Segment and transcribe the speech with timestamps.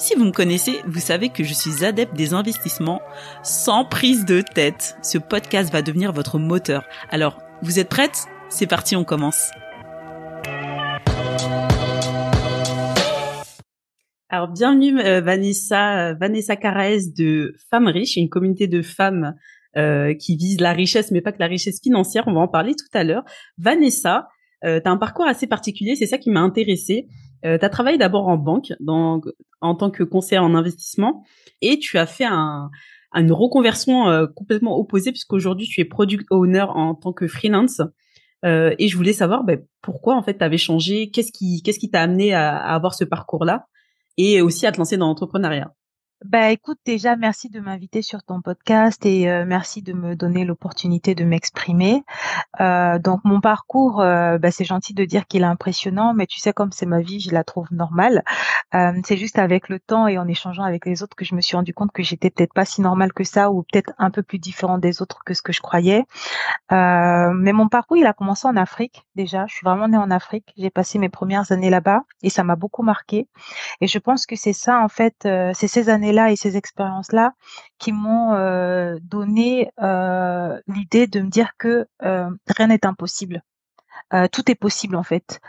[0.00, 3.02] Si vous me connaissez, vous savez que je suis adepte des investissements
[3.42, 4.96] sans prise de tête.
[5.02, 6.84] Ce podcast va devenir votre moteur.
[7.10, 8.26] Alors, vous êtes prête?
[8.48, 9.50] C'est parti, on commence.
[14.28, 19.34] Alors, bienvenue euh, Vanessa, euh, Vanessa Caraes de Femmes Riches, une communauté de femmes
[19.76, 22.22] euh, qui vise la richesse, mais pas que la richesse financière.
[22.28, 23.24] On va en parler tout à l'heure.
[23.58, 24.28] Vanessa,
[24.64, 27.08] euh, tu as un parcours assez particulier, c'est ça qui m'a intéressée.
[27.44, 29.20] Euh, tu as travaillé d'abord en banque dans,
[29.60, 31.24] en tant que conseiller en investissement
[31.60, 32.70] et tu as fait un,
[33.14, 37.80] une reconversion euh, complètement opposée puisqu'aujourd'hui tu es product owner en tant que freelance.
[38.44, 41.78] Euh, et je voulais savoir ben, pourquoi en fait tu avais changé, qu'est-ce qui qu'est-ce
[41.78, 43.66] qui t'a amené à, à, avoir ce parcours-là?
[44.16, 45.72] Et aussi à te lancer dans l'entrepreneuriat.
[46.24, 50.44] Bah écoute, déjà merci de m'inviter sur ton podcast et euh, merci de me donner
[50.44, 52.02] l'opportunité de m'exprimer.
[52.60, 56.40] Euh, donc mon parcours, euh, bah, c'est gentil de dire qu'il est impressionnant, mais tu
[56.40, 58.24] sais comme c'est ma vie, je la trouve normale.
[58.74, 61.40] Euh, c'est juste avec le temps et en échangeant avec les autres que je me
[61.40, 64.24] suis rendu compte que j'étais peut-être pas si normale que ça ou peut-être un peu
[64.24, 66.04] plus différent des autres que ce que je croyais.
[66.72, 69.46] Euh, mais mon parcours, il a commencé en Afrique déjà.
[69.46, 70.52] Je suis vraiment née en Afrique.
[70.56, 73.28] J'ai passé mes premières années là-bas et ça m'a beaucoup marqué.
[73.80, 77.32] Et je pense que c'est ça en fait, c'est ces années là et ces expériences-là
[77.78, 83.42] qui m'ont euh, donné euh, l'idée de me dire que euh, rien n'est impossible.
[84.32, 85.40] tout est possible en fait,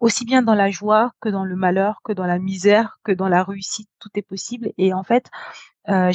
[0.00, 3.28] aussi bien dans la joie que dans le malheur, que dans la misère, que dans
[3.28, 4.72] la réussite, tout est possible.
[4.78, 5.26] Et en fait,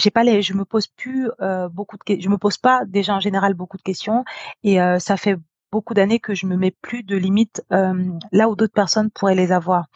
[0.02, 1.30] j'ai pas les, je me pose plus
[1.72, 4.24] beaucoup de, je me pose pas déjà en général beaucoup de questions.
[4.64, 5.38] Et ça fait
[5.76, 7.94] beaucoup d'années que je me mets plus de limites euh,
[8.32, 9.88] là où d'autres personnes pourraient les avoir.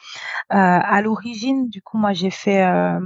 [0.51, 0.57] Euh,
[0.97, 2.99] à l'origine, du coup, moi j'ai fait, euh,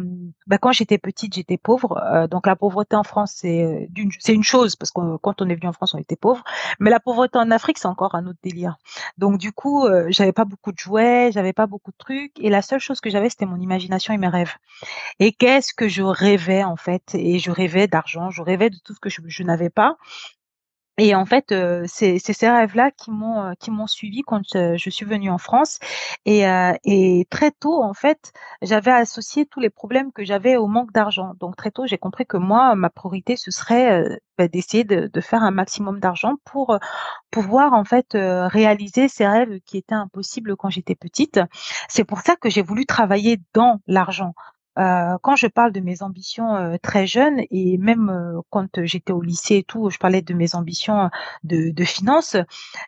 [0.47, 2.01] bah, quand j'étais petite, j'étais pauvre.
[2.01, 3.87] Euh, donc la pauvreté en France, c'est
[4.29, 6.43] une chose parce que quand on est venu en France, on était pauvre.
[6.79, 8.77] Mais la pauvreté en Afrique, c'est encore un autre délire.
[9.19, 12.63] Donc du coup, j'avais pas beaucoup de jouets, j'avais pas beaucoup de trucs, et la
[12.63, 14.55] seule chose que j'avais, c'était mon imagination et mes rêves.
[15.19, 17.03] Et qu'est-ce que je rêvais en fait?
[17.13, 19.95] Et je rêvais d'argent, je rêvais de tout ce que je n'avais pas.
[20.99, 24.75] Et en fait, euh, c'est ces rêves-là qui m'ont euh, qui m'ont suivi quand euh,
[24.77, 25.79] je suis venue en France.
[26.25, 26.43] Et,
[26.85, 28.31] et très tôt, en fait,
[28.61, 31.33] j'avais associé tous les problèmes que j'avais au manque d'argent.
[31.39, 35.21] Donc très tôt, j'ai compris que moi, ma priorité, ce serait bah, d'essayer de, de,
[35.21, 36.77] faire un maximum d'argent pour
[37.31, 41.39] pouvoir en fait réaliser ces rêves qui étaient impossibles quand j'étais petite.
[41.89, 44.33] C'est pour ça que j'ai voulu travailler dans l'argent.
[44.79, 49.13] Euh, quand je parle de mes ambitions euh, très jeunes et même euh, quand j'étais
[49.13, 51.09] au lycée et tout, je parlais de mes ambitions
[51.43, 52.35] de, de finance,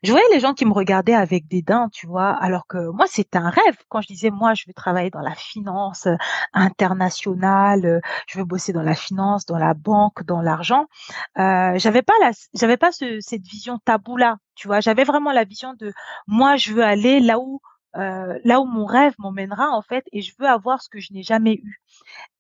[0.03, 3.37] je voyais les gens qui me regardaient avec dédain, tu vois, alors que moi c'était
[3.37, 3.77] un rêve.
[3.89, 6.07] Quand je disais moi je veux travailler dans la finance
[6.53, 10.87] internationale, je veux bosser dans la finance, dans la banque, dans l'argent,
[11.35, 14.79] j'avais pas la, j'avais pas ce, cette vision tabou là, tu vois.
[14.79, 15.93] J'avais vraiment la vision de
[16.27, 17.59] moi je veux aller là où
[17.97, 21.13] euh, là où mon rêve m'emmènera en fait et je veux avoir ce que je
[21.13, 21.81] n'ai jamais eu.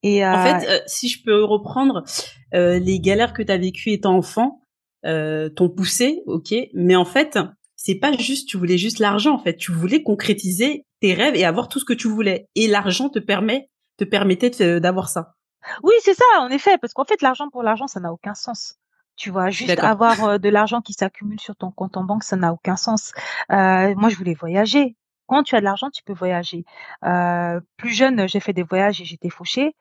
[0.03, 2.03] Et en fait, euh, si je peux reprendre
[2.53, 4.61] euh, les galères que tu as vécues étant enfant,
[5.03, 7.37] t'ont poussé, ok, mais en fait,
[7.75, 11.45] c'est pas juste tu voulais juste l'argent en fait, tu voulais concrétiser tes rêves et
[11.45, 15.35] avoir tout ce que tu voulais et l'argent te permet te permettait d'avoir ça.
[15.83, 18.75] Oui, c'est ça en effet parce qu'en fait l'argent pour l'argent ça n'a aucun sens.
[19.15, 22.51] Tu vois, juste avoir de l'argent qui s'accumule sur ton compte en banque, ça n'a
[22.51, 23.13] aucun sens.
[23.49, 24.97] moi, je voulais voyager
[25.27, 26.65] quand tu as de l'argent, tu peux voyager.
[27.03, 29.75] Euh, plus jeune, j'ai fait des voyages et j'étais fauchée.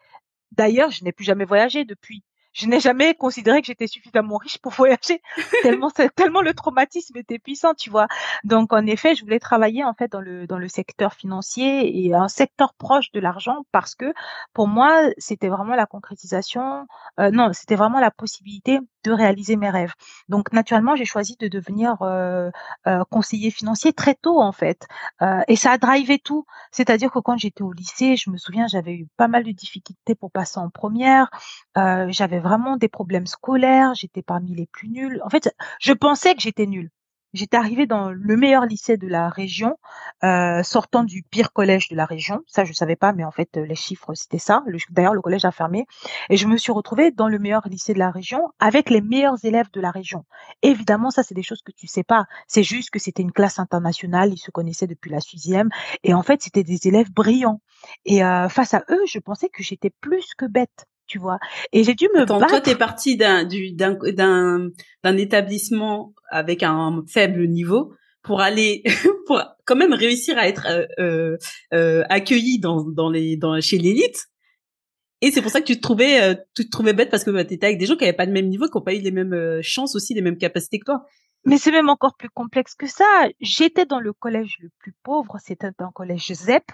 [0.52, 2.22] D'ailleurs, je n'ai plus jamais voyagé depuis
[2.54, 5.20] je n'ai jamais considéré que j'étais suffisamment riche pour voyager
[5.62, 8.06] tellement tellement le traumatisme était puissant tu vois.
[8.44, 12.14] Donc en effet je voulais travailler en fait dans le dans le secteur financier et
[12.14, 14.12] un secteur proche de l'argent parce que
[14.54, 16.86] pour moi c'était vraiment la concrétisation
[17.20, 19.92] euh, non c'était vraiment la possibilité de réaliser mes rêves.
[20.28, 22.50] Donc naturellement j'ai choisi de devenir euh,
[22.86, 24.86] euh, conseiller financier très tôt en fait.
[25.22, 26.46] Euh, et ça a drivé tout.
[26.70, 30.14] C'est-à-dire que quand j'étais au lycée je me souviens j'avais eu pas mal de difficultés
[30.14, 31.28] pour passer en première.
[31.76, 35.20] Euh, j'avais vraiment des problèmes scolaires, j'étais parmi les plus nuls.
[35.24, 36.90] En fait, je pensais que j'étais nulle.
[37.34, 39.76] J'étais arrivée dans le meilleur lycée de la région,
[40.22, 42.42] euh, sortant du pire collège de la région.
[42.46, 44.62] Ça, je savais pas, mais en fait, les chiffres, c'était ça.
[44.90, 45.84] D'ailleurs, le collège a fermé.
[46.30, 49.44] Et je me suis retrouvée dans le meilleur lycée de la région, avec les meilleurs
[49.44, 50.24] élèves de la région.
[50.62, 52.26] Évidemment, ça, c'est des choses que tu sais pas.
[52.46, 54.32] C'est juste que c'était une classe internationale.
[54.32, 55.70] Ils se connaissaient depuis la sixième.
[56.04, 57.60] Et en fait, c'était des élèves brillants.
[58.04, 61.38] Et euh, face à eux, je pensais que j'étais plus que bête tu vois.
[61.72, 62.50] Et j'ai dû me Attends, battre.
[62.50, 64.72] toi, t'es parti d'un du d'un
[65.16, 68.82] établissement avec un faible niveau pour aller
[69.26, 71.36] pour quand même réussir à être euh, euh,
[71.72, 74.26] euh accueilli dans dans les dans chez l'élite.
[75.20, 77.30] Et c'est pour ça que tu te trouvais euh, tu te trouvais bête parce que
[77.30, 79.00] bah, t'étais avec des gens qui avaient pas le même niveau, qui ont pas eu
[79.00, 81.04] les mêmes chances aussi, les mêmes capacités que toi.
[81.44, 83.28] Mais c'est même encore plus complexe que ça.
[83.38, 86.64] J'étais dans le collège le plus pauvre, c'était un collège ZEP,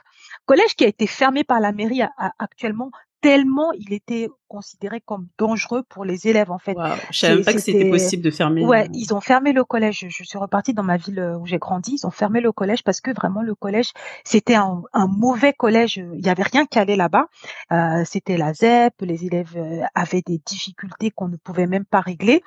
[0.46, 2.02] collège qui a été fermé par la mairie
[2.38, 2.90] actuellement
[3.20, 6.74] tellement il était considéré comme dangereux pour les élèves en fait.
[6.74, 6.88] Wow.
[7.10, 8.64] Je savais même pas que c'était possible de fermer.
[8.66, 10.06] Ouais, ils ont fermé le collège.
[10.08, 11.98] Je suis repartie dans ma ville où j'ai grandi.
[12.02, 13.92] Ils ont fermé le collège parce que vraiment le collège
[14.24, 15.96] c'était un, un, mauvais collège.
[15.96, 17.26] Il y avait rien qui allait là-bas.
[17.72, 18.94] Euh, c'était la ZEP.
[19.00, 22.42] Les élèves euh, avaient des difficultés qu'on ne pouvait même pas régler.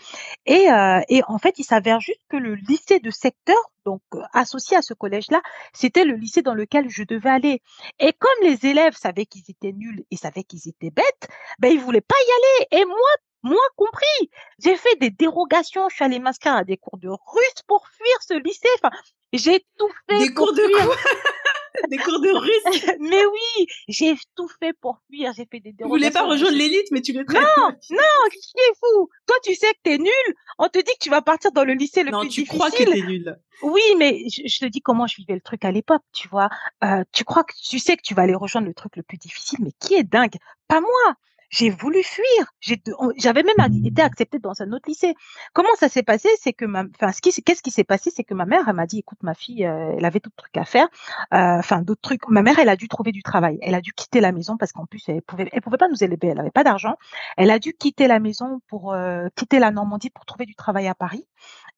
[0.45, 4.21] Et, euh, et en fait, il s'avère juste que le lycée de secteur donc euh,
[4.33, 5.41] associé à ce collège-là,
[5.73, 7.61] c'était le lycée dans lequel je devais aller.
[7.99, 11.27] Et comme les élèves savaient qu'ils étaient nuls et savaient qu'ils étaient bêtes,
[11.59, 12.31] ben ils voulaient pas y
[12.75, 12.81] aller.
[12.81, 12.97] Et moi,
[13.43, 14.29] moi compris,
[14.59, 15.89] j'ai fait des dérogations.
[15.89, 18.69] Je suis allée m'inscrire à des cours de russe pour fuir ce lycée.
[18.81, 18.95] Enfin,
[19.33, 20.19] j'ai tout fait.
[20.19, 20.95] Des cours de quoi?
[21.89, 22.85] Des cours de russe?
[22.99, 25.33] mais oui, j'ai tout fait pour fuir.
[25.35, 25.87] J'ai fait des dérogations.
[25.87, 27.33] Vous voulez pas rejoindre l'élite, mais tu le Non,
[27.89, 29.09] non, qui est fou?
[29.25, 30.35] Toi, tu sais que t'es nul.
[30.59, 32.59] On te dit que tu vas partir dans le lycée le non, plus tu difficile.
[32.59, 33.35] crois que t'es nul.
[33.63, 36.49] Oui, mais je, je, te dis comment je vivais le truc à l'époque, tu vois.
[36.83, 39.17] Euh, tu crois que tu sais que tu vas aller rejoindre le truc le plus
[39.17, 40.35] difficile, mais qui est dingue?
[40.67, 41.15] Pas moi
[41.53, 42.79] j'ai voulu fuir.
[43.17, 45.13] J'avais même été acceptée dans un autre lycée.
[45.53, 46.27] Comment ça s'est passé?
[46.39, 48.11] C'est que ma, enfin, ce qui, qu'est-ce qui s'est passé?
[48.13, 50.57] C'est que ma mère, elle m'a dit, écoute, ma fille, euh, elle avait d'autres trucs
[50.57, 50.87] à faire,
[51.33, 52.27] euh, enfin d'autres trucs.
[52.27, 53.59] Ma mère, elle a dû trouver du travail.
[53.61, 56.03] Elle a dû quitter la maison parce qu'en plus, elle pouvait, elle pouvait pas nous
[56.03, 56.29] élever.
[56.29, 56.95] Elle avait pas d'argent.
[57.37, 60.87] Elle a dû quitter la maison pour euh, quitter la Normandie pour trouver du travail
[60.87, 61.27] à Paris.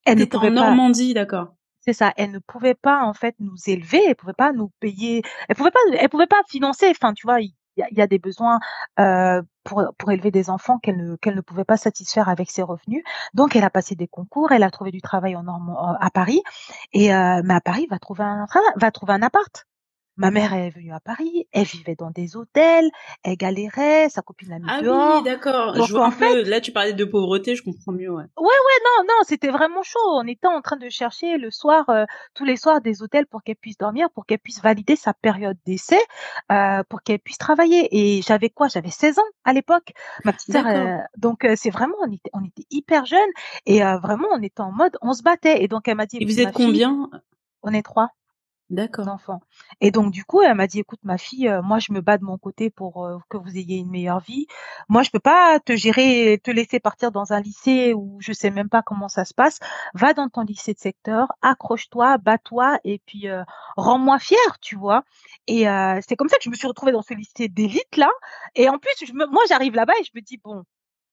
[0.05, 1.49] Elle était en Normandie, d'accord.
[1.81, 2.13] C'est ça.
[2.15, 4.01] Elle ne pouvait pas en fait nous élever.
[4.07, 5.21] Elle pouvait pas nous payer.
[5.49, 5.79] Elle pouvait pas.
[5.99, 6.87] Elle pouvait pas financer.
[6.89, 8.59] Enfin, tu vois, il y a, des besoins
[8.99, 12.61] euh, pour, pour élever des enfants qu'elle ne, qu'elle ne pouvait pas satisfaire avec ses
[12.61, 13.03] revenus.
[13.33, 16.41] Donc, elle a passé des concours, elle a trouvé du travail en Normand, à Paris.
[16.93, 19.65] Et euh, mais à Paris, va trouver un va trouver un appart.
[20.17, 22.89] Ma mère est venue à Paris, elle vivait dans des hôtels,
[23.23, 24.95] elle galérait, sa copine l'a mis ah dehors.
[24.95, 25.75] Ah oui, d'accord.
[25.75, 28.23] Je vois un peu, là tu parlais de pauvreté, je comprends mieux, ouais.
[28.37, 29.99] Ouais, ouais, non, non, c'était vraiment chaud.
[30.05, 33.43] On était en train de chercher le soir, euh, tous les soirs, des hôtels pour
[33.43, 35.99] qu'elle puisse dormir, pour qu'elle puisse valider sa période d'essai,
[36.51, 37.87] euh, pour qu'elle puisse travailler.
[37.91, 38.67] Et j'avais quoi?
[38.67, 39.91] J'avais 16 ans à l'époque.
[40.23, 43.19] Ma petite sœur, euh, donc euh, c'est vraiment, on était, on était hyper jeunes
[43.65, 45.63] et euh, vraiment on était en mode, on se battait.
[45.63, 46.17] Et donc elle m'a dit.
[46.21, 47.09] Et vous êtes combien?
[47.63, 48.09] On est trois.
[48.71, 49.07] D'accord.
[49.07, 49.41] Enfants.
[49.79, 52.17] Et donc du coup, elle m'a dit écoute ma fille, euh, moi je me bats
[52.17, 54.47] de mon côté pour euh, que vous ayez une meilleure vie.
[54.89, 58.49] Moi je peux pas te gérer, te laisser partir dans un lycée où je sais
[58.49, 59.59] même pas comment ça se passe.
[59.93, 63.43] Va dans ton lycée de secteur, accroche-toi, bats-toi et puis euh,
[63.77, 65.03] rends-moi fière, tu vois.
[65.47, 65.65] Et
[66.07, 68.09] c'est comme ça que je me suis retrouvée dans ce lycée d'élite là.
[68.55, 70.63] Et en plus, je me, moi j'arrive là-bas et je me dis bon,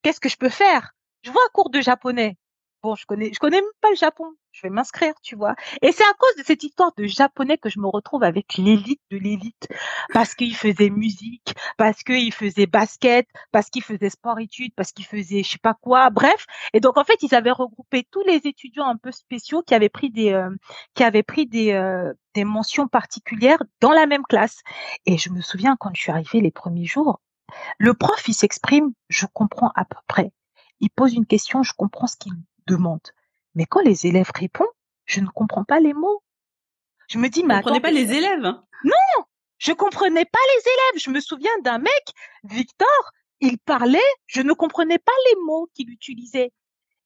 [0.01, 0.93] qu'est-ce que je peux faire?
[1.23, 2.37] Je vois un cours de japonais
[2.83, 4.25] bon, je connais, je connais même pas le Japon.
[4.51, 5.55] Je vais m'inscrire, tu vois.
[5.81, 9.01] Et c'est à cause de cette histoire de japonais que je me retrouve avec l'élite
[9.09, 9.67] de l'élite.
[10.13, 15.41] Parce qu'il faisait musique, parce qu'il faisait basket, parce qu'il faisait sport-études, parce qu'il faisait
[15.41, 16.45] je sais pas quoi, bref.
[16.73, 19.89] Et donc, en fait, ils avaient regroupé tous les étudiants un peu spéciaux qui avaient
[19.89, 20.49] pris des, euh,
[20.93, 24.61] qui avaient pris des, euh, des mentions particulières dans la même classe.
[25.05, 27.21] Et je me souviens quand je suis arrivée les premiers jours,
[27.79, 30.31] le prof, il s'exprime, je comprends à peu près.
[30.79, 32.33] Il pose une question, je comprends ce qu'il
[32.67, 33.01] demande.
[33.55, 34.67] Mais quand les élèves répondent,
[35.05, 36.23] je ne comprends pas les mots.
[37.07, 38.53] Je me dis, mais Vous comprenez pas les élèves?
[38.83, 39.23] Non,
[39.57, 41.03] je comprenais pas les élèves.
[41.03, 42.03] Je me souviens d'un mec,
[42.43, 46.51] Victor, il parlait, je ne comprenais pas les mots qu'il utilisait.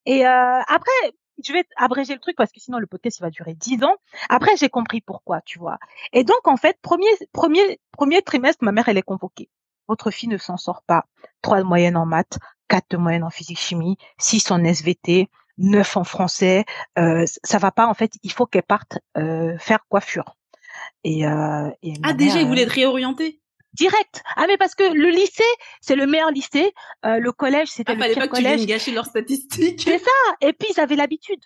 [0.06, 3.30] Et euh, après, je vais abréger le truc parce que sinon le podcast il va
[3.30, 3.96] durer dix ans.
[4.30, 5.78] Après, j'ai compris pourquoi, tu vois.
[6.14, 9.50] Et donc en fait, premier premier premier trimestre, ma mère elle est convoquée.
[9.88, 11.06] Votre fille ne s'en sort pas.
[11.42, 15.98] Trois de moyenne en maths, quatre de moyenne en physique chimie, six en SVT, neuf
[15.98, 16.66] en français,
[16.98, 18.12] euh, ça va pas en fait.
[18.24, 20.36] Il faut qu'elle parte euh, faire coiffure.
[21.04, 23.42] Et, euh, et ah déjà, il voulait être réorienté
[23.74, 24.24] direct.
[24.36, 25.44] Ah mais parce que le lycée,
[25.82, 26.74] c'est le meilleur lycée.
[27.06, 28.62] Euh, le collège, c'était ah, le fallait pire pas que collège.
[28.62, 29.82] tu gâcher leurs statistiques.
[29.82, 30.12] C'est ça.
[30.42, 31.42] Et puis ils avaient l'habitude.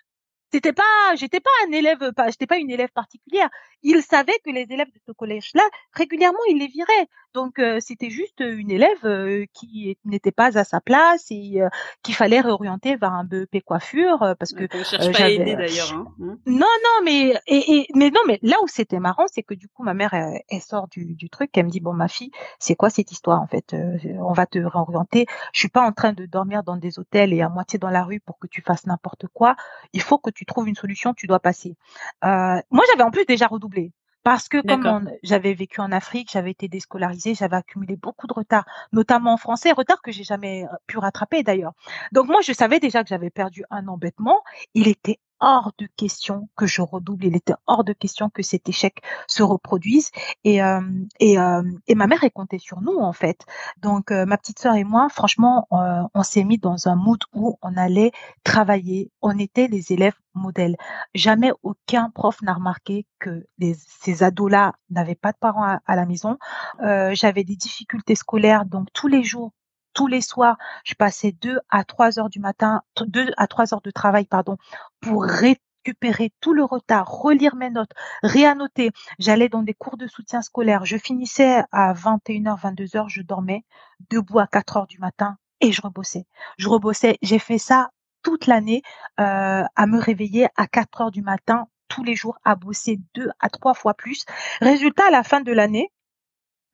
[0.52, 3.50] c'était pas, j'étais pas un élève, pas, j'étais pas une élève particulière.
[3.84, 5.64] Il savait que les élèves de ce collège-là,
[5.94, 7.08] régulièrement, il les virait.
[7.34, 11.70] Donc euh, c'était juste une élève euh, qui n'était pas à sa place et euh,
[12.04, 15.94] qu'il fallait réorienter vers un BEP coiffure parce que on cherche pas à aider d'ailleurs.
[15.94, 16.08] Hein.
[16.18, 16.34] Mmh.
[16.48, 19.70] Non non mais et, et, mais non mais là où c'était marrant c'est que du
[19.70, 22.32] coup ma mère elle, elle sort du, du, truc elle me dit bon ma fille
[22.60, 23.76] c'est quoi cette histoire en fait
[24.20, 27.42] on va te réorienter je suis pas en train de dormir dans des hôtels et
[27.42, 29.56] à moitié dans la rue pour que tu fasses n'importe quoi
[29.94, 31.76] il faut que tu trouves une solution tu dois passer
[32.22, 33.94] moi j'avais en plus déjà redoublé
[34.24, 38.66] parce que comme j'avais vécu en Afrique, j'avais été déscolarisée, j'avais accumulé beaucoup de retard,
[38.92, 41.74] notamment en français, retard que j'ai jamais euh, pu rattraper d'ailleurs.
[42.12, 44.44] Donc moi, je savais déjà que j'avais perdu un embêtement.
[44.74, 47.26] Il était hors de question que je redouble.
[47.26, 50.12] Il était hors de question que cet échec se reproduise.
[50.44, 50.82] Et euh,
[51.22, 51.64] euh,
[51.96, 53.46] ma mère est comptée sur nous en fait.
[53.82, 57.58] Donc euh, ma petite sœur et moi, franchement, on s'est mis dans un mood où
[57.62, 58.12] on allait
[58.44, 59.12] travailler.
[59.22, 60.78] On était les élèves modèles.
[61.14, 63.46] Jamais aucun prof n'a remarqué que
[63.76, 66.38] ces ados-là n'avaient pas de parents à, à la maison.
[66.80, 69.52] J'avais des difficultés scolaires, donc tous les jours
[69.94, 73.82] tous les soirs, je passais deux à trois heures du matin, deux à trois heures
[73.82, 74.58] de travail, pardon,
[75.00, 77.92] pour récupérer tout le retard, relire mes notes,
[78.24, 78.92] réannoter.
[79.20, 80.86] J'allais dans des cours de soutien scolaire.
[80.86, 83.64] Je finissais à 21h, 22h, je dormais
[84.10, 86.26] debout à 4 heures du matin et je rebossais.
[86.58, 87.18] Je rebossais.
[87.22, 87.90] J'ai fait ça
[88.24, 88.84] toute l'année,
[89.20, 93.30] euh, à me réveiller à 4 heures du matin tous les jours, à bosser deux
[93.40, 94.26] à trois fois plus.
[94.62, 95.92] Résultat, à la fin de l'année,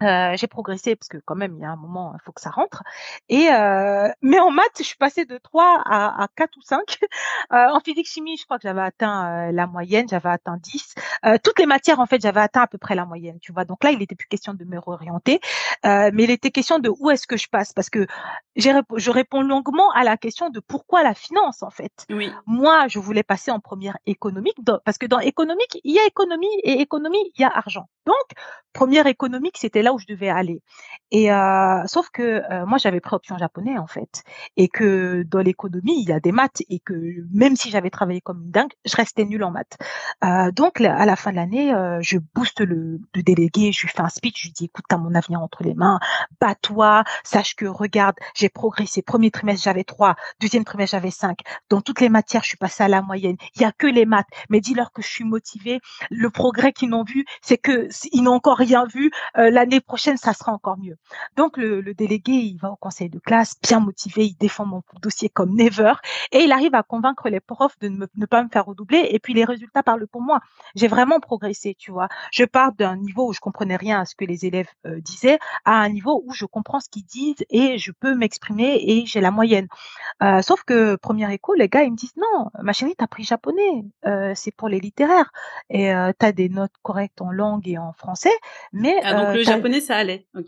[0.04, 2.42] euh, j'ai progressé parce que quand même il y a un moment il faut que
[2.42, 2.84] ça rentre.
[3.30, 7.00] Et euh, mais en maths je suis passée de 3 à, à 4 ou 5
[7.54, 11.38] euh, en physique chimie je crois que j'avais atteint la moyenne j'avais atteint 10 euh,
[11.44, 13.66] toutes les matières en fait j'avais atteint à peu près la moyenne tu vois.
[13.66, 15.40] Donc là il était plus question de me réorienter.
[15.84, 17.74] Mais il était question de où est-ce que je passe?
[17.74, 18.06] Parce que
[18.56, 22.06] je réponds longuement à la question de pourquoi la finance en fait.
[22.10, 22.32] Oui.
[22.46, 26.48] moi je voulais passer en première économique parce que dans économique il y a économie
[26.64, 27.90] et économie il y a argent.
[28.06, 28.16] Donc
[28.74, 30.62] première économique c'était où je devais aller.
[31.12, 34.24] Et euh, sauf que euh, moi j'avais pris option japonais en fait,
[34.58, 36.94] et que dans l'économie il y a des maths et que
[37.32, 39.78] même si j'avais travaillé comme une dingue, je restais nulle en maths.
[40.26, 44.10] Euh, donc à la fin de l'année, je booste le, délégué, je lui fais un
[44.10, 46.00] speech, je lui dis écoute t'as mon avenir entre les mains,
[46.42, 49.02] bats-toi, sache que regarde j'ai progressé.
[49.02, 51.40] Premier trimestre j'avais trois, deuxième trimestre j'avais cinq.
[51.70, 53.38] Dans toutes les matières je suis passée à la moyenne.
[53.56, 55.80] Il y a que les maths, mais dis-leur que je suis motivée.
[56.10, 59.10] Le progrès qu'ils n'ont vu, c'est que ils n'ont encore rien vu.
[59.36, 60.98] l'année prochaine, ça sera encore mieux.
[61.36, 64.82] Donc le, le, délégué, il va au conseil de classe, bien motivé, il défend mon
[65.02, 65.94] dossier comme never,
[66.32, 69.08] et il arrive à convaincre les profs de ne, pas me faire redoubler.
[69.12, 70.40] Et puis les résultats parlent pour moi.
[70.76, 72.08] J'ai vraiment progressé, tu vois.
[72.32, 75.40] Je pars d'un niveau où je comprenais rien à ce que les élèves euh, disaient,
[75.66, 79.22] à un niveau où je comprends ce qu'ils disent et je peux m'exprimer et j'ai
[79.22, 79.68] la moyenne.
[80.24, 83.24] Euh, sauf que première école, les gars, ils me disent non, ma chérie, t'as pris
[83.24, 85.32] japonais, euh, c'est pour les littéraires
[85.70, 88.32] et t'as des notes correctes en langue et en français,
[88.74, 90.28] mais ah, donc le japonais ça allait.
[90.36, 90.48] Ok.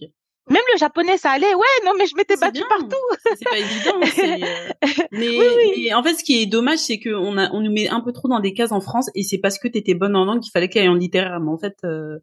[0.49, 1.53] Même le japonais, ça allait.
[1.53, 2.95] Ouais, non, mais je m'étais battue partout.
[3.37, 3.99] C'est pas évident.
[5.11, 8.01] Mais, oui, en fait, ce qui est dommage, c'est qu'on a, on nous met un
[8.01, 10.41] peu trop dans des cases en France, et c'est parce que t'étais bonne en langue
[10.41, 11.39] qu'il fallait qu'elle aille en littéraire.
[11.39, 12.17] Mais en fait, euh,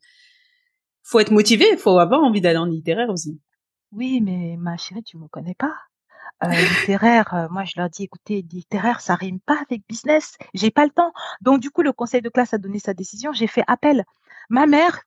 [1.04, 3.40] faut être motivé, faut avoir envie d'aller en littéraire aussi.
[3.92, 5.74] Oui, mais ma chérie, tu me connais pas.
[6.44, 10.70] Euh, littéraire, euh, moi je leur dis écoutez, littéraire, ça rime pas avec business, j'ai
[10.70, 11.12] pas le temps.
[11.40, 14.04] Donc du coup, le conseil de classe a donné sa décision, j'ai fait appel.
[14.50, 15.00] Ma mère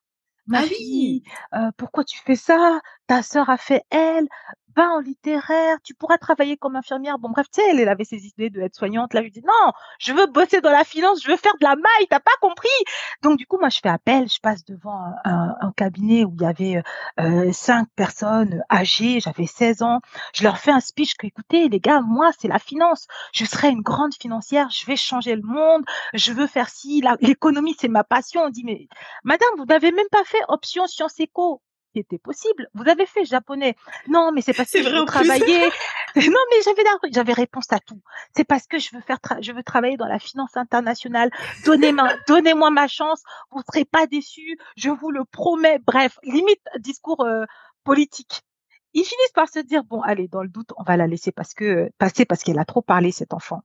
[0.50, 1.22] Ma ah fille,
[1.54, 2.80] euh, pourquoi tu fais ça?
[3.06, 4.28] Ta sœur a fait elle
[4.76, 7.18] va en littéraire, tu pourras travailler comme infirmière.
[7.18, 9.14] Bon, bref, tu sais, elle, avait ses idées de être soignante.
[9.14, 11.64] Là, je lui dis, non, je veux bosser dans la finance, je veux faire de
[11.64, 12.68] la maille, t'as pas compris?
[13.22, 16.44] Donc, du coup, moi, je fais appel, je passe devant un, cabinet où il y
[16.44, 16.82] avait
[17.20, 20.00] euh, cinq personnes âgées, j'avais 16 ans.
[20.34, 23.06] Je leur fais un speech que, écoutez, les gars, moi, c'est la finance.
[23.32, 27.76] Je serai une grande financière, je vais changer le monde, je veux faire ci, l'économie,
[27.78, 28.42] c'est ma passion.
[28.42, 28.88] On dit, mais
[29.24, 32.68] madame, vous n'avez même pas fait option sciences éco qui était possible.
[32.74, 33.76] Vous avez fait japonais.
[34.08, 35.60] Non, mais c'est parce que je veux travailler.
[36.16, 36.82] non, mais j'avais
[37.12, 38.00] j'avais réponse à tout.
[38.36, 41.30] C'est parce que je veux faire, je veux travailler dans la finance internationale.
[41.64, 43.22] Donnez-moi, donnez-moi ma chance.
[43.50, 44.58] Vous serez pas déçus.
[44.76, 45.78] Je vous le promets.
[45.86, 47.44] Bref, limite discours euh,
[47.84, 48.42] politique.
[48.92, 51.54] Ils finissent par se dire bon, allez, dans le doute, on va la laisser parce
[51.54, 53.62] que passer parce qu'elle a trop parlé cet enfant.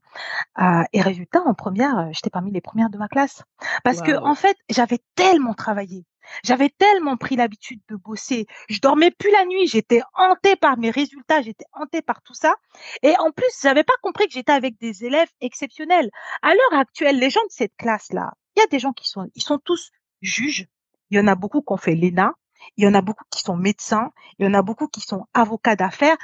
[0.60, 3.42] Euh, et résultat, en première, euh, j'étais parmi les premières de ma classe
[3.82, 6.04] parce que en fait, j'avais tellement travaillé
[6.44, 8.46] j'avais tellement pris l'habitude de bosser.
[8.68, 9.66] Je dormais plus la nuit.
[9.66, 11.42] J'étais hantée par mes résultats.
[11.42, 12.54] J'étais hantée par tout ça.
[13.02, 16.10] Et en plus, j'avais pas compris que j'étais avec des élèves exceptionnels.
[16.42, 19.28] À l'heure actuelle, les gens de cette classe-là, il y a des gens qui sont,
[19.34, 19.90] ils sont tous
[20.22, 20.66] juges.
[21.10, 22.32] Il y en a beaucoup qui ont fait l'ENA.
[22.76, 24.10] Il y en a beaucoup qui sont médecins.
[24.38, 26.16] Il y en a beaucoup qui sont avocats d'affaires.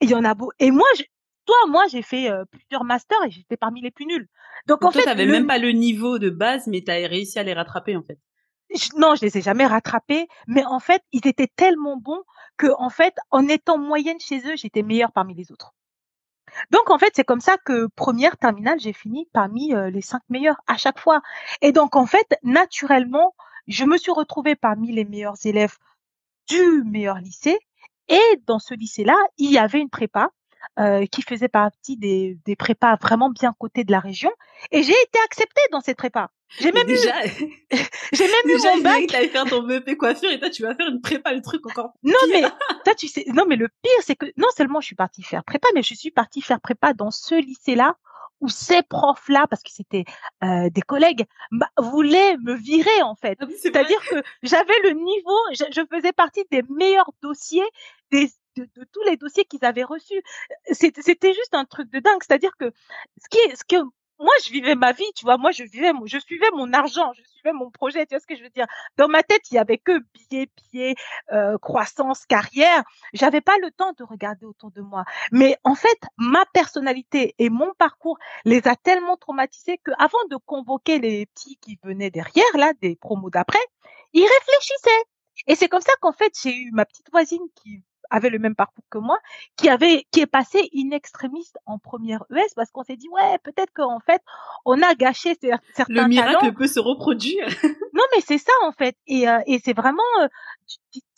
[0.00, 0.52] Il y en a beaucoup.
[0.58, 1.02] Et moi, je,
[1.44, 4.28] toi, moi, j'ai fait plusieurs masters et j'étais parmi les plus nuls.
[4.66, 7.42] Donc, en fait, t'avais même pas le niveau de base, mais tu as réussi à
[7.42, 8.18] les rattraper en fait.
[8.96, 12.22] Non, je les ai jamais rattrapés, mais en fait, ils étaient tellement bons
[12.56, 15.74] que, en fait, en étant moyenne chez eux, j'étais meilleure parmi les autres.
[16.70, 20.60] Donc en fait, c'est comme ça que première terminale, j'ai fini parmi les cinq meilleurs
[20.66, 21.20] à chaque fois.
[21.60, 23.34] Et donc en fait, naturellement,
[23.66, 25.76] je me suis retrouvée parmi les meilleurs élèves
[26.48, 27.58] du meilleur lycée.
[28.08, 30.30] Et dans ce lycée-là, il y avait une prépa
[30.78, 34.30] euh, qui faisait partie des, des prépas vraiment bien cotées de la région.
[34.70, 36.30] Et j'ai été acceptée dans cette prépa.
[36.60, 37.30] J'ai même déjà, eu,
[38.12, 39.06] j'ai même déjà, eu mon bac.
[39.08, 41.66] Tu allais faire ton BEP coiffure et toi tu vas faire une prépa, le truc
[41.66, 41.92] encore.
[42.02, 42.42] Non mais
[42.84, 45.44] toi tu sais, non mais le pire c'est que non seulement je suis partie faire
[45.44, 47.96] prépa, mais je suis partie faire prépa dans ce lycée-là
[48.40, 50.04] où ces profs-là, parce que c'était
[50.44, 51.26] euh, des collègues,
[51.76, 53.36] voulaient me virer en fait.
[53.40, 57.68] Ah C'est-à-dire que j'avais le niveau, je, je, faisais partie des meilleurs dossiers
[58.10, 60.22] des, de, de tous les dossiers qu'ils avaient reçus.
[60.70, 62.20] C'était juste un truc de dingue.
[62.26, 62.72] C'est-à-dire que
[63.20, 63.84] ce qui est, ce que
[64.18, 65.38] moi, je vivais ma vie, tu vois.
[65.38, 68.04] Moi, je vivais, je suivais mon argent, je suivais mon projet.
[68.06, 70.46] Tu vois ce que je veux dire Dans ma tête, il y avait que billets,
[70.46, 70.94] pieds,
[71.32, 72.82] euh, croissance, carrière.
[73.12, 75.04] J'avais pas le temps de regarder autour de moi.
[75.32, 80.36] Mais en fait, ma personnalité et mon parcours les a tellement traumatisés que, avant de
[80.36, 83.64] convoquer les petits qui venaient derrière, là, des promos d'après,
[84.12, 85.04] ils réfléchissaient.
[85.46, 88.54] Et c'est comme ça qu'en fait, j'ai eu ma petite voisine qui avait le même
[88.54, 89.18] parcours que moi,
[89.56, 93.38] qui avait, qui est passé in extrémiste en première ES parce qu'on s'est dit ouais
[93.42, 94.22] peut-être qu'en fait
[94.64, 95.36] on a gâché
[95.74, 97.46] certains Le miracle peut se reproduire.
[97.92, 100.28] non mais c'est ça en fait et, euh, et c'est vraiment euh,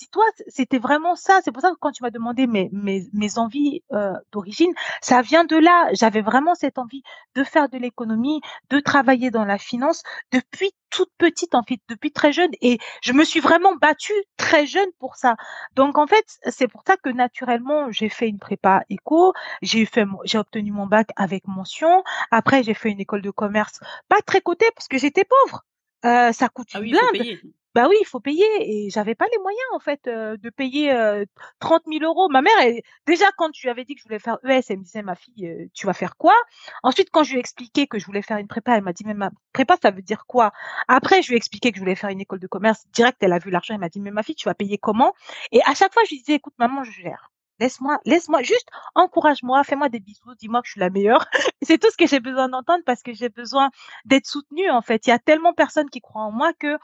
[0.01, 1.41] dis-toi, c'était vraiment ça.
[1.45, 5.21] C'est pour ça que quand tu m'as demandé mes, mes, mes envies euh, d'origine, ça
[5.21, 5.91] vient de là.
[5.93, 7.03] J'avais vraiment cette envie
[7.35, 8.41] de faire de l'économie,
[8.71, 10.03] de travailler dans la finance
[10.33, 12.51] depuis toute petite, en fait, depuis très jeune.
[12.63, 15.37] Et je me suis vraiment battue très jeune pour ça.
[15.77, 19.35] Donc, en fait, c'est pour ça que naturellement, j'ai fait une prépa éco.
[19.61, 22.03] J'ai fait, j'ai obtenu mon bac avec mention.
[22.31, 25.63] Après, j'ai fait une école de commerce, pas très cotée parce que j'étais pauvre.
[26.07, 27.53] Euh, ça coûte ah une blinde.
[27.75, 31.25] Bah oui, il faut payer et j'avais pas les moyens en fait de payer euh,
[31.61, 32.29] 30 000 euros.
[32.29, 34.83] Ma mère, elle, déjà quand tu avais dit que je voulais faire ES, elle me
[34.83, 36.35] disait ma fille, tu vas faire quoi?
[36.83, 39.05] Ensuite, quand je lui ai expliqué que je voulais faire une prépa, elle m'a dit
[39.07, 40.51] mais ma prépa ça veut dire quoi?
[40.89, 42.85] Après, je lui ai expliqué que je voulais faire une école de commerce.
[42.93, 45.15] Direct, elle a vu l'argent, elle m'a dit mais ma fille, tu vas payer comment?
[45.53, 47.31] Et à chaque fois, je lui disais écoute maman, je gère.
[47.61, 51.27] Laisse-moi, laisse-moi, juste encourage-moi, fais-moi des bisous, dis-moi que je suis la meilleure.
[51.63, 53.71] c'est tout ce que j'ai besoin d'entendre parce que j'ai besoin
[54.07, 55.07] d'être soutenue en fait.
[55.07, 56.79] Il y a tellement personnes qui croient en moi que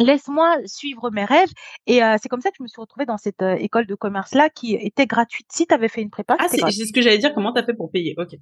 [0.00, 1.50] laisse-moi suivre mes rêves.
[1.86, 3.94] Et euh, c'est comme ça que je me suis retrouvée dans cette euh, école de
[3.94, 5.46] commerce-là qui était gratuite.
[5.50, 7.34] Si tu avais fait une prépa, ah, c'est ce que j'allais dire.
[7.34, 8.14] Comment t'as fait pour payer?
[8.18, 8.34] Ok.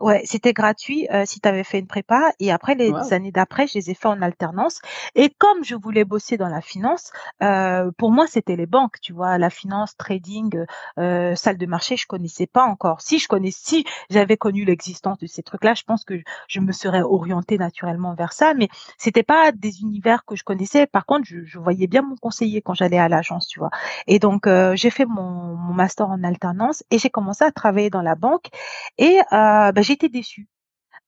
[0.00, 2.32] Ouais, c'était gratuit euh, si tu avais fait une prépa.
[2.40, 4.80] Et après, les années d'après, je les ai fait en alternance.
[5.14, 9.12] Et comme je voulais bosser dans la finance, euh, pour moi, c'était les banques, tu
[9.12, 10.64] vois, la finance, trading,
[10.98, 13.00] euh, salle de marché, je connaissais pas encore.
[13.02, 16.72] Si je connaissais, si j'avais connu l'existence de ces trucs-là, je pense que je me
[16.72, 18.52] serais orientée naturellement vers ça.
[18.52, 20.86] Mais c'était pas des univers que je connaissais.
[20.86, 23.70] Par contre, je, je voyais bien mon conseiller quand j'allais à l'agence, tu vois.
[24.08, 27.90] Et donc, euh, j'ai fait mon, mon, master en alternance et j'ai commencé à travailler
[27.90, 28.46] dans la banque.
[28.98, 30.48] Et euh, ben, j'ai été déçue.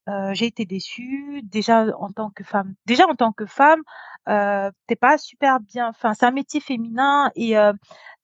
[0.09, 2.75] Euh, j'ai été déçue déjà en tant que femme.
[2.87, 3.83] Déjà en tant que femme,
[4.29, 5.89] euh, t'es pas super bien.
[5.89, 7.73] Enfin, c'est un métier féminin et euh,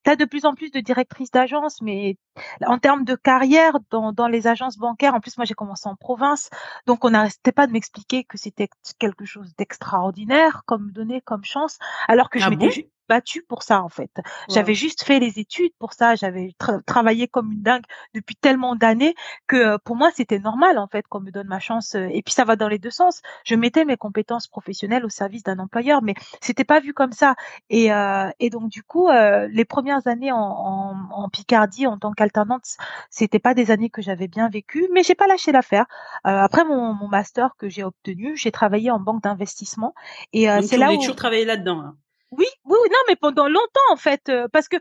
[0.05, 2.17] tu as de plus en plus de directrices d'agence, mais
[2.65, 5.97] en termes de carrière dans, dans les agences bancaires, en plus moi j'ai commencé en
[5.97, 6.51] province,
[6.87, 11.79] donc on n'arrêtait pas de m'expliquer que c'était quelque chose d'extraordinaire comme donné comme chance,
[12.09, 14.11] alors que je ah m'étais battue pour ça en fait.
[14.49, 16.55] J'avais juste fait les études pour ça, j'avais
[16.87, 19.15] travaillé comme une dingue depuis tellement d'années
[19.47, 21.95] que euh, pour moi c'était normal en fait qu'on me donne ma chance.
[21.95, 23.21] Euh, et puis ça va dans les deux sens.
[23.45, 27.35] Je mettais mes compétences professionnelles au service d'un employeur, mais c'était pas vu comme ça.
[27.71, 31.99] Et, euh, et donc du coup, euh, les premières années en, en, en Picardie en
[31.99, 32.65] tant qu'alternante,
[33.11, 35.87] c'était pas des années que j'avais bien vécues, mais j'ai pas lâché l'affaire.
[36.25, 39.95] après mon, mon, master que j'ai obtenu, j'ai travaillé en banque d'investissement
[40.33, 41.81] et c'est là où toujours travaillé là-dedans.
[41.81, 41.97] Hein.
[42.33, 44.77] Oui, oui, oui, non, mais pendant longtemps en fait, euh, parce que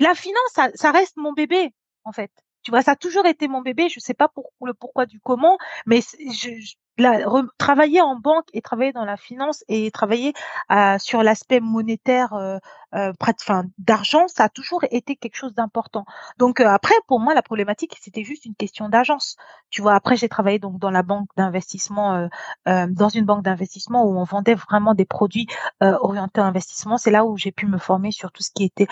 [0.00, 2.30] la finance, ça, reste mon bébé en fait.
[2.62, 3.88] Tu vois, ça a toujours été mon bébé.
[3.88, 6.74] Je sais pas pour le pourquoi du comment, mais je
[7.58, 10.32] travailler en banque et travailler dans la finance et travailler
[10.70, 12.58] euh, sur l'aspect monétaire euh,
[12.94, 13.12] euh,
[13.78, 16.04] d'argent, ça a toujours été quelque chose d'important.
[16.38, 19.36] Donc euh, après, pour moi, la problématique c'était juste une question d'agence.
[19.70, 22.28] Tu vois, après j'ai travaillé donc dans la banque d'investissement,
[22.66, 25.46] euh, dans une banque d'investissement où on vendait vraiment des produits
[25.80, 26.98] orientés à investissement.
[26.98, 28.86] C'est là où j'ai pu me former sur tout ce qui était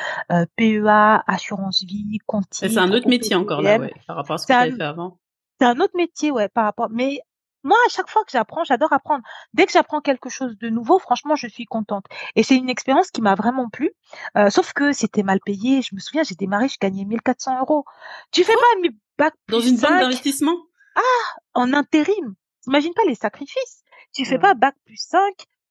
[0.56, 2.46] PEA, assurance vie, compte.
[2.52, 4.82] C'est un autre métier encore là, ouais, par rapport à ce que tu avais fait
[4.82, 5.18] avant.
[5.60, 6.88] C'est un autre métier, ouais, par rapport.
[6.90, 7.20] Mais
[7.68, 9.22] moi, à chaque fois que j'apprends, j'adore apprendre.
[9.52, 12.06] Dès que j'apprends quelque chose de nouveau, franchement, je suis contente.
[12.34, 13.92] Et c'est une expérience qui m'a vraiment plu.
[14.36, 15.82] Euh, sauf que c'était mal payé.
[15.82, 17.84] Je me souviens, j'ai démarré, je gagnais 1400 euros.
[18.32, 20.56] Tu fais pas bac Dans une banque d'investissement?
[20.96, 22.34] Ah, en intérim.
[22.62, 23.84] T'imagines pas les sacrifices.
[24.14, 25.20] Tu fais pas bac plus 5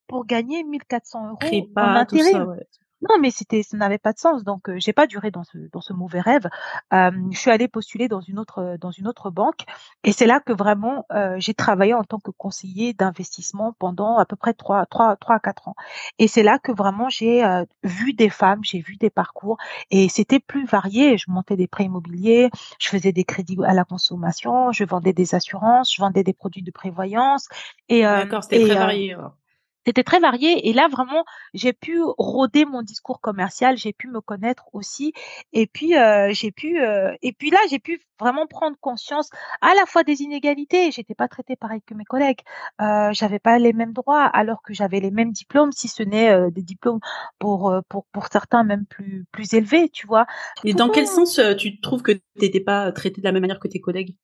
[0.07, 2.55] pour gagner 1400 euros en intérim.
[3.01, 4.43] Non, mais c'était, ça n'avait pas de sens.
[4.43, 6.47] Donc, euh, j'ai pas duré dans ce dans ce mauvais rêve.
[6.93, 9.65] Euh, je suis allée postuler dans une autre dans une autre banque,
[10.03, 14.25] et c'est là que vraiment euh, j'ai travaillé en tant que conseiller d'investissement pendant à
[14.25, 15.75] peu près trois trois trois à quatre ans.
[16.17, 19.57] Et c'est là que vraiment j'ai euh, vu des femmes, j'ai vu des parcours,
[19.91, 21.17] et c'était plus varié.
[21.17, 25.36] Je montais des prêts immobiliers, je faisais des crédits à la consommation, je vendais des
[25.36, 27.47] assurances, je vendais des produits de prévoyance.
[27.89, 29.15] Et d'accord, c'était très varié.
[29.88, 31.23] C'était très varié et là vraiment
[31.54, 35.13] j'ai pu rôder mon discours commercial, j'ai pu me connaître aussi
[35.54, 39.30] et puis euh, j'ai pu euh, et puis là j'ai pu vraiment prendre conscience
[39.62, 40.91] à la fois des inégalités.
[40.91, 42.41] J'étais pas traitée pareil que mes collègues,
[42.82, 46.52] euh, j'avais pas les mêmes droits alors que j'avais les mêmes diplômes, si ce n'est
[46.52, 47.00] des diplômes
[47.39, 50.26] pour pour pour certains même plus plus élevés, tu vois.
[50.65, 53.69] Et dans quel sens tu trouves que t'étais pas traitée de la même manière que
[53.69, 54.17] tes collègues?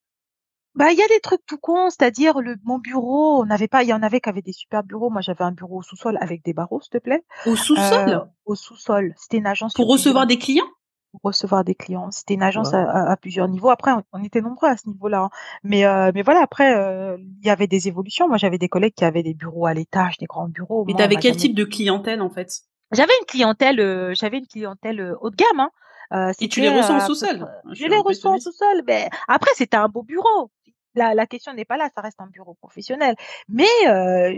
[0.75, 3.83] Bah, il y a des trucs tout cons, c'est-à-dire le mon bureau, on n'avait pas,
[3.83, 5.09] il y en avait qui avaient des super bureaux.
[5.09, 7.23] Moi, j'avais un bureau au sous-sol avec des barreaux, s'il te plaît.
[7.45, 8.09] Au sous-sol?
[8.09, 9.13] Euh, Au sous-sol.
[9.17, 9.73] C'était une agence.
[9.73, 10.65] Pour recevoir des clients?
[11.11, 12.09] Pour recevoir des clients.
[12.09, 13.69] C'était une agence à, plusieurs niveaux.
[13.69, 15.25] Après, on, était nombreux à ce niveau-là.
[15.25, 15.29] Hein.
[15.63, 18.27] Mais, euh, mais voilà, après, euh, il y avait des évolutions.
[18.27, 20.85] Moi, j'avais des collègues qui avaient des bureaux à l'étage, des grands bureaux.
[20.87, 22.61] Mais t'avais quel type de clientèle, en fait?
[22.91, 25.59] J'avais une clientèle, j'avais une clientèle haut de gamme.
[25.59, 25.69] Hein.
[26.13, 27.47] Euh, et tu les reçois en sous-sol?
[27.71, 28.83] Je les reçois en sous-sol.
[28.87, 30.51] Mais après, c'était un beau bureau
[30.95, 33.15] la, la question n'est pas là, ça reste un bureau professionnel.
[33.49, 34.37] Mais euh,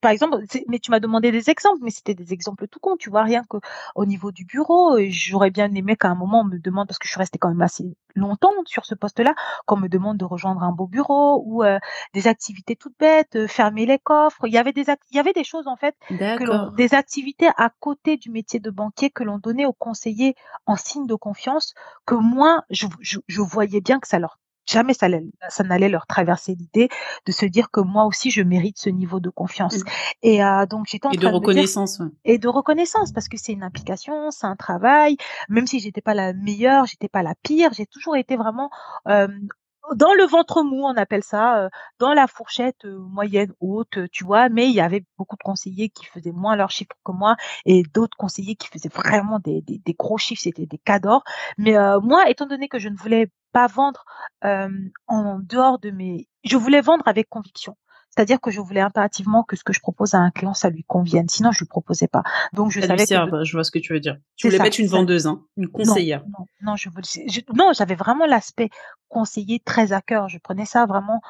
[0.00, 0.36] par exemple,
[0.68, 3.42] mais tu m'as demandé des exemples, mais c'était des exemples tout con, tu vois, rien
[3.48, 3.58] que
[3.94, 4.98] au niveau du bureau.
[5.08, 7.48] J'aurais bien aimé qu'à un moment on me demande, parce que je suis restée quand
[7.48, 9.34] même assez longtemps sur ce poste-là,
[9.66, 11.78] qu'on me demande de rejoindre un beau bureau ou euh,
[12.14, 14.46] des activités toutes bêtes, euh, fermer les coffres.
[14.46, 15.94] Il y avait des il y avait des choses en fait,
[16.34, 20.34] que des activités à côté du métier de banquier que l'on donnait aux conseillers
[20.66, 21.74] en signe de confiance,
[22.06, 25.08] que moi je, je, je voyais bien que ça leur jamais ça,
[25.48, 26.88] ça n'allait leur traverser l'idée
[27.26, 29.78] de se dire que moi aussi je mérite ce niveau de confiance.
[29.78, 29.88] Mmh.
[30.22, 32.00] Et euh, donc j'étais en et de reconnaissance.
[32.24, 35.16] Et de reconnaissance parce que c'est une implication, c'est un travail.
[35.48, 38.70] Même si j'étais pas la meilleure, j'étais pas la pire, j'ai toujours été vraiment
[39.08, 39.28] euh,
[39.94, 44.24] dans le ventre mou, on appelle ça, euh, dans la fourchette euh, moyenne haute, tu
[44.24, 47.36] vois, mais il y avait beaucoup de conseillers qui faisaient moins leurs chiffres que moi
[47.64, 51.22] et d'autres conseillers qui faisaient vraiment des, des, des gros chiffres, c'était des cadors.
[51.56, 54.04] Mais euh, moi, étant donné que je ne voulais pas vendre
[54.42, 56.28] en dehors de mes...
[56.44, 57.76] Je voulais vendre avec conviction.
[58.18, 60.82] C'est-à-dire que je voulais impérativement que ce que je propose à un client, ça lui
[60.82, 61.28] convienne.
[61.28, 62.24] Sinon, je lui proposais pas.
[62.52, 63.44] Donc, je savais que...
[63.44, 64.16] Je vois ce que tu veux dire.
[64.34, 66.24] Tu voulais mettre une vendeuse, hein, une conseillère.
[66.26, 67.06] Non, non, je voulais...
[67.54, 68.70] non, j'avais vraiment l'aspect
[69.06, 70.28] conseiller très à cœur.
[70.28, 71.20] Je prenais ça vraiment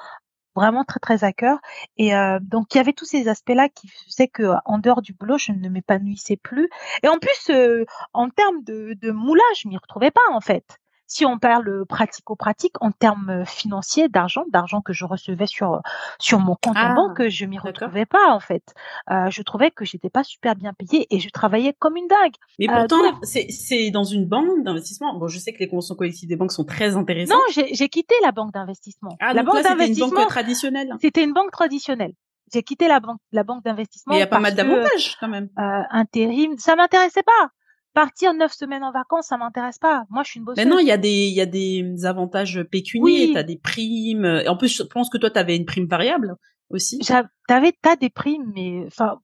[0.57, 1.59] vraiment très très à cœur
[1.98, 5.03] et euh, donc il y avait tous ces aspects là qui faisaient que en dehors
[5.03, 6.68] du boulot je ne m'épanouissais plus
[7.05, 10.64] et en plus euh, en termes de, de moulage je m'y retrouvais pas en fait
[11.09, 15.81] si on parle pratico-pratique en termes financiers d'argent, d'argent que je recevais sur
[16.18, 18.62] sur mon compte en ah, banque, je m'y retrouvais pas en fait.
[19.11, 22.35] Euh, je trouvais que j'étais pas super bien payée et je travaillais comme une dingue.
[22.59, 25.18] Mais euh, pourtant, c'est dans une banque d'investissement.
[25.18, 27.37] Bon, je sais que les conventions collectives des banques sont très intéressantes.
[27.37, 29.16] Non, j'ai quitté la banque d'investissement.
[29.21, 30.88] Ah, la banque d'investissement, une banque traditionnelle.
[31.01, 32.12] C'était une banque traditionnelle
[32.53, 34.14] j'ai quitté la banque la banque d'investissement.
[34.14, 35.49] Il y a pas mal d'avantages quand même.
[35.59, 37.51] Euh, intérim, ça m'intéressait pas
[37.99, 40.05] partir neuf semaines en vacances, ça m'intéresse pas.
[40.09, 40.65] Moi, je suis une bosseuse.
[40.65, 43.05] Mais non, il y a des, il y a des avantages pécuniaires.
[43.05, 43.33] Oui.
[43.35, 44.43] T'as des primes.
[44.47, 46.37] En plus, je pense que toi, t'avais une prime variable
[46.71, 47.01] aussi.
[47.49, 49.19] T'avais, t'as des primes, mais enfin,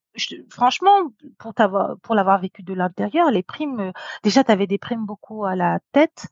[0.50, 3.92] franchement, pour t'avoir, pour l'avoir vécu de l'intérieur, les primes,
[4.24, 6.26] déjà, t'avais des primes beaucoup à la tête.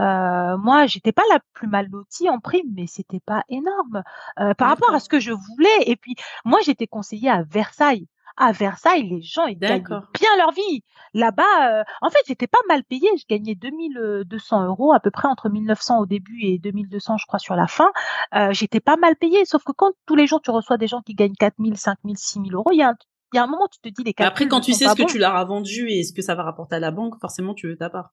[0.00, 4.02] Euh, moi, j'étais pas la plus mal lotie en prime, mais c'était pas énorme
[4.40, 5.82] euh, par rapport à ce que je voulais.
[5.86, 10.52] Et puis, moi, j'étais conseillée à Versailles à Versailles, les gens ils gagnent bien leur
[10.52, 10.82] vie.
[11.12, 13.08] Là-bas, euh, en fait, j'étais pas mal payée.
[13.16, 17.38] Je gagnais 2200 euros à peu près entre 1900 au début et 2200, je crois,
[17.38, 17.92] sur la fin.
[18.34, 19.44] Euh, j'étais pas mal payée.
[19.44, 22.54] Sauf que quand tous les jours tu reçois des gens qui gagnent 4000, 5000, 6000
[22.54, 22.96] euros, il y a un
[23.32, 25.10] il y a un moment, tu te dis les Après, quand tu sais ce que
[25.10, 27.66] tu leur as vendu et ce que ça va rapporter à la banque, forcément, tu
[27.66, 28.12] veux ta part.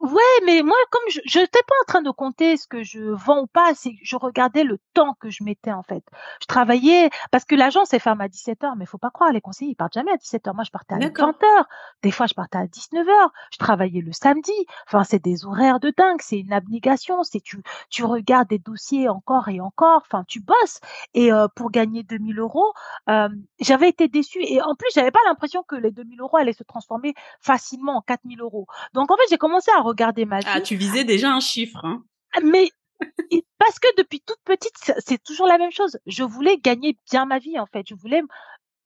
[0.00, 3.42] Ouais, mais moi, comme je n'étais pas en train de compter ce que je vends
[3.42, 6.02] ou pas, c'est je regardais le temps que je mettais en fait.
[6.40, 9.72] Je travaillais parce que l'agence est ferme à 17h, mais faut pas croire, les conseillers
[9.72, 10.54] ils partent jamais à 17h.
[10.54, 11.64] Moi, je partais à 20h.
[12.02, 13.28] Des fois, je partais à 19h.
[13.52, 14.54] Je travaillais le samedi.
[14.86, 17.22] Enfin, c'est des horaires de dingue, c'est une abnégation.
[17.22, 20.00] C'est tu tu regardes des dossiers encore et encore.
[20.06, 20.80] Enfin, tu bosses
[21.12, 22.72] et euh, pour gagner 2000 euros,
[23.10, 23.28] euh,
[23.60, 26.64] j'avais été déçue et en plus, j'avais pas l'impression que les 2000 euros allaient se
[26.64, 28.66] transformer facilement en 4000 euros.
[28.94, 30.46] Donc en fait, j'ai commencé à regarder ma ah, vie.
[30.48, 31.84] Ah, tu visais déjà un chiffre.
[31.84, 32.02] Hein.
[32.42, 32.70] Mais
[33.58, 35.98] parce que depuis toute petite, c'est toujours la même chose.
[36.06, 37.84] Je voulais gagner bien ma vie en fait.
[37.88, 38.22] Je voulais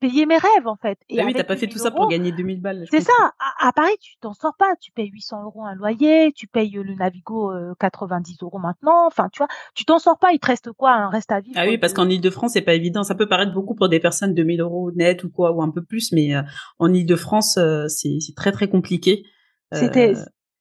[0.01, 0.99] payer mes rêves en fait.
[1.09, 2.85] Et bah oui, t'as pas fait tout ça pour gagner 2000 balles.
[2.90, 3.12] C'est ça.
[3.59, 4.75] À, Paris, tu t'en sors pas.
[4.81, 9.07] Tu payes 800 euros un loyer, tu payes le Navigo 90 euros maintenant.
[9.07, 10.33] Enfin, tu vois, tu t'en sors pas.
[10.33, 10.93] Il te reste quoi?
[10.93, 11.57] Un reste à vivre.
[11.59, 13.03] Ah oui, parce qu'en Ile-de-France, c'est pas évident.
[13.03, 15.71] Ça peut paraître beaucoup pour des personnes de 1000 euros net ou quoi, ou un
[15.71, 16.33] peu plus, mais
[16.79, 19.25] en Ile-de-France, c'est très très compliqué.
[19.73, 20.14] C'était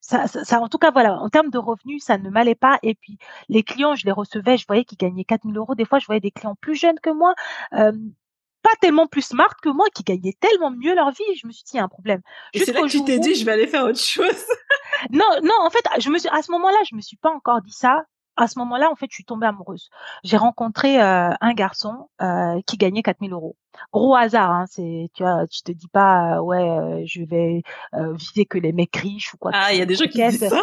[0.04, 2.78] ça, ça, en tout cas, voilà, en termes de revenus, ça ne m'allait pas.
[2.84, 5.76] Et puis, les clients, je les recevais, je voyais qu'ils gagnaient 4000 euros.
[5.76, 7.34] Des fois, je voyais des clients plus jeunes que moi,
[7.74, 7.94] euh,
[8.64, 11.24] pas tellement plus smart que moi, qui gagnaient tellement mieux leur vie.
[11.42, 12.22] Je me suis dit, il y a un problème.
[12.52, 14.46] Et c'est là que tu t'es dit, je vais aller faire autre chose.
[15.10, 17.62] non, non, en fait, je me suis, à ce moment-là, je me suis pas encore
[17.62, 18.04] dit ça
[18.36, 19.90] à ce moment-là, en fait, je suis tombée amoureuse.
[20.24, 23.56] J'ai rencontré euh, un garçon euh, qui gagnait 4000 euros.
[23.92, 27.64] Gros hasard, hein, c'est tu vois, tu te dis pas euh, ouais, je vais
[28.14, 29.52] viser que les mecs riches ou quoi.
[29.54, 30.62] Ah, il y a des gens qui disent ça?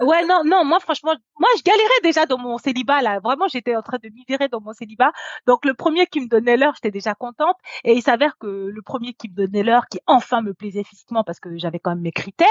[0.00, 3.20] Ouais, non, non, moi franchement, moi je galérais déjà dans mon célibat là.
[3.20, 5.12] Vraiment, j'étais en train de m'y virer dans mon célibat.
[5.46, 7.56] Donc le premier qui me donnait l'heure, j'étais déjà contente.
[7.84, 11.22] Et il s'avère que le premier qui me donnait l'heure, qui enfin me plaisait physiquement
[11.22, 12.48] parce que j'avais quand même mes critères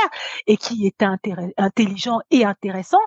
[0.47, 1.07] et qui était
[1.57, 3.01] intelligent et intéressant,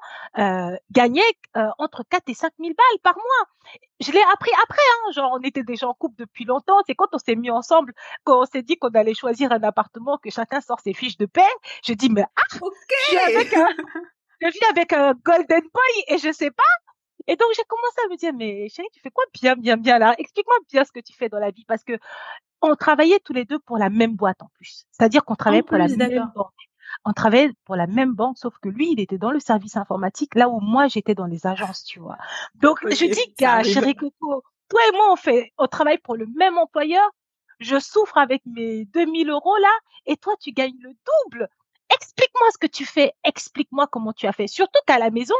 [0.90, 1.22] gagnait
[1.56, 3.78] euh, entre 4 et 5 000 balles par mois.
[4.00, 6.78] Je l'ai appris après, hein, genre on était déjà en couple depuis longtemps.
[6.86, 7.92] C'est quand on s'est mis ensemble,
[8.24, 11.26] quand on s'est dit qu'on allait choisir un appartement, que chacun sort ses fiches de
[11.26, 11.42] paie.
[11.84, 13.68] Je dis mais ah, je vis avec un,
[14.40, 16.62] je vis avec un golden boy et je sais pas.
[17.26, 19.98] Et donc j'ai commencé à me dire mais chérie tu fais quoi bien bien bien
[19.98, 20.14] là?
[20.18, 21.98] Explique-moi bien ce que tu fais dans la vie parce que
[22.60, 24.84] on travaillait tous les deux pour la même boîte en plus.
[24.90, 26.52] C'est-à-dire qu'on travaillait pour la même banque
[27.04, 30.34] on travaillait pour la même banque, sauf que lui, il était dans le service informatique,
[30.34, 32.16] là où moi, j'étais dans les agences, tu vois.
[32.54, 34.42] Donc, je dis, gars, chérie Coco,
[34.74, 37.08] toi moi, on fait, on travaille pour le même employeur.
[37.60, 39.72] Je souffre avec mes 2000 euros là,
[40.06, 41.48] et toi, tu gagnes le double.
[41.94, 43.12] Explique-moi ce que tu fais.
[43.22, 44.48] Explique-moi comment tu as fait.
[44.48, 45.36] Surtout qu'à la maison,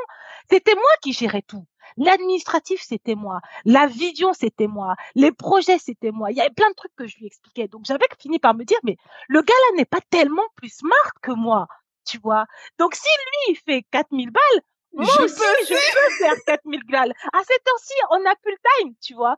[0.49, 1.67] c'était moi qui gérais tout.
[1.97, 3.41] L'administratif, c'était moi.
[3.65, 4.95] La vision, c'était moi.
[5.17, 6.31] Les projets, c'était moi.
[6.31, 7.67] Il y avait plein de trucs que je lui expliquais.
[7.67, 8.97] Donc, j'avais fini par me dire, mais
[9.29, 11.67] le gars-là n'est pas tellement plus smart que moi,
[12.07, 12.47] tu vois.
[12.79, 14.63] Donc, si lui, il fait 4000 balles,
[14.95, 17.13] moi je aussi, peux je peux faire 4000 balles.
[17.33, 19.37] À cette heure-ci, on n'a plus le time, tu vois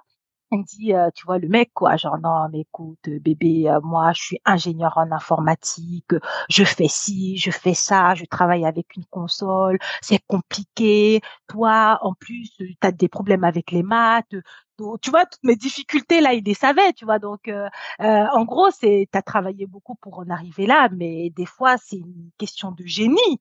[0.50, 3.80] on dit, euh, tu vois, le mec, quoi, genre, non, mais écoute, euh, bébé, euh,
[3.82, 6.12] moi, je suis ingénieur en informatique,
[6.48, 11.20] je fais ci, je fais ça, je travaille avec une console, c'est compliqué.
[11.48, 14.34] Toi, en plus, tu as des problèmes avec les maths.
[14.78, 17.18] Donc, tu vois, toutes mes difficultés, là, il les savait, tu vois.
[17.18, 17.50] Donc,
[17.98, 21.96] en gros, c'est, tu as travaillé beaucoup pour en arriver là, mais des fois, c'est
[21.96, 23.40] une question de génie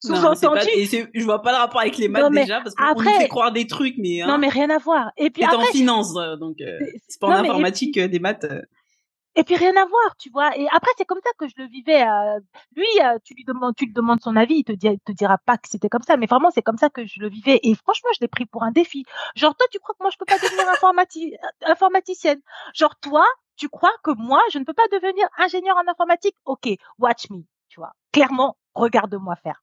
[0.00, 0.68] sous-entendu.
[1.14, 3.66] Je vois pas le rapport avec les maths déjà parce qu'on nous fait croire des
[3.66, 4.26] trucs, mais hein.
[4.26, 5.10] non, mais rien à voir.
[5.16, 8.46] Et puis après, en finance, euh, donc euh, c'est pas en informatique euh, des maths.
[9.36, 10.56] Et puis rien à voir, tu vois.
[10.58, 12.04] Et après, c'est comme ça que je le vivais.
[12.74, 12.86] lui,
[13.24, 15.68] tu lui demandes, tu lui demandes son avis, il te, dit, te dira pas que
[15.68, 17.60] c'était comme ça, mais vraiment, c'est comme ça que je le vivais.
[17.62, 19.04] Et franchement, je l'ai pris pour un défi.
[19.36, 22.40] Genre, toi, tu crois que moi, je peux pas devenir informati informaticienne?
[22.74, 23.24] Genre, toi,
[23.56, 26.34] tu crois que moi, je ne peux pas devenir ingénieur en informatique?
[26.44, 27.92] Ok, watch me, tu vois.
[28.12, 29.62] Clairement, regarde-moi faire.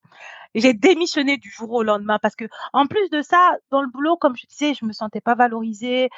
[0.54, 4.18] J'ai démissionné du jour au lendemain parce que, en plus de ça, dans le boulot,
[4.18, 6.10] comme je disais, je me sentais pas valorisée.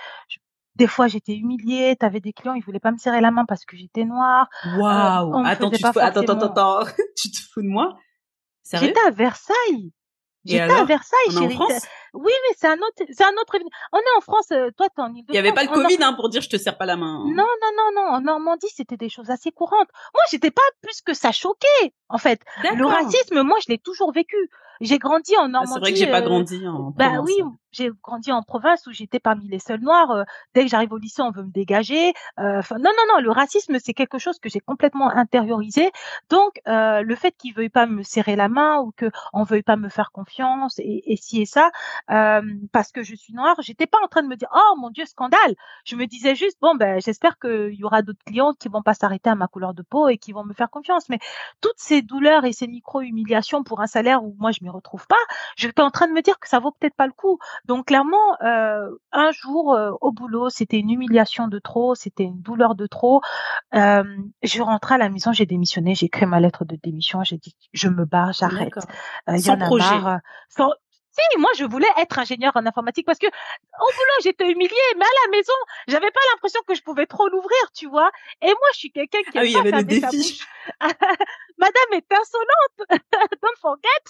[0.75, 1.95] des fois, j'étais humiliée.
[1.95, 4.47] T'avais des clients, ils voulaient pas me serrer la main parce que j'étais noire.
[4.65, 5.45] Euh, Waouh!
[5.45, 5.99] attends, tu te fous...
[5.99, 6.79] attends, attends, attends,
[7.17, 7.97] tu te fous de moi?
[8.73, 9.91] J'étais à Versailles.
[10.47, 11.57] J'étais à Versailles, chérie.
[12.13, 13.55] Oui, mais c'est un autre, c'est un autre.
[13.91, 16.13] On est en France, euh, toi t'es en Il y avait pas le Covid, hein,
[16.13, 17.21] pour dire je te serre pas la main.
[17.21, 17.25] Hein.
[17.27, 18.07] Non, non, non, non.
[18.09, 19.89] En Normandie, c'était des choses assez courantes.
[20.13, 22.41] Moi, j'étais pas plus que ça choqué, en fait.
[22.63, 24.49] Le racisme, moi, je l'ai toujours vécu.
[24.81, 25.67] J'ai grandi en Normandie.
[25.67, 26.93] Bah, c'est vrai que j'ai pas euh, grandi en.
[26.95, 27.33] Bah oui.
[27.77, 30.11] J'ai grandi en province où j'étais parmi les seuls noirs.
[30.11, 32.13] Euh, dès que j'arrive au lycée, on veut me dégager.
[32.39, 33.21] Euh, non, non, non.
[33.21, 35.91] Le racisme, c'est quelque chose que j'ai complètement intériorisé.
[36.29, 39.75] Donc, le fait qu'ils veuillent pas me serrer la main ou que on veuille pas
[39.75, 41.71] me faire confiance et, et ci et ça,
[42.07, 45.05] parce que je suis noire, j'étais pas en train de me dire oh mon dieu
[45.05, 45.55] scandale.
[45.85, 48.93] Je me disais juste bon ben j'espère qu'il y aura d'autres clients qui vont pas
[48.93, 51.09] s'arrêter à ma couleur de peau et qui vont me faire confiance.
[51.09, 51.19] Mais
[51.61, 55.05] toutes ces douleurs et ces micro humiliations pour un salaire où moi je m'y retrouve
[55.07, 55.15] pas,
[55.55, 57.39] j'étais en train de me dire que ça vaut peut-être pas le coup.
[57.67, 62.41] Donc clairement, euh, un jour euh, au boulot, c'était une humiliation de trop, c'était une
[62.41, 63.21] douleur de trop.
[63.75, 64.03] Euh,
[64.41, 67.55] je rentrais à la maison, j'ai démissionné, j'ai écrit ma lettre de démission, j'ai dit
[67.73, 68.73] je me barre, j'arrête.
[69.29, 69.85] Euh, sans projet.
[70.49, 70.71] sans,
[71.17, 75.05] si, moi, je voulais être ingénieur en informatique parce que au boulot, j'étais humiliée, mais
[75.05, 75.53] à la maison,
[75.87, 78.11] j'avais pas l'impression que je pouvais trop l'ouvrir, tu vois.
[78.41, 80.41] Et moi, je suis quelqu'un qui ah oui, il y avait le défi.
[81.57, 82.89] Madame est insolente,
[83.41, 84.03] don't forget.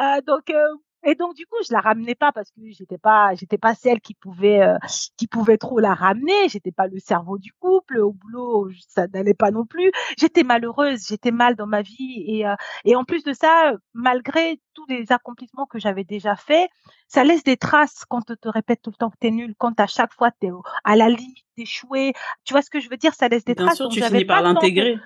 [0.00, 3.34] Euh, donc, euh, Et donc du coup, je la ramenais pas parce que j'étais pas,
[3.34, 4.76] j'étais pas celle qui pouvait, euh,
[5.16, 6.48] qui pouvait trop la ramener.
[6.48, 7.98] J'étais pas le cerveau du couple.
[8.00, 9.92] Au boulot, ça n'allait pas non plus.
[10.18, 14.60] J'étais malheureuse, j'étais mal dans ma vie et euh, et en plus de ça, malgré
[14.74, 16.68] tous les accomplissements que j'avais déjà faits,
[17.06, 19.78] ça laisse des traces quand on te répète tout le temps que t'es nul, quand
[19.80, 20.50] à chaque fois t'es
[20.84, 22.12] à la limite d'échouer.
[22.44, 23.14] Tu vois ce que je veux dire?
[23.14, 23.76] Ça laisse des Bien traces.
[23.76, 24.98] sûr, donc tu finis par l'intégrer.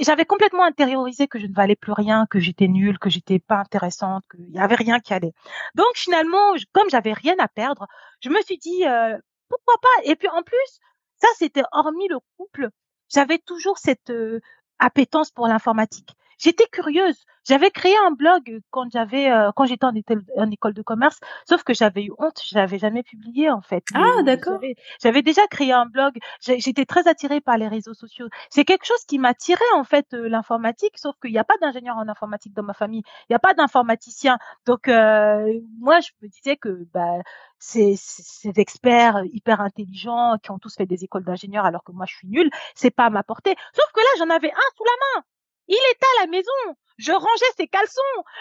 [0.00, 3.58] J'avais complètement intériorisé que je ne valais plus rien, que j'étais nulle, que j'étais pas
[3.58, 5.32] intéressante, qu'il y avait rien qui allait.
[5.74, 7.86] Donc finalement, comme j'avais rien à perdre,
[8.20, 9.16] je me suis dit euh,
[9.48, 10.04] pourquoi pas?
[10.04, 10.80] Et puis en plus,
[11.16, 12.70] ça c'était hormis le couple,
[13.12, 14.40] j'avais toujours cette euh,
[14.78, 16.14] appétence pour l'informatique.
[16.38, 17.24] J'étais curieuse.
[17.46, 21.74] J'avais créé un blog quand j'avais euh, quand j'étais en, école de commerce, sauf que
[21.74, 23.84] j'avais eu honte, je l'avais jamais publié en fait.
[23.94, 24.58] Ah, d'accord.
[25.02, 26.14] j'avais- déjà créé un blog.
[26.40, 28.28] J'étais très attirée par les réseaux sociaux.
[28.48, 31.96] C'est quelque chose qui m'attirait en fait euh, l'informatique, sauf qu'il n'y a pas d'ingénieur
[31.98, 34.38] en informatique dans ma famille, il n'y a pas d'informaticien.
[34.64, 37.18] Donc euh, moi je me disais que bah,
[37.58, 41.92] ces, ces ces experts hyper intelligents qui ont tous fait des écoles d'ingénieurs alors que
[41.92, 43.54] moi je suis nulle, c'est pas à ma portée.
[43.74, 45.24] Sauf que là j'en avais un sous la main.
[45.68, 46.76] Il était à la maison.
[46.96, 48.00] Je rangeais ses caleçons,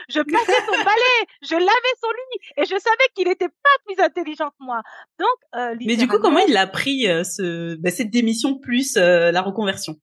[0.10, 4.00] je passais son balai, je lavais son lit et je savais qu'il était pas plus
[4.00, 4.82] intelligent que moi.
[5.20, 8.96] Donc euh, Mais du coup, comment il a pris euh, ce, bah, cette démission plus
[8.98, 9.96] euh, la reconversion?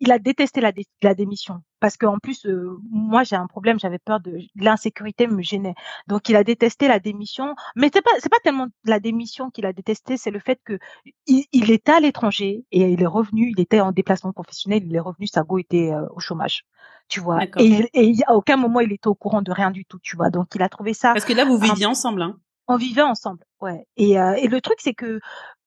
[0.00, 3.78] Il a détesté la, dé- la démission parce qu'en plus euh, moi j'ai un problème
[3.78, 5.74] j'avais peur de l'insécurité me gênait
[6.08, 9.66] donc il a détesté la démission mais c'est pas c'est pas tellement la démission qu'il
[9.66, 10.78] a détesté c'est le fait que
[11.26, 14.94] il, il était à l'étranger et il est revenu il était en déplacement professionnel il
[14.94, 16.64] est revenu sa go était euh, au chômage
[17.08, 17.42] tu vois?
[17.58, 19.98] Et, il- et il- à aucun moment il était au courant de rien du tout
[20.00, 20.30] tu vois?
[20.30, 22.22] Donc il a trouvé ça Parce que là, vous viviez ensemble.
[22.22, 22.36] Hein.
[22.68, 23.84] on vivait ensemble, ouais.
[23.96, 25.18] Et, euh, et le truc, c'est que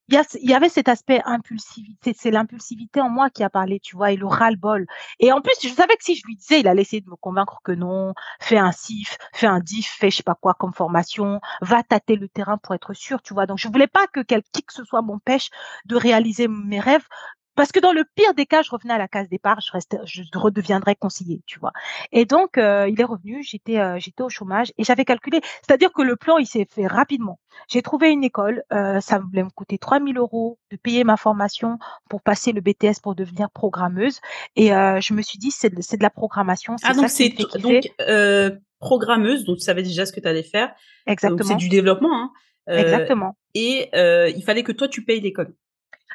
[0.09, 3.95] il y, y avait cet aspect impulsivité, c'est l'impulsivité en moi qui a parlé, tu
[3.95, 4.85] vois, et le ras-le-bol.
[5.19, 7.15] Et en plus, je savais que si je lui disais, il allait essayer de me
[7.15, 10.73] convaincre que non, fais un CIF, fais un DIF, fais je sais pas quoi comme
[10.73, 13.45] formation, va tâter le terrain pour être sûr, tu vois.
[13.45, 15.49] Donc, je voulais pas que quel, qui que ce soit m'empêche
[15.85, 17.05] de réaliser mes rêves.
[17.55, 19.97] Parce que dans le pire des cas, je revenais à la case départ, je restais,
[20.05, 21.71] je redeviendrais conseiller, tu vois.
[22.11, 25.91] Et donc, euh, il est revenu, j'étais, euh, j'étais au chômage et j'avais calculé, c'est-à-dire
[25.91, 27.39] que le plan, il s'est fait rapidement.
[27.69, 31.77] J'ai trouvé une école, euh, ça voulait me coûter 3000 euros de payer ma formation
[32.09, 34.19] pour passer le BTS pour devenir programmeuse.
[34.55, 36.75] Et euh, je me suis dit, c'est de, c'est de la programmation.
[36.83, 40.67] Ah, donc c'est donc euh, programmeuse, donc tu savais déjà ce que tu allais faire.
[40.67, 41.55] Donc c'est Exactement.
[41.55, 42.15] du développement.
[42.15, 42.31] Hein.
[42.69, 43.35] Euh, Exactement.
[43.53, 45.53] Et euh, il fallait que toi tu payes l'école.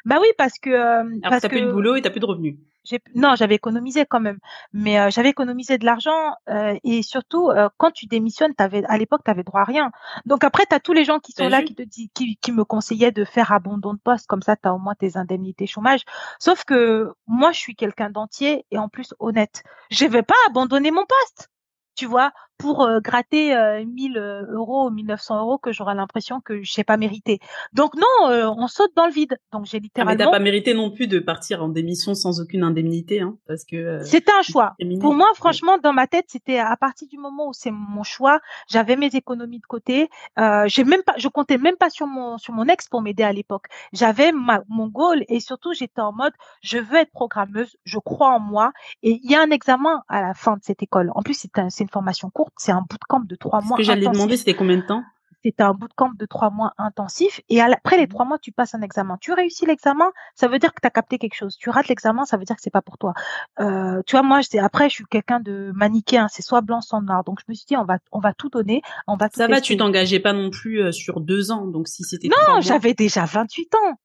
[0.05, 2.19] Bah oui, parce que euh, Alors parce t'as que plus de boulot et t'as plus
[2.19, 2.55] de revenus.
[2.83, 4.39] j'ai non, j'avais économisé quand même,
[4.73, 8.97] mais euh, j'avais économisé de l'argent euh, et surtout euh, quand tu démissionnes, t'avais à
[8.97, 9.91] l'époque t'avais droit à rien.
[10.25, 11.65] Donc après t'as tous les gens qui sont là vu?
[11.65, 14.71] qui te disent, qui, qui me conseillaient de faire abandon de poste comme ça t'as
[14.71, 16.01] au moins tes indemnités chômage.
[16.39, 19.63] Sauf que moi je suis quelqu'un d'entier et en plus honnête.
[19.91, 21.49] Je vais pas abandonner mon poste,
[21.95, 24.17] tu vois, pour euh, gratter euh, 1000
[24.51, 27.39] euros, 1900 euros que j'aurai l'impression que j'ai pas mérité.
[27.73, 29.37] Donc non, euh, on saute dans le vide.
[29.51, 32.41] Donc j'ai Ah, mais littéralement t'as pas mérité non plus de partir en démission sans
[32.41, 33.75] aucune indemnité, hein, parce que.
[33.77, 34.75] euh, C'était un choix.
[35.01, 38.39] Pour moi, franchement, dans ma tête, c'était à partir du moment où c'est mon choix,
[38.69, 40.09] j'avais mes économies de côté.
[40.37, 43.23] Euh, j'ai même pas, je comptais même pas sur mon sur mon ex pour m'aider
[43.23, 43.65] à l'époque.
[43.93, 48.29] J'avais ma mon goal et surtout j'étais en mode, je veux être programmeuse, je crois
[48.31, 48.71] en moi.
[49.03, 51.11] Et il y a un examen à la fin de cette école.
[51.15, 53.77] En plus, c'est un, c'est une formation courte, c'est un bootcamp de trois Ce mois.
[53.77, 55.03] que j'allais demander, c'était combien de temps?
[55.41, 57.39] C'était un bootcamp de trois mois intensif.
[57.47, 59.17] Et après les trois mois, tu passes un examen.
[59.21, 61.55] Tu réussis l'examen, ça veut dire que tu as capté quelque chose.
[61.55, 63.13] Tu rates l'examen, ça veut dire que c'est pas pour toi.
[63.61, 66.27] Euh, tu vois, moi, c'est après, je suis quelqu'un de manichéen.
[66.29, 67.23] C'est soit blanc, soit noir.
[67.23, 69.47] Donc, je me suis dit, on va, on va tout donner, on va tout Ça
[69.47, 72.93] va, tu t'engageais pas non plus euh, sur deux ans, donc si c'était Non, j'avais
[72.93, 73.95] déjà 28 ans.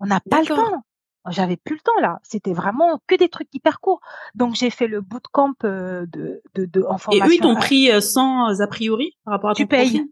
[0.00, 0.82] On n'a pas le temps.
[1.30, 2.18] J'avais plus le temps là.
[2.22, 4.00] C'était vraiment que des trucs hyper courts.
[4.34, 7.26] Donc j'ai fait le bootcamp euh, de, de, de en Et formation.
[7.26, 9.90] eux, ils t'ont pris euh, sans a priori par rapport à ton Tu payes.
[9.90, 10.06] profil?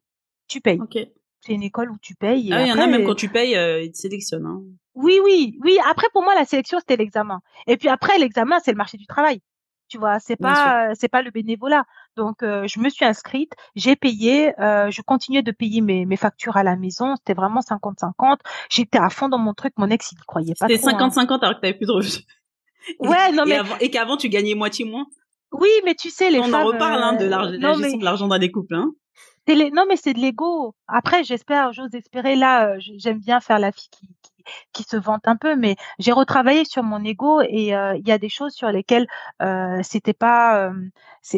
[0.48, 0.80] Tu payes.
[0.80, 0.98] Ok.
[1.40, 2.52] C'est une école où tu payes.
[2.52, 4.46] Ah, il y en a même quand tu payes, euh, ils te sélectionnent.
[4.46, 4.62] Hein.
[4.94, 5.78] Oui, oui, oui.
[5.88, 7.40] Après, pour moi, la sélection, c'était l'examen.
[7.66, 9.40] Et puis après, l'examen, c'est le marché du travail.
[9.88, 11.84] Tu vois, c'est pas, c'est pas le bénévolat.
[12.16, 16.16] Donc, euh, je me suis inscrite, j'ai payé, euh, je continuais de payer mes, mes
[16.16, 17.14] factures à la maison.
[17.16, 18.38] C'était vraiment 50-50.
[18.68, 19.74] J'étais à fond dans mon truc.
[19.76, 20.88] Mon ex, il y croyait pas C'était trop.
[20.90, 21.08] hein.
[21.08, 22.24] 50-50 alors que t'avais plus de revenus.
[23.00, 25.06] Ouais, non Et, mais avant- et qu'avant, tu gagnais moitié moins?
[25.52, 26.54] oui, mais tu sais, les On femmes.
[26.54, 28.74] en reparle hein, de euh, l'arg- la non, gestion mais de l'argent dans les couples.
[28.74, 28.92] Hein.
[29.48, 30.74] non, mais c'est de l'ego.
[30.88, 32.36] Après, j'espère, j'ose espérer.
[32.36, 34.08] Là, euh, j'aime bien faire la fille qui,
[34.72, 38.12] qui, se vante un peu, mais j'ai retravaillé sur mon ego et euh, il y
[38.12, 39.06] a des choses sur lesquelles
[39.42, 40.72] euh, c'était pas, euh,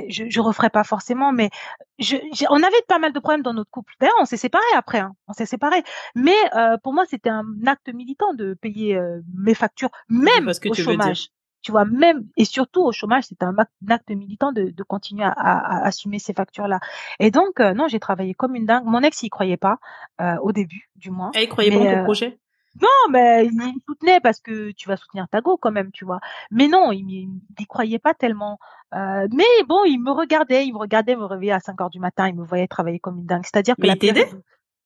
[0.09, 1.51] je, je referai pas forcément, mais
[1.99, 2.17] je,
[2.51, 3.95] on avait pas mal de problèmes dans notre couple.
[4.01, 5.83] D'ailleurs, on s'est séparés après, hein, on s'est séparés.
[6.15, 10.69] Mais euh, pour moi, c'était un acte militant de payer euh, mes factures, même que
[10.69, 11.29] au tu chômage.
[11.61, 13.55] Tu vois, même et surtout au chômage, c'est un,
[13.89, 16.79] acte militant de, de continuer à, à, assumer ces factures-là.
[17.19, 18.85] Et donc, euh, non, j'ai travaillé comme une dingue.
[18.85, 19.79] Mon ex, il croyait pas
[20.21, 21.33] euh, au début, du moins.
[21.35, 22.39] Et il croyait pas en ton projet?
[22.81, 26.05] Non, mais il me soutenait parce que tu vas soutenir ta go quand même, tu
[26.05, 26.21] vois.
[26.51, 28.59] Mais non, il n'y croyait pas tellement.
[28.95, 32.01] Euh, mais bon, il me regardait, il me regardait me réveiller à 5 heures du
[32.01, 33.45] matin, il me voyait travailler comme une dingue.
[33.45, 34.31] C'est-à-dire que mais il t'aidait?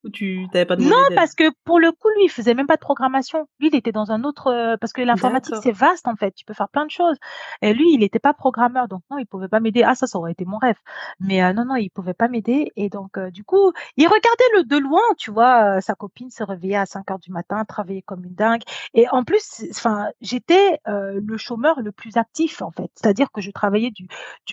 [0.05, 2.77] Ou tu t'avais pas Non, parce que pour le coup, lui, il faisait même pas
[2.77, 3.47] de programmation.
[3.61, 6.33] Lui, il était dans un autre euh, parce que l'informatique c'est vaste en fait.
[6.33, 7.17] Tu peux faire plein de choses.
[7.61, 9.83] Et lui, il n'était pas programmeur, donc non, il pouvait pas m'aider.
[9.85, 10.77] Ah, ça, ça aurait été mon rêve.
[11.21, 12.73] Mais euh, non, non, il pouvait pas m'aider.
[12.77, 16.43] Et donc, euh, du coup, il regardait le de loin, tu vois, sa copine se
[16.43, 18.63] réveillait à 5 heures du matin, travaillait comme une dingue.
[18.95, 22.91] Et en plus, enfin, j'étais le chômeur le plus actif en fait.
[22.95, 24.07] C'est-à-dire que je travaillais du,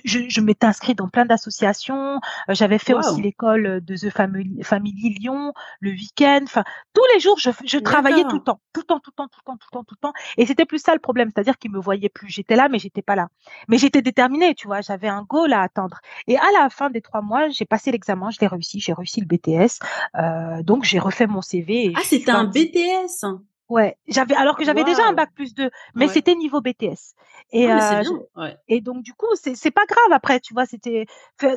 [0.03, 2.19] je, je m'étais inscrit dans plein d'associations.
[2.49, 5.38] J'avais fait aussi l'école de The Family, Family Lyon
[5.79, 6.63] le week-end, enfin
[6.93, 9.27] tous les jours je, je travaillais tout le temps, tout le temps, tout le temps,
[9.27, 10.13] tout le temps, tout le temps, tout le temps.
[10.37, 12.29] Et c'était plus ça le problème, c'est-à-dire qu'ils me voyaient plus.
[12.29, 13.27] J'étais là, mais j'étais pas là.
[13.67, 15.99] Mais j'étais déterminée, tu vois, j'avais un goal à atteindre.
[16.27, 19.21] Et à la fin des trois mois, j'ai passé l'examen, je l'ai réussi, j'ai réussi
[19.21, 19.79] le BTS.
[20.15, 21.93] Euh, donc j'ai refait mon CV.
[21.95, 23.25] ah, c'était un BTS.
[23.69, 27.13] Ouais, j'avais alors que j'avais déjà un bac plus 2, mais c'était niveau BTS.
[27.51, 28.57] Et ah, euh, ouais.
[28.67, 31.05] et donc du coup, c'est c'est pas grave après, tu vois, c'était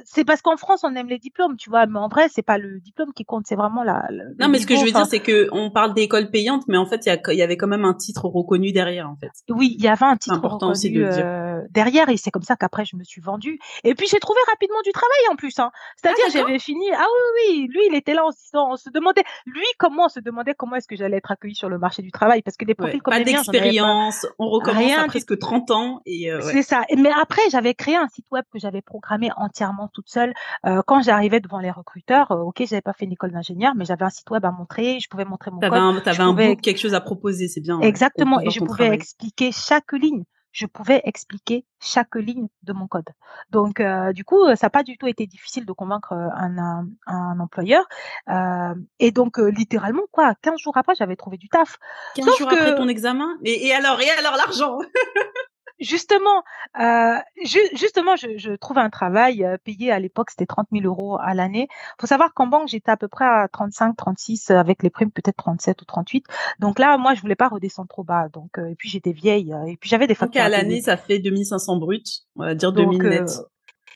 [0.05, 2.59] c'est parce qu'en France on aime les diplômes, tu vois, mais en vrai, c'est pas
[2.59, 4.09] le diplôme qui compte, c'est vraiment la
[4.39, 6.87] Non, mais ce que je veux dire c'est que on parle d'école payante, mais en
[6.87, 9.33] fait, il y, avait quand même un titre reconnu derrière en fait.
[9.51, 12.85] Oui, il y avait un titre reconnu de euh, derrière et c'est comme ça qu'après
[12.85, 13.59] je me suis vendue.
[13.85, 15.71] Et puis j'ai trouvé rapidement du travail en plus hein.
[15.97, 18.91] C'est-à-dire ah, j'avais fini Ah oui oui, lui il était là en se on se
[18.91, 22.02] demandait lui comment on se demandait comment est-ce que j'allais être accueilli sur le marché
[22.03, 25.71] du travail parce que des profils comme pas d'expérience, on recommence rien, à presque 30
[25.71, 26.83] ans et euh, c'est ça.
[26.97, 30.35] Mais après, j'avais créé un site web que j'avais programmé entièrement toute seule.
[30.67, 33.85] Euh, quand j'arrivais devant les recruteurs, euh, ok, j'avais pas fait une école d'ingénieur, mais
[33.85, 35.79] j'avais un site web à montrer, je pouvais montrer mon avais code.
[35.79, 37.81] Un, t'avais un book, quelque chose à proposer, c'est bien.
[37.81, 43.09] Exactement, et je pouvais expliquer chaque ligne je pouvais expliquer chaque ligne de mon code.
[43.51, 46.87] Donc, euh, du coup, ça n'a pas du tout été difficile de convaincre euh, un,
[47.07, 47.85] un, employeur.
[48.29, 51.79] Euh, et donc, euh, littéralement, quoi, 15 jours après, j'avais trouvé du taf.
[52.15, 53.37] 15 jours après ton examen?
[53.45, 54.79] Et, et alors, et alors l'argent?
[55.83, 56.43] justement,
[56.81, 61.19] euh, justement, je, je, trouve un travail euh, payé à l'époque, c'était 30 000 euros
[61.21, 61.69] à l'année.
[62.01, 65.11] faut savoir qu'en banque, j'étais à peu près à 35, 36, euh, avec les primes
[65.11, 66.25] peut-être 37 ou 38.
[66.61, 68.29] Donc là, moi, je voulais pas redescendre trop bas.
[68.33, 70.41] Donc, euh, et puis j'étais vieille, et puis j'avais des factures.
[70.41, 72.03] Donc à l'année, ça fait 2500 bruts,
[72.37, 73.31] on va dire 2000 net.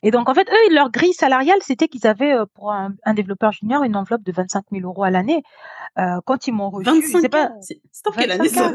[0.03, 3.51] Et donc, en fait, eux, leur grille salariale, c'était qu'ils avaient, pour un, un, développeur
[3.51, 5.41] junior, une enveloppe de 25 000 euros à l'année.
[5.97, 7.51] Euh, quand ils m'ont reçu, 25 pas...
[7.61, 8.71] C'est en quelle année ça?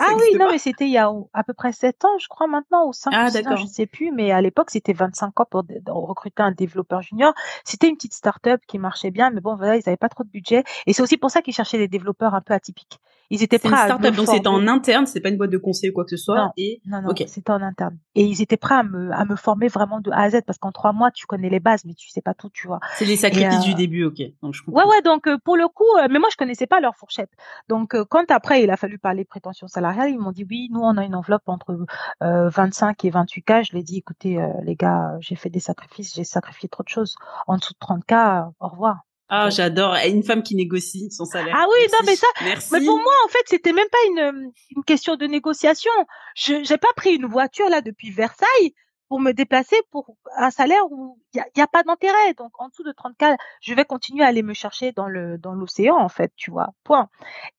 [0.00, 2.46] Ah oui, non, mais c'était il y a à peu près 7 ans, je crois
[2.46, 5.46] maintenant, ou 5 ah, ans, je ne sais plus, mais à l'époque, c'était 25 ans
[5.50, 7.34] pour, recruter un développeur junior.
[7.64, 10.28] C'était une petite start-up qui marchait bien, mais bon, voilà, ils n'avaient pas trop de
[10.30, 10.64] budget.
[10.86, 13.00] Et c'est aussi pour ça qu'ils cherchaient des développeurs un peu atypiques.
[13.30, 15.90] Ils étaient prêts une start-up, donc c'était en interne, c'est pas une boîte de conseil
[15.90, 16.36] ou quoi que ce soit.
[16.36, 16.80] Non, et...
[16.86, 17.98] non, non c'était en interne.
[18.14, 20.58] Et ils étaient prêts à me, à me former vraiment de A à Z, parce
[20.58, 22.80] qu'en trois mois, tu connais les bases, mais tu sais pas tout, tu vois.
[22.96, 24.20] C'est les sacrifices du euh, début, ok.
[24.42, 26.80] Donc, je ouais, ouais, donc euh, pour le coup, euh, mais moi, je connaissais pas
[26.80, 27.30] leur fourchette.
[27.68, 30.96] Donc, quand après, il a fallu parler prétention salariale, ils m'ont dit oui, nous, on
[30.96, 31.86] a une enveloppe entre
[32.20, 33.52] 25 et 28 k.
[33.62, 37.16] Je ai dit, écoutez, les gars, j'ai fait des sacrifices, j'ai sacrifié trop de choses.
[37.46, 38.14] En dessous de 30 k,
[38.60, 39.07] au revoir.
[39.28, 39.94] Ah, j'adore.
[40.06, 41.54] Une femme qui négocie son salaire.
[41.56, 42.68] Ah oui, non, mais ça, Merci.
[42.72, 45.92] mais pour moi, en fait, c'était même pas une, une question de négociation.
[46.34, 48.74] Je, j'ai pas pris une voiture, là, depuis Versailles
[49.08, 52.34] pour me déplacer pour un salaire où il y a, pas d'intérêt.
[52.36, 55.54] Donc, en dessous de 30K, je vais continuer à aller me chercher dans le, dans
[55.54, 56.68] l'océan, en fait, tu vois.
[56.84, 57.08] Point.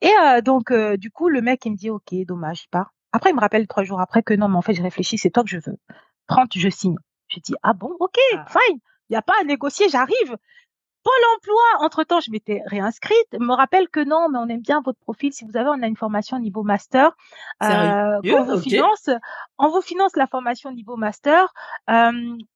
[0.01, 2.93] Et, euh, donc, euh, du coup, le mec, il me dit, OK, dommage, il part.
[3.11, 5.31] Après, il me rappelle trois jours après que non, mais en fait, je réfléchis, c'est
[5.31, 5.77] toi que je veux.
[6.27, 6.97] 30, je signe.
[7.27, 8.45] Je dis, ah bon, ok, ah.
[8.47, 8.79] fine.
[9.09, 10.37] Il n'y a pas à négocier, j'arrive.
[11.03, 14.99] Pôle emploi, entre-temps, je m'étais réinscrite, me rappelle que non, mais on aime bien votre
[14.99, 15.31] profil.
[15.31, 17.15] Si vous avez, on a une formation niveau master.
[17.63, 19.09] Euh, on vous finance,
[19.57, 21.53] on vous finance la formation niveau master.
[21.89, 22.11] Euh,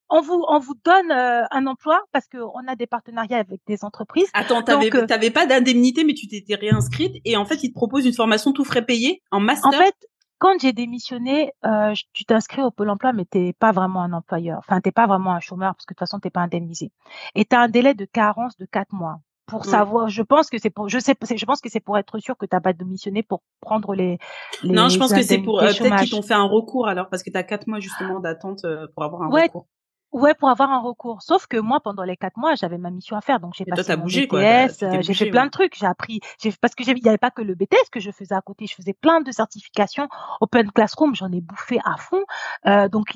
[0.10, 3.62] on vous on vous donne euh, un emploi parce que on a des partenariats avec
[3.66, 4.30] des entreprises.
[4.34, 8.06] Attends, t'avais t'avais pas d'indemnité mais tu t'étais réinscrite et en fait ils te proposent
[8.06, 9.70] une formation tout frais payé en master?
[9.70, 9.96] En fait,
[10.40, 14.60] quand j'ai démissionné, euh, tu t'inscris au Pôle emploi, mais t'es pas vraiment un employeur.
[14.60, 16.92] Enfin, t'es pas vraiment un chômeur parce que de toute façon, t'es pas indemnisé.
[17.36, 20.10] Et tu as un délai de carence de quatre mois pour savoir.
[20.10, 20.90] Je pense que c'est pour.
[20.90, 21.16] Je sais.
[21.36, 24.18] Je pense que c'est pour être sûr que t'as pas démissionné pour prendre les.
[24.64, 25.62] les non, je pense que c'est pour.
[25.62, 28.20] Euh, peut-être qu'ils t'ont fait un recours alors parce que tu as quatre mois justement
[28.20, 29.68] d'attente euh, pour avoir un recours.
[30.14, 31.22] Ouais, pour avoir un recours.
[31.22, 33.84] Sauf que moi, pendant les quatre mois, j'avais ma mission à faire, donc j'ai passé
[33.84, 35.76] t'as mon bougé, quoi, BTS, euh, j'ai fait plein de trucs.
[35.76, 38.36] J'ai appris, j'ai parce que il n'y avait pas que le BTS que je faisais
[38.36, 40.08] à côté, je faisais plein de certifications.
[40.40, 42.24] Open Classroom, j'en ai bouffé à fond.
[42.66, 43.08] Euh, donc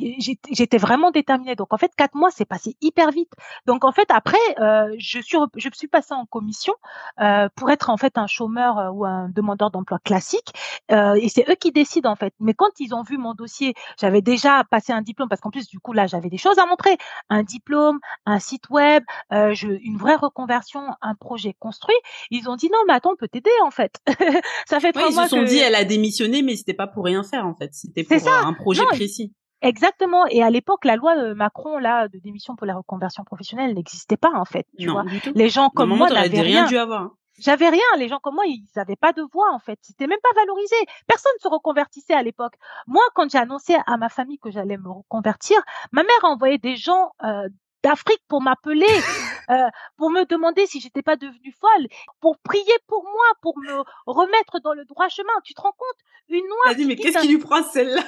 [0.51, 1.55] j'étais vraiment déterminée.
[1.55, 3.31] Donc en fait, quatre mois, c'est passé hyper vite.
[3.65, 6.73] Donc en fait, après, euh, je suis je suis passée en commission
[7.19, 10.53] euh, pour être en fait un chômeur euh, ou un demandeur d'emploi classique.
[10.91, 12.33] Euh, et c'est eux qui décident en fait.
[12.39, 15.67] Mais quand ils ont vu mon dossier, j'avais déjà passé un diplôme parce qu'en plus
[15.67, 16.86] du coup là, j'avais des choses à montrer,
[17.29, 21.95] un diplôme, un site web, euh, je, une vraie reconversion, un projet construit.
[22.31, 23.99] Ils ont dit non, mais attends, on peut t'aider en fait.
[24.67, 26.87] ça fait trois ils mois se sont que dit, elle a démissionné, mais c'était pas
[26.87, 27.69] pour rien faire, en fait.
[27.73, 28.41] C'était pour ça.
[28.45, 29.33] un projet Non, précis.
[29.61, 30.25] exactement.
[30.27, 34.17] Et à l'époque, la loi euh, Macron là de démission pour la reconversion professionnelle n'existait
[34.17, 34.65] pas en fait.
[34.79, 35.31] Tu non, vois, du tout.
[35.35, 36.65] les gens comme moi n'avaient rien rien.
[36.65, 37.11] dû avoir.
[37.39, 37.83] J'avais rien.
[37.97, 39.77] Les gens comme moi, ils n'avaient pas de voix en fait.
[39.81, 40.75] C'était même pas valorisé.
[41.07, 42.53] Personne se reconvertissait à l'époque.
[42.87, 45.61] Moi, quand j'ai annoncé à ma famille que j'allais me reconvertir,
[45.91, 47.47] ma mère a envoyé des gens euh,
[47.83, 48.87] d'Afrique pour m'appeler,
[49.51, 51.87] euh, pour me demander si j'étais pas devenue folle,
[52.19, 55.33] pour prier pour moi, pour me remettre dans le droit chemin.
[55.43, 55.97] Tu te rends compte?
[56.29, 58.01] Une Elle noire a dit, mais qu'est-ce qui lui prend celle-là?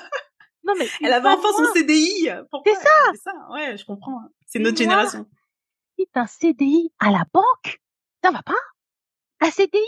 [0.65, 2.29] Non mais Elle avait enfin son CDI.
[2.65, 2.89] C'est ça.
[3.13, 4.19] C'est ça, ouais, je comprends.
[4.45, 5.23] C'est notre noire génération.
[5.95, 7.79] qui quitte un CDI à la banque,
[8.23, 8.53] ça va pas?
[9.41, 9.79] Un CDI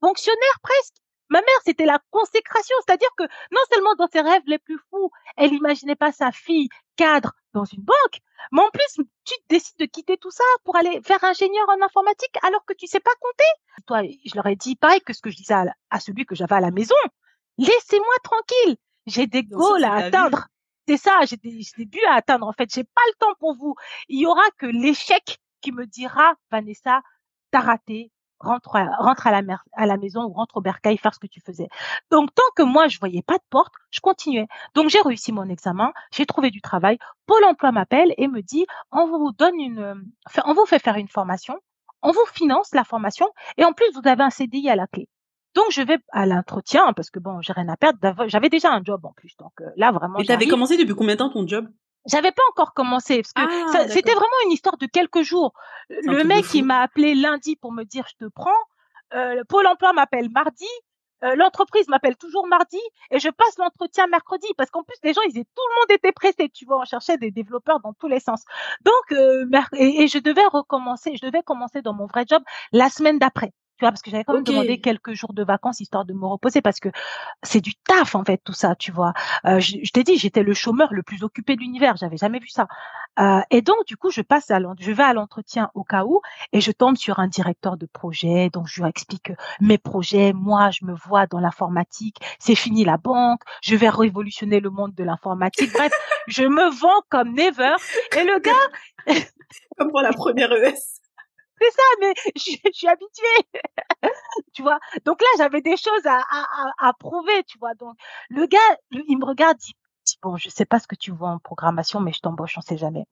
[0.00, 0.96] fonctionnaire presque.
[1.28, 3.22] Ma mère, c'était la consécration, c'est-à-dire que
[3.52, 7.64] non seulement dans ses rêves les plus fous, elle imaginait pas sa fille cadre dans
[7.64, 8.20] une banque,
[8.50, 12.36] mais en plus, tu décides de quitter tout ça pour aller faire ingénieur en informatique
[12.42, 13.44] alors que tu sais pas compter.
[13.86, 16.56] Toi, je leur ai dit pareil que ce que je disais à, celui que j'avais
[16.56, 16.96] à la maison.
[17.58, 18.76] Laissez-moi tranquille.
[19.06, 20.48] J'ai des goals à atteindre.
[20.88, 22.46] C'est ça, j'ai des, j'ai des buts à atteindre.
[22.46, 23.76] En fait, j'ai pas le temps pour vous.
[24.08, 27.02] Il y aura que l'échec qui me dira, Vanessa,
[27.52, 28.10] t'as raté,
[28.40, 31.18] rentre à, rentre à la, mer- à la maison ou rentre au bercail faire ce
[31.20, 31.68] que tu faisais.
[32.10, 34.46] Donc, tant que moi, je voyais pas de porte, je continuais.
[34.74, 36.98] Donc, j'ai réussi mon examen, j'ai trouvé du travail.
[37.26, 40.02] Pôle emploi m'appelle et me dit, on vous donne une,
[40.44, 41.56] on vous fait faire une formation,
[42.02, 45.08] on vous finance la formation et en plus, vous avez un CDI à la clé.
[45.54, 47.98] Donc, je vais à l'entretien parce que bon, j'ai rien à perdre.
[48.28, 49.36] J'avais déjà un job en plus.
[49.38, 51.68] Donc, euh, là, vraiment, Et t'avais commencé depuis combien de temps ton job?
[52.06, 55.52] J'avais pas encore commencé parce que Ah, c'était vraiment une histoire de quelques jours.
[55.88, 58.50] Le mec, il m'a appelé lundi pour me dire je te prends.
[59.14, 60.68] Euh, le Pôle emploi m'appelle mardi.
[61.22, 62.80] Euh, L'entreprise m'appelle toujours mardi
[63.10, 65.98] et je passe l'entretien mercredi parce qu'en plus les gens ils étaient tout le monde
[65.98, 68.42] était pressé tu vois on cherchait des développeurs dans tous les sens
[68.86, 69.44] donc euh,
[69.74, 72.42] et je devais recommencer je devais commencer dans mon vrai job
[72.72, 75.80] la semaine d'après tu vois parce que j'avais quand même demandé quelques jours de vacances
[75.80, 76.90] histoire de me reposer parce que
[77.42, 79.14] c'est du taf en fait tout ça tu vois.
[79.46, 82.40] Euh, je, je t'ai dit j'étais le chômeur le plus occupé de l'univers j'avais jamais
[82.40, 82.68] vu ça.
[83.18, 86.20] Euh, et donc du coup je passe à je vais à l'entretien au cas où
[86.52, 90.70] et je tombe sur un directeur de projet donc je lui explique mes projets moi
[90.70, 95.04] je me vois dans l'informatique c'est fini la banque je vais révolutionner le monde de
[95.04, 95.72] l'informatique.
[95.72, 95.92] Bref
[96.26, 97.74] je me vends comme never.
[98.16, 99.16] Et le gars
[99.76, 101.00] Comme pour la première ES.
[101.60, 103.60] C'est ça mais je, je suis habituée.
[104.54, 104.78] Tu vois?
[105.04, 107.74] Donc là j'avais des choses à, à, à, prouver tu vois?
[107.74, 107.94] Donc
[108.30, 108.58] le gars
[108.90, 109.74] il me regarde dit
[110.06, 112.60] dit, bon je sais pas ce que tu vois en programmation mais je t'embauche on
[112.60, 113.04] sait jamais.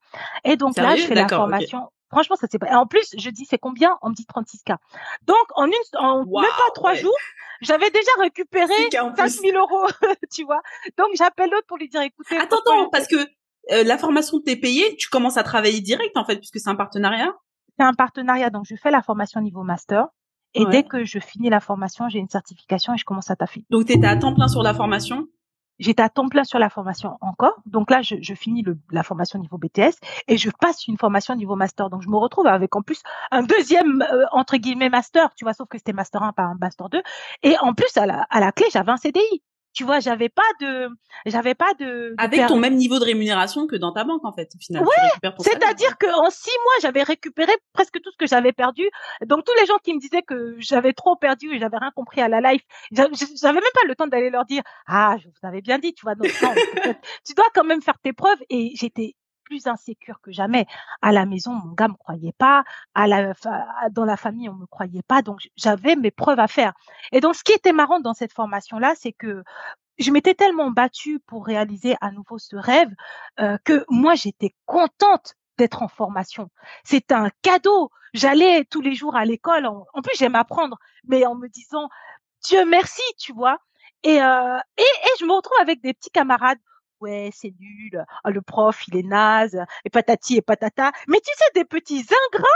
[0.44, 1.90] Et donc là je fais la formation.
[2.11, 3.99] Franchement ça c'est pas et en plus je dis c'est combien?
[4.03, 4.76] On me dit 36k
[5.22, 6.99] donc en une en Waouh, même pas trois ouais.
[6.99, 7.16] jours
[7.61, 9.28] j'avais déjà récupéré C'est qu'en plus.
[9.30, 9.86] 5000 euros
[10.32, 10.62] tu vois?
[10.96, 13.16] Donc j'appelle l'autre pour lui dire écoutez Attends, attends, parce que
[13.70, 16.76] euh, la formation t'es payée, tu commences à travailler direct en fait, puisque c'est un
[16.76, 17.34] partenariat?
[17.79, 20.07] C'est un partenariat donc je fais la formation niveau master
[20.55, 20.70] et Ouais.
[20.70, 23.87] dès que je finis la formation j'ai une certification et je commence à taffer Donc
[23.87, 25.26] t'étais à temps plein sur la formation?
[25.79, 27.55] J'étais à temps plein sur la formation encore.
[27.64, 29.95] Donc là, je, je finis le, la formation niveau BTS
[30.26, 31.89] et je passe une formation niveau master.
[31.89, 33.01] Donc je me retrouve avec en plus
[33.31, 36.57] un deuxième euh, entre guillemets master, tu vois, sauf que c'était master 1 pas un
[36.61, 37.01] master 2.
[37.45, 39.43] Et en plus à la, à la clé, j'avais un CDI.
[39.79, 40.89] Tu vois, j'avais pas de,
[41.24, 41.85] j'avais pas de.
[41.85, 44.51] de Avec ton même niveau de rémunération que dans ta banque en fait.
[44.70, 45.31] Ouais.
[45.39, 48.83] C'est-à-dire qu'en six mois, j'avais récupéré presque tout ce que j'avais perdu.
[49.24, 52.20] Donc tous les gens qui me disaient que j'avais trop perdu et j'avais rien compris
[52.20, 53.07] à la life, j'a-
[53.41, 56.03] j'avais même pas le temps d'aller leur dire ah je vous avais bien dit, tu
[56.05, 56.16] vois.
[56.16, 59.14] Donc, non, peut-être, tu dois quand même faire tes preuves et j'étais
[59.49, 60.66] plus insécure que jamais.
[61.01, 62.64] À la maison, mon gars me croyait pas.
[62.94, 63.32] À la,
[63.90, 65.22] dans la famille, on me croyait pas.
[65.22, 66.74] Donc j'avais mes preuves à faire.
[67.12, 69.42] Et donc ce qui était marrant dans cette formation-là, c'est que
[69.99, 72.90] je m'étais tellement battue pour réaliser à nouveau ce rêve
[73.40, 76.51] euh, que moi j'étais contente d'être en formation.
[76.84, 77.90] C'est un cadeau.
[78.14, 79.66] J'allais tous les jours à l'école.
[79.66, 81.88] En, en plus, j'aime apprendre, mais en me disant
[82.44, 83.59] Dieu merci, tu vois.
[84.05, 86.59] Et, euh, et, et je me retrouve avec des petits camarades.
[87.01, 88.05] Ouais, c'est nul.
[88.24, 89.59] Ah, le prof, il est naze.
[89.84, 90.92] Et patati et patata.
[91.07, 92.49] Mais tu sais, des petits ingrats,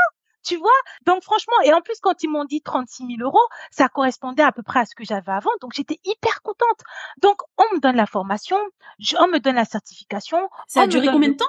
[0.45, 0.71] tu vois.
[1.07, 4.51] Donc franchement, et en plus, quand ils m'ont dit 36 000 euros, ça correspondait à
[4.53, 5.51] peu près à ce que j'avais avant.
[5.61, 6.81] Donc j'étais hyper contente.
[7.21, 8.59] Donc on me donne la formation,
[8.99, 10.49] je- on me donne la certification.
[10.67, 11.45] Ça a duré donne combien de temps?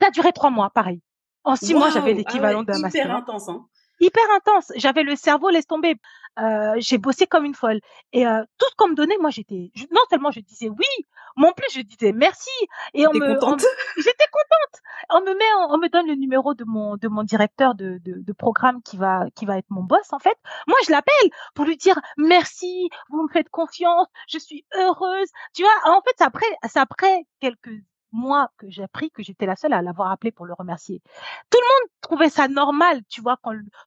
[0.00, 1.00] Ça a duré trois mois, pareil.
[1.44, 3.04] En six mois, j'avais ah l'équivalent d'un master.
[3.04, 3.66] Hyper intense, hein.
[4.02, 4.72] Hyper intense.
[4.74, 5.94] J'avais le cerveau laisse tomber.
[6.40, 7.80] Euh, j'ai bossé comme une folle.
[8.12, 11.46] Et euh, tout ce qu'on me donnait, moi, j'étais non seulement je disais oui, mais
[11.46, 12.50] en plus je disais merci.
[12.94, 13.64] Et on me, contente?
[13.96, 14.82] j'étais contente.
[15.10, 18.14] On me met, on, me donne le numéro de mon de mon directeur de, de,
[18.16, 20.36] de programme qui va qui va être mon boss en fait.
[20.66, 25.28] Moi, je l'appelle pour lui dire merci, vous me faites confiance, je suis heureuse.
[25.54, 27.70] Tu vois, en fait, c'est après, c'est après quelques
[28.12, 31.02] moi que j'ai appris que j'étais la seule à l'avoir appelé pour le remercier.
[31.50, 33.38] Tout le monde trouvait ça normal, tu vois,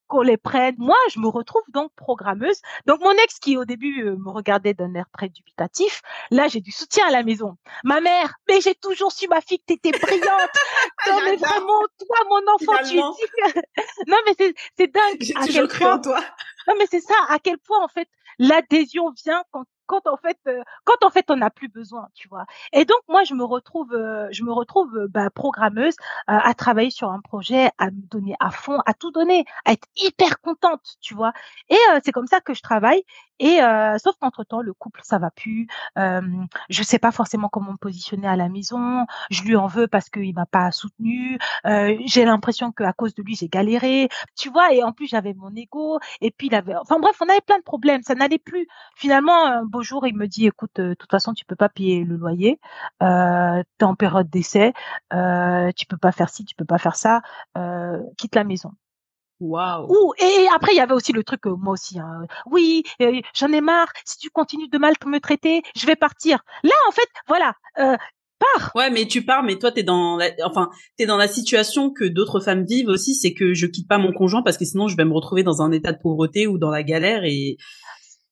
[0.07, 0.75] qu'on les prenne.
[0.77, 2.61] Moi, je me retrouve donc programmeuse.
[2.85, 6.01] Donc mon ex qui au début euh, me regardait d'un air très dubitatif,
[6.31, 7.57] là j'ai du soutien à la maison.
[7.83, 10.21] Ma mère, mais j'ai toujours su ma fille que t'étais brillante.
[11.07, 13.01] non mais vraiment, toi mon enfant, tu es
[14.07, 15.17] non mais c'est dingue.
[15.19, 16.19] J'ai toujours cru en toi.
[16.67, 18.07] Non mais c'est ça, à quel point en fait
[18.39, 22.27] l'adhésion vient quand quand en fait euh, quand en fait on n'a plus besoin tu
[22.27, 25.95] vois et donc moi je me retrouve euh, je me retrouve euh, bah, programmeuse
[26.27, 29.87] à travailler sur un projet à me donner à fond à tout donner à être
[29.95, 31.33] hyper contente tu vois
[31.69, 33.03] et c'est comme ça que je travaille
[33.39, 35.67] et euh, sauf qu'entre temps, le couple, ça va plus.
[35.97, 36.21] Euh,
[36.69, 39.05] je sais pas forcément comment me positionner à la maison.
[39.29, 41.37] Je lui en veux parce qu'il m'a pas soutenu.
[41.65, 44.07] Euh, j'ai l'impression qu'à cause de lui, j'ai galéré.
[44.37, 44.73] Tu vois.
[44.73, 45.99] Et en plus, j'avais mon ego.
[46.21, 46.75] Et puis, il avait.
[46.75, 48.03] Enfin bref, on avait plein de problèmes.
[48.03, 48.67] Ça n'allait plus.
[48.95, 52.03] Finalement, beau jour, il me dit "Écoute, euh, de toute façon, tu peux pas payer
[52.03, 52.59] le loyer.
[53.03, 54.73] Euh, T'es en période d'essai.
[55.13, 57.21] Euh, tu peux pas faire ci, tu peux pas faire ça.
[57.57, 58.71] Euh, quitte la maison."
[59.41, 60.13] Waouh.
[60.17, 61.99] et après il y avait aussi le truc moi aussi.
[61.99, 62.25] Hein.
[62.45, 63.89] Oui, euh, j'en ai marre.
[64.05, 66.39] Si tu continues de mal me traiter, je vais partir.
[66.63, 67.97] Là en fait, voilà, euh,
[68.39, 68.71] pars.
[68.75, 72.05] Ouais, mais tu pars, mais toi t'es dans, la, enfin t'es dans la situation que
[72.05, 74.95] d'autres femmes vivent aussi, c'est que je quitte pas mon conjoint parce que sinon je
[74.95, 77.57] vais me retrouver dans un état de pauvreté ou dans la galère et.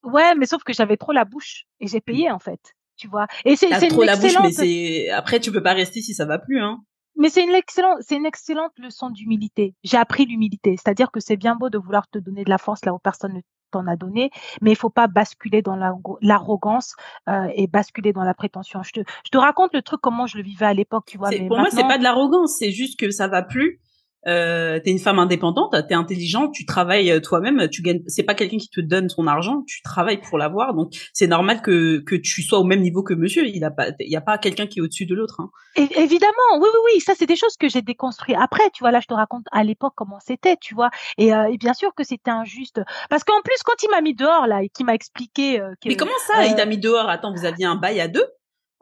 [0.03, 2.75] Ouais, mais sauf que j'avais trop la bouche et j'ai payé en fait.
[2.95, 3.27] Tu vois.
[3.45, 6.37] Et c'est trop la bouche, mais c'est après tu peux pas rester si ça va
[6.37, 6.79] plus, hein.
[7.15, 9.75] Mais c'est une excellente, c'est une excellente leçon d'humilité.
[9.83, 12.83] J'ai appris l'humilité, c'est-à-dire que c'est bien beau de vouloir te donner de la force
[12.85, 13.41] là où personne ne
[13.71, 14.31] t'en a donné,
[14.61, 15.75] mais il faut pas basculer dans
[16.21, 16.95] l'arrogance
[17.29, 18.81] euh, et basculer dans la prétention.
[18.83, 21.29] Je te, je te raconte le truc comment je le vivais à l'époque, tu vois.
[21.29, 23.79] Mais pour moi, c'est pas de l'arrogance, c'est juste que ça va plus
[24.27, 28.01] euh, t'es une femme indépendante, t'es intelligente, tu travailles euh, toi-même, tu gagnes.
[28.07, 31.61] C'est pas quelqu'un qui te donne son argent, tu travailles pour l'avoir, donc c'est normal
[31.61, 33.45] que que tu sois au même niveau que Monsieur.
[33.47, 35.41] Il a pas, il y a pas quelqu'un qui est au-dessus de l'autre.
[35.41, 35.49] Hein.
[35.75, 36.99] évidemment, oui, oui, oui.
[37.01, 38.69] Ça, c'est des choses que j'ai déconstruit après.
[38.73, 40.89] Tu vois, là, je te raconte à l'époque comment c'était, tu vois.
[41.17, 44.15] Et, euh, et bien sûr que c'était injuste, parce qu'en plus, quand il m'a mis
[44.15, 45.59] dehors là et qu'il m'a expliqué.
[45.59, 47.09] Euh, mais comment ça, il t'a mis dehors?
[47.09, 48.25] Attends, vous aviez un bail à deux?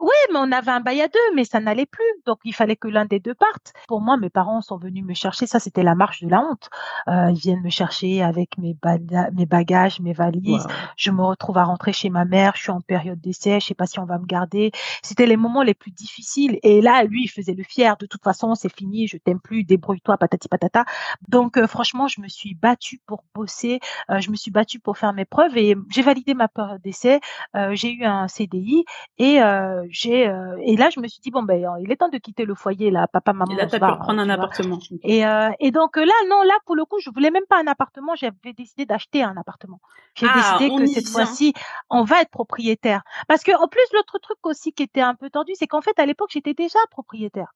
[0.02, 2.04] Oui, mais on avait un bail à deux, mais ça n'allait plus.
[2.26, 3.72] Donc il fallait que l'un des deux parte.
[3.86, 5.46] Pour moi, mes parents sont venus me chercher.
[5.46, 6.70] Ça, c'était la marche de la honte.
[7.08, 8.76] Euh, ils viennent me chercher avec mes,
[9.32, 10.66] mes bagages, mes valises.
[10.96, 12.54] Je me retrouve à rentrer chez ma mère.
[12.56, 13.60] Je suis en période d'essai.
[13.60, 14.72] Je sais pas si on va me garder.
[15.02, 16.58] C'était les moments les plus difficiles.
[16.64, 17.96] Et là, lui, il faisait le fier.
[17.96, 19.06] De toute façon, c'est fini.
[19.06, 19.62] Je t'aime plus.
[19.62, 20.84] Débrouille-toi, patati patata.
[21.28, 23.78] Donc euh, franchement, je me suis battue pour bosser.
[24.10, 27.20] Euh, je me suis battue pour faire mes preuves et j'ai validé ma période d'essai.
[27.54, 28.84] Euh, j'ai eu un CDI
[29.18, 29.40] et
[29.92, 32.46] j'ai euh, et là je me suis dit bon ben il est temps de quitter
[32.46, 33.06] le foyer là.
[33.06, 34.78] Papa maman et là t'as pu prendre un appartement.
[35.02, 37.66] Et euh, et donc là non là pour le coup je voulais même pas un
[37.66, 38.14] appartement.
[38.16, 39.80] J'avais décidé d'acheter un appartement.
[40.14, 41.52] J'ai ah, décidé que cette fois-ci
[41.90, 43.02] on va être propriétaire.
[43.28, 45.98] Parce que en plus l'autre truc aussi qui était un peu tendu c'est qu'en fait
[45.98, 47.52] à l'époque j'étais déjà propriétaire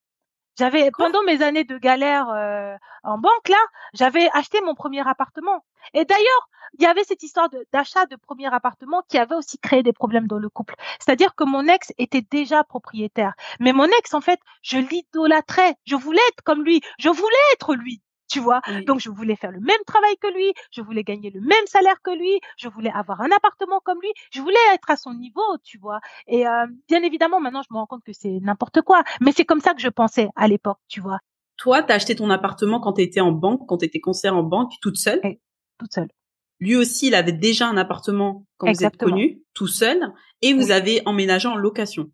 [0.58, 3.58] j'avais pendant mes années de galère euh, en banque là,
[3.94, 5.64] j'avais acheté mon premier appartement.
[5.94, 6.48] Et d'ailleurs,
[6.78, 10.26] il y avait cette histoire d'achat de, premier appartement qui avait aussi créé des problèmes
[10.26, 10.74] dans le couple.
[10.98, 15.94] C'est-à-dire que mon ex était déjà propriétaire, mais mon ex en fait, je l'idolâtrais, je
[15.94, 18.60] voulais être comme lui, je voulais être lui tu vois?
[18.86, 22.00] Donc je voulais faire le même travail que lui, je voulais gagner le même salaire
[22.02, 25.42] que lui, je voulais avoir un appartement comme lui, je voulais être à son niveau,
[25.64, 26.00] tu vois?
[26.26, 29.44] Et euh, bien évidemment, maintenant je me rends compte que c'est n'importe quoi, mais c'est
[29.44, 31.18] comme ça que je pensais à l'époque, tu vois?
[31.56, 34.96] Toi, t'as acheté ton appartement quand t'étais en banque, quand t'étais conseillère en banque, toute
[34.96, 35.20] seule?
[35.78, 36.08] toute seule.
[36.60, 40.12] Lui aussi, il avait déjà un appartement quand vous êtes connus, tout seul,
[40.42, 42.10] et vous avez emménagé en location.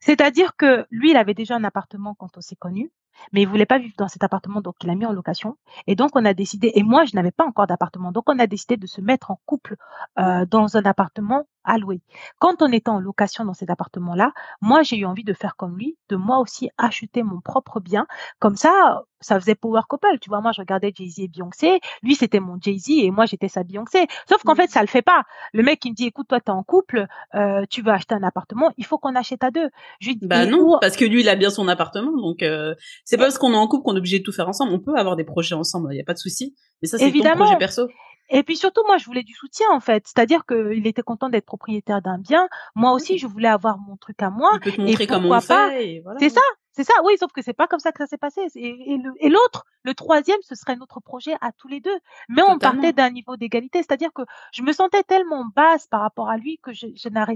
[0.00, 2.90] C'est-à-dire que lui, il avait déjà un appartement quand on s'est connus
[3.32, 5.56] mais il voulait pas vivre dans cet appartement, donc il l'a mis en location.
[5.86, 8.46] Et donc on a décidé, et moi je n'avais pas encore d'appartement, donc on a
[8.46, 9.76] décidé de se mettre en couple
[10.18, 12.02] euh, dans un appartement à louer.
[12.38, 15.76] Quand on était en location dans cet appartement-là, moi j'ai eu envie de faire comme
[15.76, 18.06] lui, de moi aussi acheter mon propre bien.
[18.38, 20.06] Comme ça, ça faisait power couple.
[20.20, 23.48] Tu vois, moi je regardais Jay-Z et Beyoncé, lui c'était mon Jay-Z et moi j'étais
[23.48, 24.06] sa Beyoncé.
[24.28, 25.22] Sauf qu'en fait ça le fait pas.
[25.52, 28.22] Le mec il me dit écoute toi t'es en couple, euh, tu veux acheter un
[28.22, 29.68] appartement, il faut qu'on achète à deux.
[30.00, 32.74] Je lui dis, bah non, parce que lui il a bien son appartement, donc euh,
[33.04, 34.72] c'est pas parce qu'on est en couple qu'on est obligé de tout faire ensemble.
[34.72, 36.54] On peut avoir des projets ensemble, il y a pas de souci.
[36.82, 37.88] Mais ça c'est ton projet perso.
[38.30, 40.04] Et puis surtout, moi, je voulais du soutien en fait.
[40.06, 42.48] C'est-à-dire qu'il était content d'être propriétaire d'un bien.
[42.74, 44.50] Moi aussi, je voulais avoir mon truc à moi.
[44.54, 46.02] Il peut te montrer comment on fait.
[46.18, 46.40] C'est ça.
[46.74, 48.40] C'est ça, oui, sauf que c'est pas comme ça que ça s'est passé.
[48.56, 51.96] Et, et l'autre, le, troisième, ce serait notre projet à tous les deux.
[52.28, 54.22] Mais on partait d'un niveau d'égalité, c'est-à-dire que
[54.52, 56.86] je me sentais tellement basse par rapport à lui que je,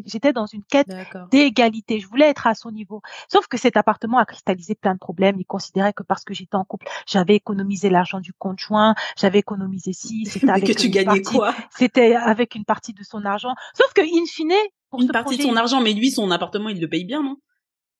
[0.06, 0.88] j'étais dans une quête
[1.30, 2.00] d'égalité.
[2.00, 3.00] Je voulais être à son niveau.
[3.28, 5.36] Sauf que cet appartement a cristallisé plein de problèmes.
[5.38, 9.92] Il considérait que parce que j'étais en couple, j'avais économisé l'argent du conjoint, j'avais économisé
[9.92, 11.54] si, c'était avec que tu gagnais quoi?
[11.70, 13.54] C'était avec une partie de son argent.
[13.74, 14.52] Sauf que in fine,
[14.90, 17.36] pour une partie de son argent, mais lui, son appartement, il le paye bien, non?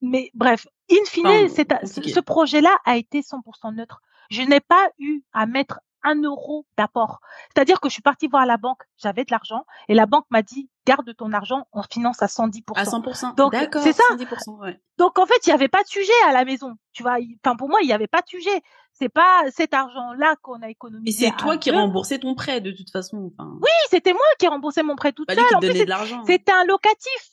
[0.00, 4.00] Mais bref, in fine, ce projet-là a été 100% neutre.
[4.30, 7.20] Je n'ai pas eu à mettre un euro d'apport.
[7.52, 10.42] C'est-à-dire que je suis partie voir la banque, j'avais de l'argent, et la banque m'a
[10.42, 12.62] dit, garde ton argent, on finance à 110%.
[12.76, 13.34] À 100%.
[13.34, 14.04] Donc, c'est ça.
[14.12, 14.80] 110%, ouais.
[14.96, 16.74] Donc, en fait, il n'y avait pas de sujet à la maison.
[16.92, 18.62] Tu vois, enfin, pour moi, il n'y avait pas de sujet.
[18.92, 21.26] C'est pas cet argent-là qu'on a économisé.
[21.26, 23.32] Et c'est toi qui remboursais ton prêt, de toute façon.
[23.38, 25.38] Oui, c'était moi qui remboursais mon prêt toute seule.
[25.54, 27.32] En c'était un locatif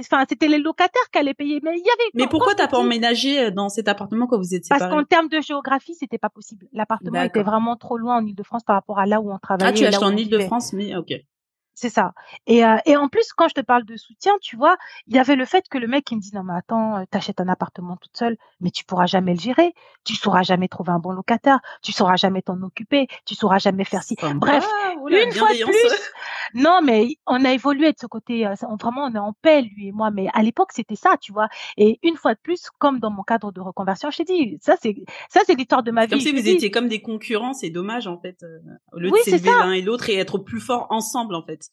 [0.00, 1.60] enfin c'était les locataires qui allaient payer.
[1.62, 4.54] Mais il y avait mais pourquoi t'as pas emménagé euh, dans cet appartement quand vous
[4.54, 6.66] étiez parce qu'en termes de géographie c'était pas possible.
[6.72, 9.72] L'appartement était vraiment trop loin en Ile-de-France par rapport à là où on travaillait ah
[9.72, 11.12] tu acheté en Ile-de-France mais ok
[11.74, 12.12] c'est ça.
[12.46, 15.18] Et, euh, et en plus, quand je te parle de soutien, tu vois, il y
[15.18, 17.48] avait le fait que le mec il me dit non mais attends, euh, t'achètes un
[17.48, 21.12] appartement toute seule, mais tu pourras jamais le gérer, tu sauras jamais trouver un bon
[21.12, 24.16] locataire, tu sauras jamais t'en occuper, tu sauras jamais faire ci.
[24.34, 24.68] Bref,
[25.08, 25.74] une fois de plus.
[26.54, 28.46] Non mais on a évolué de ce côté.
[28.46, 30.10] Euh, vraiment, on est en paix lui et moi.
[30.10, 31.48] Mais à l'époque, c'était ça, tu vois.
[31.78, 34.76] Et une fois de plus, comme dans mon cadre de reconversion, je t'ai dit, ça
[34.82, 34.94] c'est
[35.30, 36.10] ça c'est l'histoire de ma vie.
[36.10, 38.44] Comme si vous étiez comme des concurrents, c'est dommage en fait.
[38.92, 41.70] au lieu de s'élever l'un et l'autre et être plus forts ensemble en fait.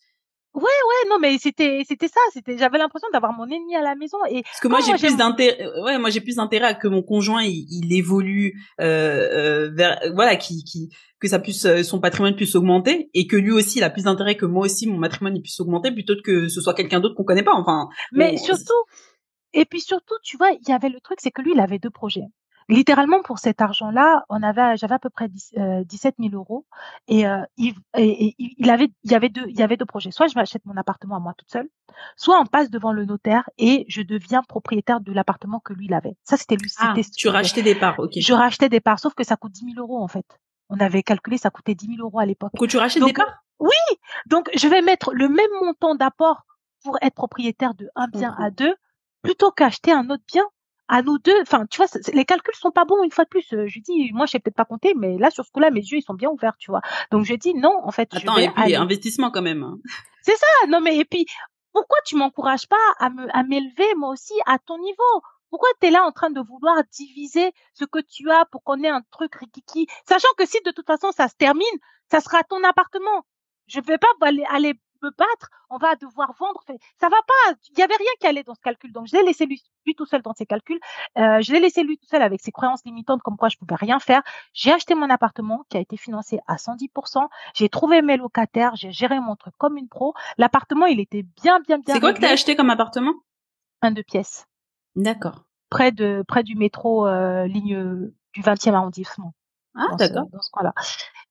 [0.56, 2.20] Ouais, ouais, non, mais c'était, c'était ça.
[2.34, 4.18] C'était, j'avais l'impression d'avoir mon ennemi à la maison.
[4.30, 5.62] Et parce que moi, j'ai plus d'intérêt.
[5.62, 10.00] Euh, ouais, moi, j'ai plus d'intérêt à que mon conjoint il, évolue euh, euh, vers,
[10.16, 10.90] voilà, qui, qui,
[11.20, 14.38] que ça puisse, son patrimoine puisse augmenter, et que lui aussi, il a plus d'intérêt
[14.38, 17.44] que moi aussi, mon patrimoine puisse augmenter, plutôt que ce soit quelqu'un d'autre qu'on connaît
[17.44, 17.54] pas.
[17.54, 17.88] Enfin.
[18.12, 18.74] Mais surtout,
[19.54, 21.80] et puis surtout, tu vois, il y avait le truc, c'est que lui, il avait
[21.80, 22.26] deux projets
[22.70, 26.66] littéralement pour cet argent-là, on avait, j'avais à peu près 17 000 euh, euros
[27.08, 30.12] et, euh, il, et, il avait, il y avait deux, il y avait deux projets.
[30.12, 31.68] Soit je m'achète mon appartement à moi toute seule,
[32.16, 35.94] soit on passe devant le notaire et je deviens propriétaire de l'appartement que lui il
[35.94, 36.16] avait.
[36.24, 36.72] Ça c'était lui.
[36.80, 38.12] Ah, tu rachetais des parts, ok.
[38.16, 40.26] Je rachetais des parts, sauf que ça coûte 10 000 euros en fait.
[40.70, 42.52] On avait calculé, ça coûtait 10 000 euros à l'époque.
[42.58, 43.44] Que tu rachètes des parts?
[43.60, 43.98] Oui.
[44.28, 46.46] Donc je vais mettre le même montant d'apport
[46.84, 48.76] pour être propriétaire de un bien à deux
[49.22, 50.46] plutôt qu'acheter un autre bien
[50.90, 53.54] à nous deux, enfin, tu vois, les calculs sont pas bons une fois de plus.
[53.54, 55.82] Euh, je dis, moi, je sais peut-être pas compter, mais là, sur ce coup-là, mes
[55.82, 56.82] yeux, ils sont bien ouverts, tu vois.
[57.12, 58.10] Donc, je dis, non, en fait.
[58.14, 59.64] Attends, je et puis, investissement quand même.
[59.64, 59.78] Hein.
[60.24, 61.28] C'est ça, non, mais, et puis,
[61.72, 65.22] pourquoi tu m'encourages pas à me, à m'élever, moi aussi, à ton niveau?
[65.52, 68.82] Pourquoi tu es là en train de vouloir diviser ce que tu as pour qu'on
[68.84, 71.66] ait un truc rikiki, sachant que si de toute façon ça se termine,
[72.12, 73.26] ça sera ton appartement.
[73.66, 76.62] Je ne vais pas aller, aller me battre, on va devoir vendre.
[77.00, 77.56] Ça va pas.
[77.72, 78.92] Il y avait rien qui allait dans ce calcul.
[78.92, 79.62] Donc je l'ai laissé lui,
[79.96, 80.80] tout seul dans ses calculs.
[81.18, 83.76] Euh, je l'ai laissé lui tout seul avec ses croyances limitantes comme quoi je pouvais
[83.76, 84.22] rien faire.
[84.54, 87.28] J'ai acheté mon appartement qui a été financé à 110%.
[87.54, 88.76] J'ai trouvé mes locataires.
[88.76, 90.14] J'ai géré mon truc comme une pro.
[90.38, 91.94] L'appartement, il était bien, bien, bien.
[91.94, 93.14] C'est quoi que tu as acheté comme appartement?
[93.82, 94.46] Un de pièces.
[94.96, 95.46] D'accord.
[95.70, 99.34] Près de près du métro euh, ligne du 20e arrondissement.
[99.76, 100.28] Ah, d'accord.
[100.32, 100.74] Dans ce coin-là.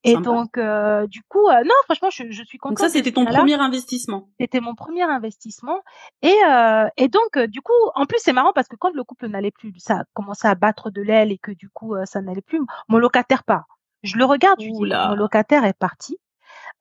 [0.05, 2.79] Et donc, euh, du coup, euh, non, franchement, je, je suis contente.
[2.79, 4.29] Donc ça, c'était ton premier investissement.
[4.39, 5.81] C'était mon premier investissement.
[6.23, 9.03] Et, euh, et donc, euh, du coup, en plus, c'est marrant parce que quand le
[9.03, 12.21] couple n'allait plus, ça commençait à battre de l'aile et que du coup, euh, ça
[12.21, 13.67] n'allait plus, mon locataire part.
[14.03, 16.19] Je le regarde, je dis, mon locataire est parti.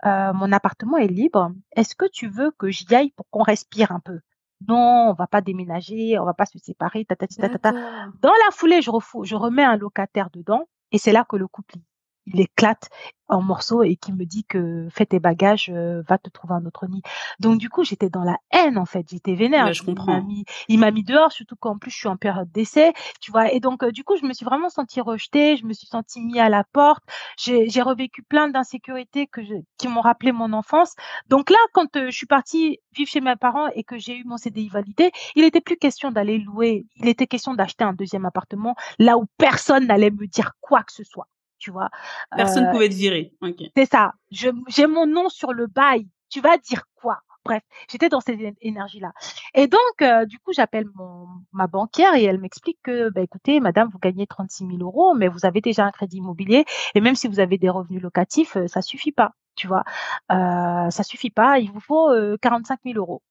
[0.03, 1.51] mon appartement est libre.
[1.75, 4.19] Est-ce que tu veux que j'y aille pour qu'on respire un peu?
[4.67, 8.31] Non, on va pas déménager, on va pas se séparer, ta, ta, ta, ta, Dans
[8.45, 11.75] la foulée, je, refou je remets un locataire dedans et c'est là que le couple
[12.27, 12.89] il éclate
[13.29, 16.65] en morceaux et qui me dit que fais tes bagages, euh, va te trouver un
[16.65, 17.01] autre nid.
[17.39, 19.73] Donc du coup, j'étais dans la haine en fait, j'étais vénère.
[19.73, 20.25] je comprends.
[20.67, 23.51] Il m'a mis, dehors, surtout qu'en plus je suis en période d'essai, tu vois.
[23.51, 26.21] Et donc euh, du coup, je me suis vraiment sentie rejetée, je me suis sentie
[26.21, 27.03] mis à la porte.
[27.37, 29.41] J'ai revécu plein d'insécurités que
[29.77, 30.95] qui m'ont rappelé mon enfance.
[31.27, 34.23] Donc là, quand euh, je suis partie vivre chez mes parents et que j'ai eu
[34.25, 38.25] mon CDI validé, il n'était plus question d'aller louer, il était question d'acheter un deuxième
[38.25, 41.27] appartement là où personne n'allait me dire quoi que ce soit
[41.57, 41.89] tu vois?
[42.35, 43.33] Personne ne euh, pouvait te virer.
[43.75, 44.13] C'est ça.
[44.31, 46.07] J'ai mon nom sur le bail.
[46.29, 47.19] Tu vas dire quoi?
[47.45, 49.13] Bref, j'étais dans cette énergie-là.
[49.53, 50.85] Et donc, euh, du coup, j'appelle
[51.53, 55.29] ma banquière et elle m'explique que, bah, écoutez, madame, vous gagnez 36 000 euros, mais
[55.29, 58.67] vous avez déjà un crédit immobilier et même si vous avez des revenus locatifs, euh,
[58.67, 59.85] ça suffit pas, tu vois?
[60.29, 61.59] Euh, ça suffit pas.
[61.59, 62.09] Il vous faut
[62.41, 63.21] 45 000 euros.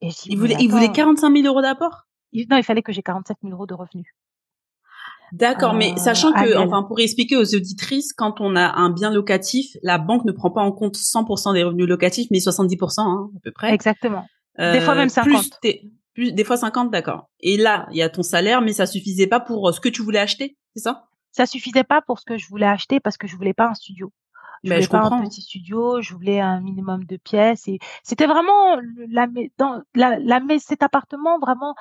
[0.00, 2.08] Et il voulait, il voulait 45 000 euros d'apport?
[2.50, 4.12] Non, il fallait que j'ai 45 000 euros de revenus.
[5.32, 9.10] D'accord, mais euh, sachant que, enfin, pour expliquer aux auditrices, quand on a un bien
[9.10, 13.30] locatif, la banque ne prend pas en compte 100% des revenus locatifs, mais 70% hein,
[13.34, 13.72] à peu près.
[13.72, 14.26] Exactement.
[14.58, 15.58] des fois même 50.
[15.60, 15.70] Plus
[16.14, 17.30] Plus, des fois 50, d'accord.
[17.40, 19.88] Et là, il y a ton salaire, mais ça suffisait pas pour euh, ce que
[19.88, 21.06] tu voulais acheter, c'est ça?
[21.30, 23.74] Ça suffisait pas pour ce que je voulais acheter parce que je voulais pas un
[23.74, 24.12] studio.
[24.62, 25.20] Je Ben, voulais je pas comprends.
[25.20, 28.76] un petit studio, je voulais un minimum de pièces et c'était vraiment
[29.08, 29.26] la,
[29.56, 31.74] dans la, la, cet appartement vraiment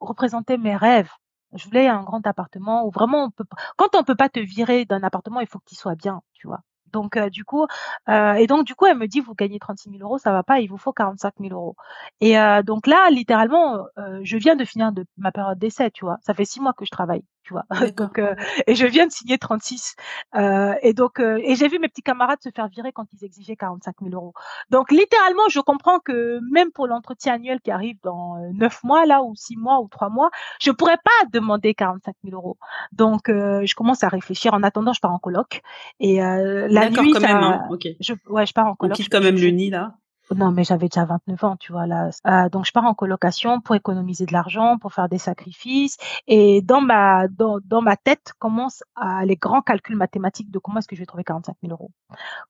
[0.00, 1.08] représentait mes rêves.
[1.54, 3.44] Je voulais un grand appartement où vraiment on peut,
[3.76, 6.46] quand on peut pas te virer d'un appartement, il faut que tu sois bien, tu
[6.46, 6.60] vois.
[6.92, 7.66] Donc euh, du coup,
[8.08, 10.42] euh, et donc du coup, elle me dit vous gagnez 36 000 euros, ça va
[10.42, 11.76] pas, il vous faut 45 000 euros.
[12.20, 16.04] Et euh, donc là, littéralement, euh, je viens de finir de ma période d'essai, tu
[16.04, 16.18] vois.
[16.22, 17.64] Ça fait six mois que je travaille, tu vois.
[17.96, 18.34] Donc euh,
[18.66, 19.94] et je viens de signer 36.
[20.34, 23.24] Euh, et donc euh, et j'ai vu mes petits camarades se faire virer quand ils
[23.24, 24.32] exigeaient 45 000 euros.
[24.70, 29.06] Donc littéralement, je comprends que même pour l'entretien annuel qui arrive dans euh, neuf mois
[29.06, 30.30] là ou six mois ou trois mois,
[30.60, 32.56] je pourrais pas demander 45 000 euros.
[32.92, 34.54] Donc euh, je commence à réfléchir.
[34.54, 35.62] En attendant, je pars en coloc
[36.00, 37.66] et euh, la D'accord, nuit, quand ça, même, hein.
[37.70, 37.86] Ok.
[38.00, 38.96] je, ouais, je pars en On coloc.
[38.96, 39.94] quitte quand même le nid, là.
[40.30, 42.10] Non, mais j'avais déjà 29 ans, tu vois là.
[42.26, 45.96] Euh, donc je pars en colocation pour économiser de l'argent, pour faire des sacrifices.
[46.26, 50.78] Et dans ma dans, dans ma tête commencent à les grands calculs mathématiques de comment
[50.78, 51.90] est-ce que je vais trouver 45 000 euros.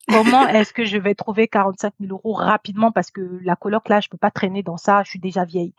[0.08, 2.92] Comment est-ce que je vais trouver 45 000 euros rapidement?
[2.92, 5.74] Parce que la coloc là, je peux pas traîner dans ça, je suis déjà vieille.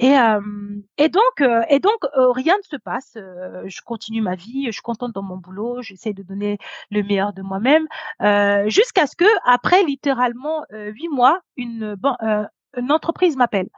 [0.00, 0.40] Et, euh,
[0.96, 3.16] et donc, euh, euh, rien ne se passe.
[3.16, 6.58] Je continue ma vie, je suis contente dans mon boulot, j'essaie de donner
[6.90, 7.86] le meilleur de moi-même,
[8.68, 11.96] jusqu'à ce que, après littéralement huit mois, une,
[12.76, 13.68] une entreprise m'appelle.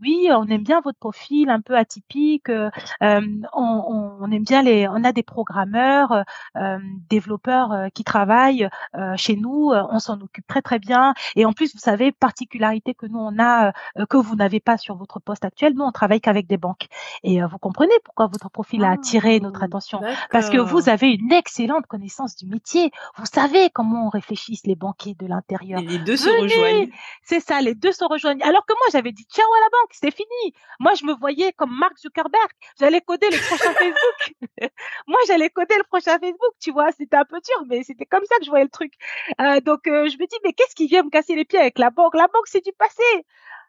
[0.00, 2.48] Oui, on aime bien votre profil un peu atypique.
[2.50, 2.70] euh,
[3.02, 3.20] euh,
[3.52, 6.22] on, aime bien les, on a des programmeurs, euh,
[6.56, 6.78] euh,
[7.10, 9.72] développeurs euh, qui travaillent euh, chez nous.
[9.72, 11.14] on s'en occupe très très bien.
[11.34, 13.68] Et en plus, vous savez, particularité que nous on a
[13.98, 15.74] euh, que vous n'avez pas sur votre poste actuel.
[15.74, 16.86] Nous, on travaille qu'avec des banques.
[17.24, 20.00] Et euh, vous comprenez pourquoi votre profil a attiré notre attention.
[20.30, 22.90] Parce que vous avez une excellente connaissance du métier.
[23.16, 25.80] Vous savez comment on réfléchissent les banquiers de l'intérieur.
[25.80, 26.90] Et les deux se rejoignent.
[27.24, 28.42] C'est ça, les deux se rejoignent.
[28.42, 30.54] Alors que moi, j'avais dit ciao à la banque, c'est fini.
[30.80, 32.50] Moi, je me voyais comme Mark Zuckerberg.
[32.78, 34.34] J'allais coder le prochain Facebook.
[35.06, 36.92] moi, j'allais coder le prochain Facebook, tu vois.
[36.92, 38.92] C'était un peu dur, mais c'était comme ça que je voyais le truc.
[39.40, 41.78] Euh, donc, euh, je me dis, mais qu'est-ce qui vient me casser les pieds avec
[41.78, 42.14] la banque?
[42.14, 43.02] La banque, c'est du passé.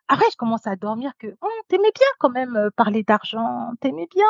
[0.07, 4.07] Après, je commence à dormir que Hum, t'aimais bien quand même euh, parler d'argent, t'aimais
[4.11, 4.25] bien.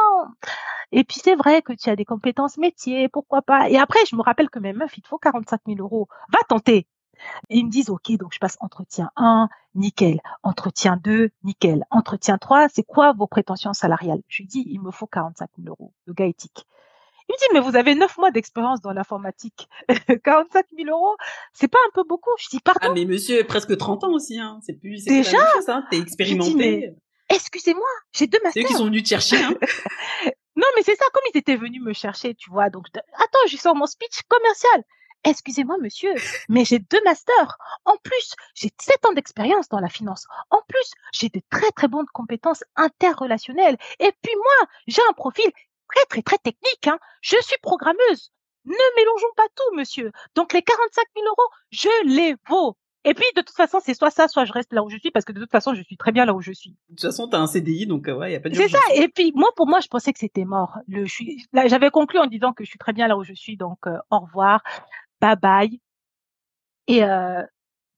[0.91, 3.69] Et puis c'est vrai que tu as des compétences métiers, pourquoi pas?
[3.69, 6.07] Et après, je me rappelle que mes meufs, il te faut 45 000 euros.
[6.31, 6.87] Va tenter.
[7.49, 10.19] Et ils me disent, OK, donc je passe entretien 1, nickel.
[10.43, 11.85] Entretien 2, nickel.
[11.91, 14.21] Entretien 3, c'est quoi vos prétentions salariales?
[14.27, 15.93] Je lui dis, il me faut 45 000 euros.
[16.05, 16.65] Le gars éthique.
[17.27, 19.69] Il me dit, mais vous avez 9 mois d'expérience dans l'informatique.
[20.23, 21.15] 45 000 euros,
[21.53, 22.31] c'est pas un peu beaucoup?
[22.39, 24.59] Je dis, pardon, Ah, mais monsieur, presque 30 ans aussi, hein.
[24.65, 25.37] C'est plus, Déjà?
[25.67, 25.83] hein.
[25.91, 26.93] T'es expérimenté.
[27.29, 28.65] excusez-moi, j'ai deux C'est eux masters.
[28.65, 29.53] qui sont venus te chercher, hein.
[30.55, 32.69] Non, mais c'est ça, comme ils étaient venus me chercher, tu vois.
[32.69, 34.83] Donc, attends, je sors mon speech commercial.
[35.25, 36.13] Excusez-moi, monsieur,
[36.47, 37.57] mais j'ai deux masters.
[37.85, 40.25] En plus, j'ai sept ans d'expérience dans la finance.
[40.49, 43.77] En plus, j'ai de très, très bonnes compétences interrelationnelles.
[43.99, 45.51] Et puis moi, j'ai un profil
[45.89, 46.87] très, très, très technique.
[46.87, 46.99] Hein.
[47.21, 48.31] Je suis programmeuse.
[48.65, 50.11] Ne mélangeons pas tout, monsieur.
[50.35, 52.77] Donc, les 45 000 euros, je les vaux.
[53.05, 55.09] Et puis, de toute façon, c'est soit ça, soit je reste là où je suis,
[55.09, 56.71] parce que de toute façon, je suis très bien là où je suis.
[56.71, 58.79] De toute façon, t'as un CDI, donc, euh, ouais, y a pas de C'est ça.
[58.93, 60.77] Et puis moi, pour moi, je pensais que c'était mort.
[60.87, 63.23] Le, je suis, là, j'avais conclu en disant que je suis très bien là où
[63.23, 64.61] je suis, donc euh, au revoir,
[65.21, 65.79] bye bye.
[66.87, 67.43] Et euh,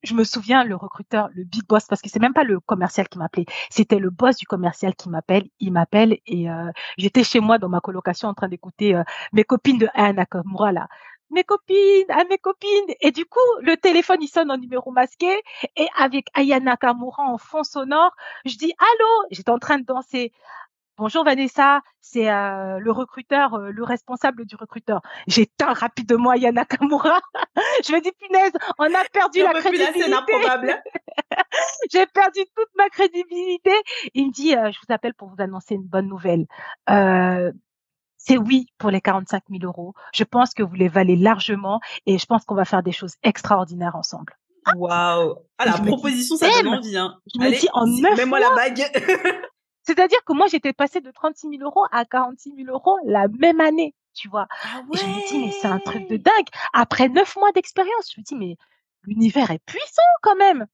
[0.03, 3.07] je me souviens, le recruteur, le big boss, parce que c'est même pas le commercial
[3.09, 5.45] qui m'appelait, c'était le boss du commercial qui m'appelle.
[5.59, 9.03] Il m'appelle et euh, j'étais chez moi dans ma colocation en train d'écouter euh,
[9.33, 10.87] mes copines de Aya Nakamura là.
[11.31, 12.93] Mes copines, à mes copines.
[13.01, 15.31] Et du coup, le téléphone, il sonne en numéro masqué.
[15.77, 18.11] Et avec Aya Nakamura en fond sonore,
[18.45, 19.27] je dis allô?
[19.31, 20.33] J'étais en train de danser.
[21.01, 25.01] Bonjour Vanessa, c'est euh, le recruteur, euh, le responsable du recruteur.
[25.25, 27.19] J'éteins rapidement Aya Nakamura.
[27.83, 30.13] je me dis punaise, on a perdu la crédibilité.
[30.13, 30.79] improbable.
[31.91, 33.71] J'ai perdu toute ma crédibilité.
[34.13, 36.45] Il me dit, euh, je vous appelle pour vous annoncer une bonne nouvelle.
[36.91, 37.51] Euh,
[38.17, 39.95] c'est oui pour les 45 000 euros.
[40.13, 43.15] Je pense que vous les valez largement et je pense qu'on va faire des choses
[43.23, 44.37] extraordinaires ensemble.
[44.75, 45.33] Waouh.
[45.57, 47.17] Ah, la me dis, proposition, ça donne envie, hein.
[47.33, 48.83] Je me Allez, dis, en si- neuf Mets-moi la bague.
[49.83, 53.59] C'est-à-dire que moi, j'étais passée de 36 000 euros à 46 000 euros la même
[53.61, 54.47] année, tu vois.
[54.63, 56.47] Ah Et je me dis, mais c'est un truc de dingue.
[56.73, 58.57] Après neuf mois d'expérience, je me dis, mais
[59.03, 60.67] l'univers est puissant quand même.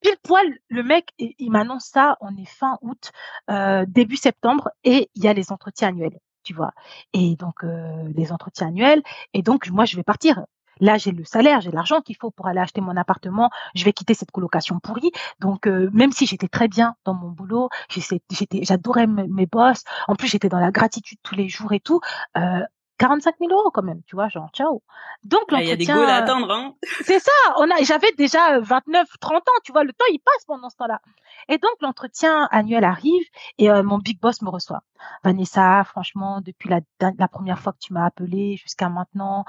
[0.00, 3.12] Pile poil, le mec, il, il m'annonce ça, on est fin août,
[3.50, 6.72] euh, début septembre, et il y a les entretiens annuels, tu vois.
[7.12, 9.02] Et donc, euh, les entretiens annuels,
[9.34, 10.44] et donc, moi, je vais partir.
[10.80, 13.50] Là, j'ai le salaire, j'ai l'argent qu'il faut pour aller acheter mon appartement.
[13.74, 15.12] Je vais quitter cette colocation pourrie.
[15.38, 18.20] Donc, euh, même si j'étais très bien dans mon boulot, j'étais,
[18.62, 19.84] j'adorais mes, boss.
[20.08, 22.00] En plus, j'étais dans la gratitude tous les jours et tout.
[22.36, 22.60] Euh,
[23.00, 24.82] 45 000 euros quand même, tu vois, genre, ciao.
[25.24, 26.74] Donc, ah, Il y a des goals à attendre, hein.
[27.00, 30.44] C'est ça, on a, j'avais déjà 29, 30 ans, tu vois, le temps, il passe
[30.46, 31.00] pendant ce temps-là.
[31.48, 33.24] Et donc, l'entretien annuel arrive
[33.56, 34.82] et euh, mon big boss me reçoit.
[35.24, 36.80] Vanessa, franchement, depuis la,
[37.18, 39.46] la première fois que tu m'as appelé jusqu'à maintenant,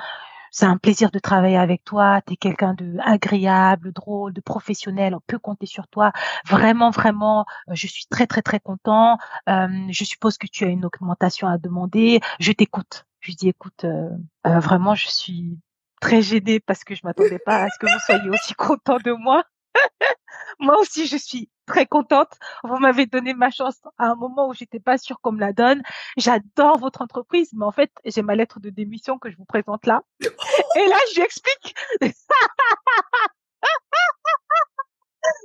[0.51, 2.21] c'est un plaisir de travailler avec toi.
[2.27, 5.15] Tu es quelqu'un de agréable, drôle, de professionnel.
[5.15, 6.11] On peut compter sur toi.
[6.45, 9.17] Vraiment, vraiment, euh, je suis très, très, très content.
[9.49, 12.19] Euh, je suppose que tu as une augmentation à demander.
[12.39, 13.05] Je t'écoute.
[13.21, 14.09] Je dis, écoute, euh,
[14.43, 15.57] vraiment, je suis
[16.01, 19.13] très gênée parce que je m'attendais pas à ce que vous soyez aussi content de
[19.13, 19.43] moi.
[20.59, 22.33] Moi aussi, je suis très contente.
[22.63, 25.53] Vous m'avez donné ma chance à un moment où j'étais pas sûre qu'on me la
[25.53, 25.81] donne.
[26.17, 29.85] J'adore votre entreprise, mais en fait, j'ai ma lettre de démission que je vous présente
[29.85, 30.01] là.
[30.21, 31.75] Et là, je lui explique.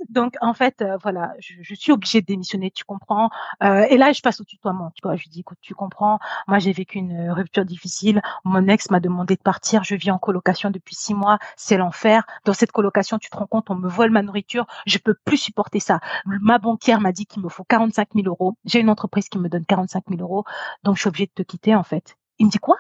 [0.08, 3.30] Donc en fait, euh, voilà, je, suis obligée de démissionner, tu comprends.
[3.62, 4.92] Euh, et là, je passe au tutoiement.
[4.94, 6.18] Tu vois, je dis, écoute, tu comprends.
[6.46, 8.22] Moi, j'ai vécu une rupture difficile.
[8.44, 9.84] Mon ex m'a demandé de partir.
[9.84, 11.38] Je vis en colocation depuis six mois.
[11.56, 12.24] C'est l'enfer.
[12.44, 14.66] Dans cette colocation, tu te rends compte, on me vole ma nourriture.
[14.86, 16.00] Je peux plus supporter ça.
[16.24, 18.56] Ma banquière m'a dit qu'il me faut 45 000 euros.
[18.64, 20.44] J'ai une entreprise qui me donne 45 000 euros,
[20.84, 22.16] donc je suis obligée de te quitter en fait.
[22.38, 22.76] Il me dit quoi?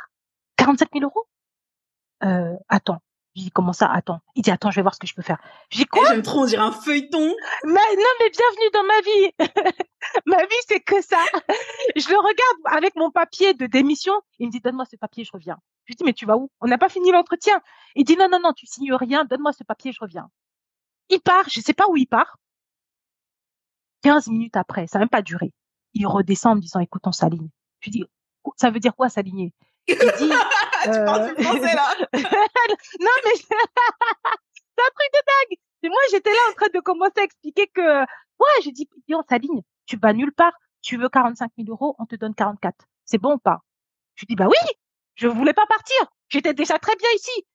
[0.56, 1.26] 45 000 euros?
[2.24, 3.00] Euh, Attends,
[3.36, 4.20] je dis comment ça Attends.
[4.34, 5.38] Il dit attends, je vais voir ce que je peux faire.
[5.70, 7.34] Je dis quoi eh, J'aime trop, on dirait un feuilleton.
[7.64, 9.30] Mais non, mais bienvenue dans ma vie.
[10.26, 11.22] ma vie, c'est que ça.
[11.96, 14.14] je le regarde avec mon papier de démission.
[14.38, 15.58] Il me dit donne-moi ce papier, je reviens.
[15.84, 16.50] Je lui dis mais tu vas où?
[16.60, 17.60] On n'a pas fini l'entretien.
[17.94, 19.24] Il dit non non non, tu signes rien.
[19.24, 20.30] Donne-moi ce papier, je reviens.
[21.10, 21.48] Il part.
[21.50, 22.38] Je sais pas où il part.
[24.02, 25.52] 15 minutes après, ça n'a même pas duré.
[25.92, 27.48] Il redescend en me disant écoute, on s'aligne.
[27.80, 28.04] Je lui dis
[28.56, 29.52] ça veut dire quoi s'aligner?
[29.88, 30.30] Il dit
[30.92, 31.94] tu parles euh, français là?
[33.00, 35.58] non mais c'est un truc de dingue.
[35.82, 39.22] Et moi j'étais là en train de commencer à expliquer que ouais, j'ai dit on
[39.28, 39.62] s'aligne.
[39.86, 40.52] Tu vas nulle part.
[40.82, 42.86] Tu veux 45 000 euros, on te donne 44.
[43.04, 43.60] C'est bon ou pas?
[44.14, 44.72] Je dis bah oui.
[45.14, 45.96] Je voulais pas partir.
[46.28, 47.46] J'étais déjà très bien ici.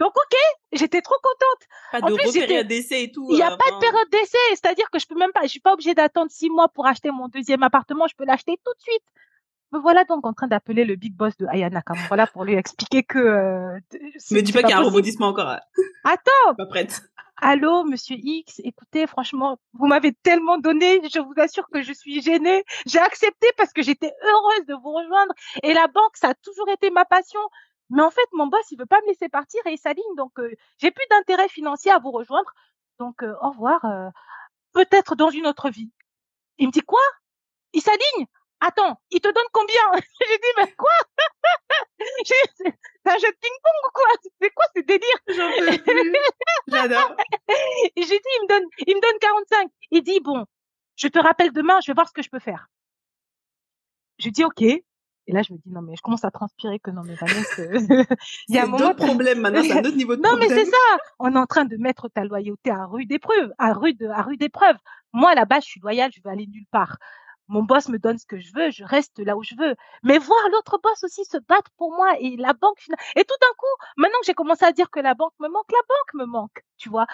[0.00, 0.38] Donc ok,
[0.72, 1.68] j'étais trop contente.
[1.92, 3.26] Pas de période d'essai et tout.
[3.30, 5.48] Il n'y a euh, pas de période d'essai, c'est-à-dire que je peux même pas, je
[5.48, 8.72] suis pas obligée d'attendre six mois pour acheter mon deuxième appartement, je peux l'acheter tout
[8.72, 9.02] de suite.
[9.72, 13.02] Me voilà donc en train d'appeler le big boss de Ayana Voilà pour lui expliquer
[13.02, 13.18] que.
[13.18, 13.78] Euh,
[14.30, 15.48] Mais dis pas qu'il y a un rebondissement encore.
[15.48, 15.60] Hein?
[16.04, 16.54] Attends.
[16.56, 17.02] Pas prête.
[17.42, 18.60] Allô, Monsieur X?
[18.64, 21.00] Écoutez, franchement, vous m'avez tellement donné.
[21.08, 22.64] Je vous assure que je suis gênée.
[22.86, 25.32] J'ai accepté parce que j'étais heureuse de vous rejoindre.
[25.62, 27.40] Et la banque, ça a toujours été ma passion.
[27.88, 30.16] Mais en fait, mon boss, il veut pas me laisser partir et il s'aligne.
[30.16, 32.52] Donc, euh, j'ai plus d'intérêt financier à vous rejoindre.
[32.98, 33.86] Donc, euh, au revoir.
[34.72, 35.90] Peut-être dans une autre vie.
[36.58, 37.00] Il me dit quoi?
[37.72, 38.26] Il s'aligne?
[38.60, 39.74] Attends, il te donne combien?
[40.28, 40.90] J'ai dit, mais quoi?
[42.26, 44.06] C'est un jeu de ping-pong ou quoi?
[44.40, 45.20] C'est quoi ce délire?
[46.68, 47.16] J'adore.
[47.96, 49.68] J'ai dit, il me donne, il me donne 45.
[49.90, 50.44] Il dit, bon,
[50.96, 52.68] je te rappelle demain, je vais voir ce que je peux faire.
[54.18, 54.60] Je dis, ok.
[54.62, 57.62] Et là, je me dis, non, mais je commence à transpirer que non, mais Vanessa,
[58.48, 58.94] il y a un moment.
[58.94, 60.98] problème maintenant, c'est un autre niveau de non, mais c'est ça.
[61.18, 64.42] On est en train de mettre ta loyauté à rude épreuve, à rude, à rude
[64.42, 64.76] épreuve.
[65.12, 66.96] Moi, là-bas, je suis loyale, je veux aller nulle part
[67.50, 69.74] mon boss me donne ce que je veux, je reste là où je veux.
[70.02, 72.78] Mais voir l'autre boss aussi se battre pour moi et la banque
[73.16, 75.70] et tout d'un coup, maintenant que j'ai commencé à dire que la banque me manque,
[75.70, 77.06] la banque me manque, tu vois.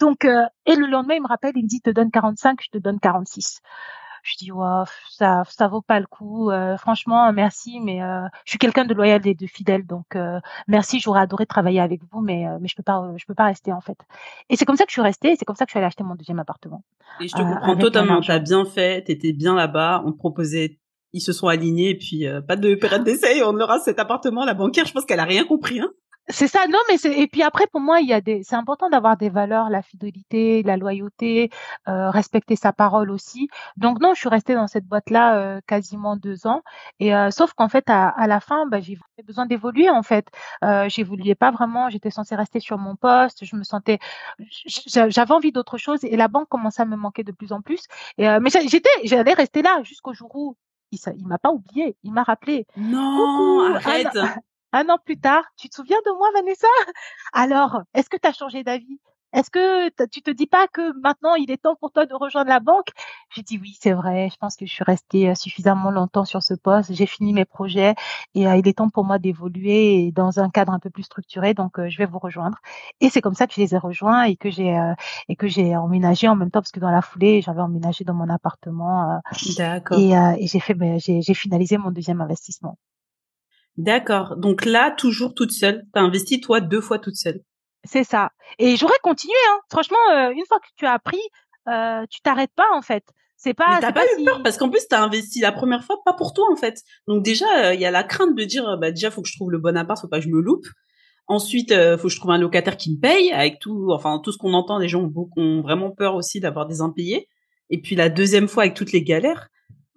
[0.00, 2.70] Donc euh, et le lendemain, il me rappelle, il me dit te donne 45, je
[2.70, 3.60] te donne 46
[4.26, 6.50] je dis wow, ça ça vaut pas le coup.
[6.50, 10.40] Euh, franchement, merci, mais euh, je suis quelqu'un de loyal et de fidèle, donc euh,
[10.68, 11.00] merci.
[11.00, 13.80] J'aurais adoré travailler avec vous, mais mais je peux pas je peux pas rester en
[13.80, 13.98] fait.
[14.50, 15.32] Et c'est comme ça que je suis restée.
[15.32, 16.82] Et c'est comme ça que je suis allée acheter mon deuxième appartement.
[17.20, 18.20] Et je te comprends totalement.
[18.20, 19.04] T'as bien fait.
[19.04, 20.02] T'étais bien là-bas.
[20.04, 20.78] On te proposait
[21.12, 24.44] ils se sont alignés et puis pas de période d'essai, on aura cet appartement.
[24.44, 25.80] La banquière, je pense qu'elle a rien compris.
[25.80, 25.90] Hein
[26.28, 28.56] c'est ça, non, mais c'est et puis après pour moi il y a des, c'est
[28.56, 31.50] important d'avoir des valeurs, la fidélité, la loyauté,
[31.88, 33.48] euh, respecter sa parole aussi.
[33.76, 36.62] Donc non, je suis restée dans cette boîte là euh, quasiment deux ans
[36.98, 40.26] et euh, sauf qu'en fait à, à, la fin, bah, j'ai besoin d'évoluer en fait.
[40.64, 43.98] Euh, j'évoluais pas vraiment, j'étais censée rester sur mon poste, je me sentais,
[44.86, 47.84] j'avais envie d'autre chose et la banque commençait à me manquer de plus en plus.
[48.18, 50.56] Et, euh, mais j'étais, j'allais rester là jusqu'au jour où
[50.90, 52.66] il, il m'a pas oublié, il m'a rappelé.
[52.76, 54.08] Non, arrête.
[54.76, 56.68] Un an plus tard, tu te souviens de moi, Vanessa?
[57.32, 59.00] Alors, est-ce que tu as changé d'avis?
[59.32, 62.48] Est-ce que tu te dis pas que maintenant il est temps pour toi de rejoindre
[62.48, 62.88] la banque?
[63.34, 64.30] J'ai dit oui, c'est vrai.
[64.30, 66.94] Je pense que je suis restée euh, suffisamment longtemps sur ce poste.
[66.94, 67.94] J'ai fini mes projets
[68.34, 71.52] et euh, il est temps pour moi d'évoluer dans un cadre un peu plus structuré.
[71.52, 72.58] Donc, euh, je vais vous rejoindre.
[73.00, 74.74] Et c'est comme ça que je les ai rejoints et que j'ai
[75.28, 78.14] et que j'ai emménagé en même temps parce que dans la foulée, j'avais emménagé dans
[78.14, 79.20] mon appartement.
[79.58, 79.98] D'accord.
[79.98, 82.78] Et, et j'ai fait, ben, j'ai finalisé mon deuxième investissement.
[83.76, 84.36] D'accord.
[84.36, 85.84] Donc là, toujours toute seule.
[85.92, 87.40] T'as investi toi deux fois toute seule.
[87.84, 88.30] C'est ça.
[88.58, 89.34] Et j'aurais continué.
[89.50, 89.60] Hein.
[89.70, 91.20] Franchement, euh, une fois que tu as appris,
[91.68, 93.04] euh, tu t'arrêtes pas en fait.
[93.36, 93.78] C'est pas.
[93.80, 96.46] T'as pas, eu peur parce qu'en plus t'as investi la première fois pas pour toi
[96.50, 96.80] en fait.
[97.06, 99.50] Donc déjà il y a la crainte de dire bah déjà faut que je trouve
[99.50, 100.66] le bon appart, faut pas que je me loupe.
[101.28, 104.30] Ensuite, euh, faut que je trouve un locataire qui me paye avec tout, enfin tout
[104.30, 104.78] ce qu'on entend.
[104.78, 107.28] Les gens ont, beaucoup, ont vraiment peur aussi d'avoir des impayés.
[107.68, 109.48] Et puis la deuxième fois avec toutes les galères.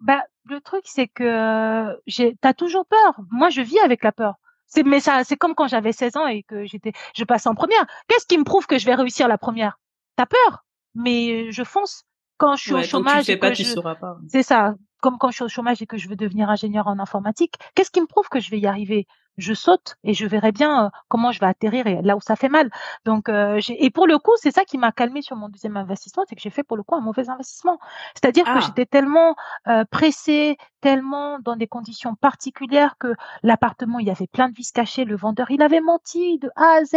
[0.01, 3.21] Bah le truc c'est que j'ai, t'as toujours peur.
[3.31, 4.35] Moi je vis avec la peur.
[4.67, 7.55] C'est mais ça, c'est comme quand j'avais 16 ans et que j'étais, je passe en
[7.55, 7.85] première.
[8.07, 9.79] Qu'est-ce qui me prouve que je vais réussir la première?
[10.15, 12.03] T'as peur, mais je fonce.
[12.37, 14.17] Quand je suis au chômage, tu fais pas, tu sauras pas.
[14.29, 14.75] C'est ça.
[15.01, 17.91] Comme quand je suis au chômage et que je veux devenir ingénieur en informatique, qu'est-ce
[17.91, 19.07] qui me prouve que je vais y arriver?
[19.41, 22.35] Je saute et je verrai bien euh, comment je vais atterrir et là où ça
[22.35, 22.69] fait mal.
[23.05, 26.23] Donc euh, et pour le coup, c'est ça qui m'a calmé sur mon deuxième investissement,
[26.27, 27.79] c'est que j'ai fait pour le coup un mauvais investissement.
[28.15, 28.59] C'est-à-dire que ah.
[28.59, 29.35] j'étais tellement
[29.67, 33.13] euh, pressée, tellement dans des conditions particulières que
[33.43, 36.79] l'appartement, il y avait plein de vis cachées, le vendeur, il avait menti de A
[36.79, 36.95] à Z.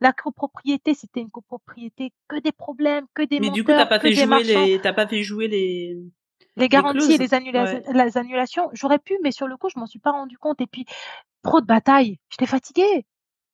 [0.00, 4.00] La copropriété, c'était une copropriété que des problèmes, que des Mais du coup, t'as pas
[4.00, 5.98] fait jouer les t'as pas fait jouer les
[6.58, 7.34] les garanties et les,
[8.16, 10.60] annulations, j'aurais pu, mais sur le coup, je m'en suis pas rendu compte.
[10.60, 10.84] Et puis,
[11.42, 12.18] trop de batailles.
[12.30, 13.06] J'étais fatiguée.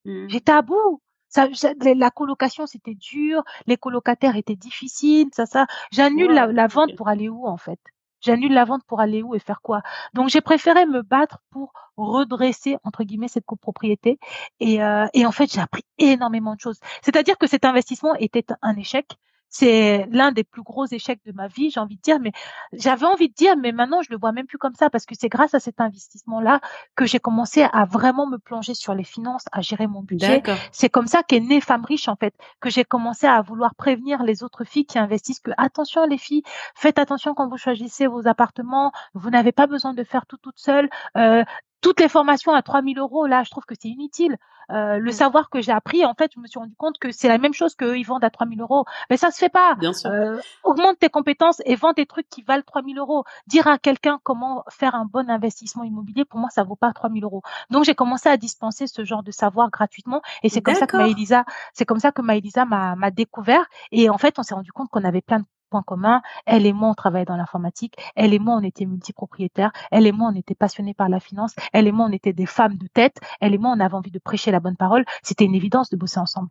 [0.05, 0.29] Mmh.
[0.29, 1.01] J'étais à bout.
[1.29, 1.49] Ça,
[1.83, 3.43] la colocation, c'était dur.
[3.67, 5.29] Les colocataires étaient difficiles.
[5.33, 5.67] Ça, ça.
[5.91, 7.81] J'annule la, vente pour aller où, en fait?
[8.21, 9.83] J'annule la vente pour aller où et faire quoi?
[10.15, 14.19] Donc, j'ai préféré me battre pour redresser, entre guillemets, cette copropriété.
[14.61, 16.79] Et, euh, et en fait, j'ai appris énormément de choses.
[17.03, 19.19] C'est-à-dire que cet investissement était un échec
[19.55, 22.33] c'est l'un des plus gros échecs de ma vie, j'ai envie de dire, mais
[22.73, 25.15] j'avais envie de dire, mais maintenant je le vois même plus comme ça parce que
[25.17, 26.61] c'est grâce à cet investissement-là
[26.97, 30.43] que j'ai commencé à vraiment me plonger sur les finances, à gérer mon budget.
[30.73, 34.25] C'est comme ça qu'est née Femme Riche en fait, que j'ai commencé à vouloir prévenir
[34.25, 36.43] les autres filles qui investissent que attention les filles,
[36.75, 40.59] faites attention quand vous choisissez vos appartements, vous n'avez pas besoin de faire tout toute
[40.59, 40.91] seule.
[41.17, 41.45] Euh,
[41.81, 44.39] toutes les formations à 3000 euros, là, je trouve que c'est inutile.
[44.71, 45.13] Euh, le mmh.
[45.13, 47.53] savoir que j'ai appris, en fait, je me suis rendu compte que c'est la même
[47.53, 48.85] chose qu'eux, ils vendent à 3000 euros.
[49.11, 49.75] Mais ça se fait pas.
[49.75, 50.11] Bien sûr.
[50.11, 53.25] Euh, augmente tes compétences et vends des trucs qui valent 3000 euros.
[53.47, 57.25] Dire à quelqu'un comment faire un bon investissement immobilier, pour moi, ça vaut pas 3000
[57.25, 57.43] euros.
[57.71, 60.23] Donc, j'ai commencé à dispenser ce genre de savoir gratuitement.
[60.43, 63.67] Et c'est comme ça que Maëlisa, c'est comme ça que Maëlisa m'a découvert.
[63.93, 65.45] Et en fait, on s'est rendu compte qu'on avait plein de
[65.75, 66.23] points communs.
[66.47, 67.95] Elle et moi, on travaillait dans l'informatique.
[68.15, 69.73] Elle et moi, on était multipropriétaires.
[69.91, 71.55] Elle et moi, on était passionnés par la finance.
[71.73, 73.17] Elle et moi, on était des femmes de tête.
[73.41, 75.05] Elle et moi, on avait envie de prêcher la bonne parole.
[75.23, 76.49] C'était une évidence de bosser ensemble.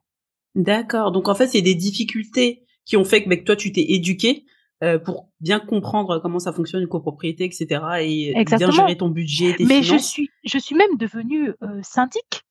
[0.55, 1.11] D'accord.
[1.11, 4.45] Donc en fait, c'est des difficultés qui ont fait que, toi, tu t'es éduqué
[4.84, 7.82] euh, pour bien comprendre comment ça fonctionne une copropriété, etc.
[8.01, 12.43] Et bien gérer ton budget, tes Mais je suis, je suis même devenue euh, syndic.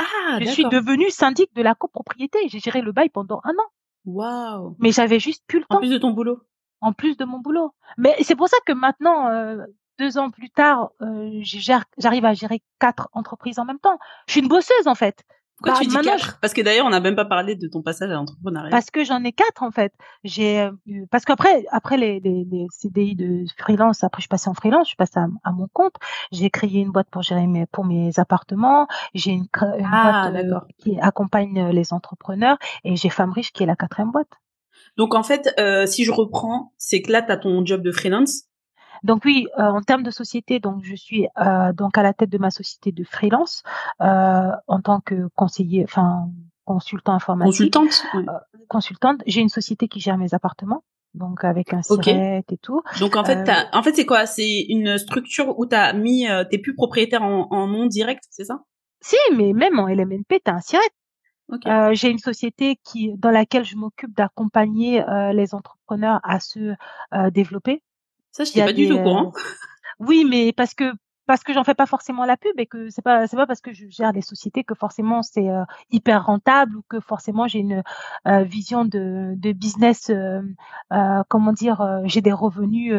[0.00, 2.38] Ah, je suis devenue syndic de la copropriété.
[2.48, 3.70] J'ai géré le bail pendant un an.
[4.04, 4.76] Waouh.
[4.78, 5.76] Mais j'avais juste plus le temps.
[5.76, 6.40] En plus de ton boulot.
[6.80, 7.72] En plus de mon boulot.
[7.96, 9.64] Mais c'est pour ça que maintenant, euh,
[9.98, 13.98] deux ans plus tard, euh, j'arrive à gérer quatre entreprises en même temps.
[14.26, 15.24] Je suis une bosseuse en fait.
[15.56, 16.38] Pourquoi bah, tu dis quatre?
[16.40, 18.70] Parce que d'ailleurs, on n'a même pas parlé de ton passage à l'entrepreneuriat.
[18.70, 19.92] Parce que j'en ai quatre en fait.
[20.24, 20.72] J'ai euh,
[21.10, 24.86] parce qu'après, après les, les, les, CDI de freelance, après je suis passée en freelance,
[24.86, 25.94] je suis passée à, mon compte.
[26.32, 28.88] J'ai créé une boîte pour gérer mes pour mes appartements.
[29.14, 29.46] J'ai une,
[29.78, 33.66] une ah, boîte euh, qui accompagne euh, les entrepreneurs et j'ai Femme Riche qui est
[33.66, 34.28] la quatrième boîte.
[34.96, 37.92] Donc en fait, euh, si je reprends, c'est que là, tu as ton job de
[37.92, 38.44] freelance
[39.04, 42.30] donc oui, euh, en termes de société, donc je suis euh, donc à la tête
[42.30, 43.62] de ma société de freelance
[44.00, 46.30] euh, en tant que conseiller, enfin
[46.64, 47.74] consultant informatique.
[47.74, 48.06] Consultante.
[48.66, 49.22] consultante.
[49.26, 50.82] J'ai une société qui gère mes appartements
[51.12, 52.82] donc avec un siret et tout.
[52.98, 54.24] Donc en fait, en fait c'est quoi?
[54.26, 58.64] C'est une structure où t'as mis, t'es plus propriétaire en, en nom direct, c'est ça?
[59.00, 60.82] Si, mais même en LMNP, t'as un siret.
[61.52, 61.90] Okay.
[61.92, 66.74] j'ai une société qui dans laquelle je m'occupe d'accompagner les entrepreneurs à se
[67.30, 67.82] développer.
[68.34, 69.32] Ça, je pas du tout au courant.
[69.36, 69.40] Euh,
[70.00, 70.92] oui, mais parce que
[71.26, 73.60] parce que j'en fais pas forcément la pub et que c'est pas c'est pas parce
[73.60, 77.60] que je gère des sociétés que forcément c'est euh, hyper rentable ou que forcément j'ai
[77.60, 77.84] une
[78.26, 80.10] euh, vision de, de business
[81.28, 82.92] comment dire j'ai des revenus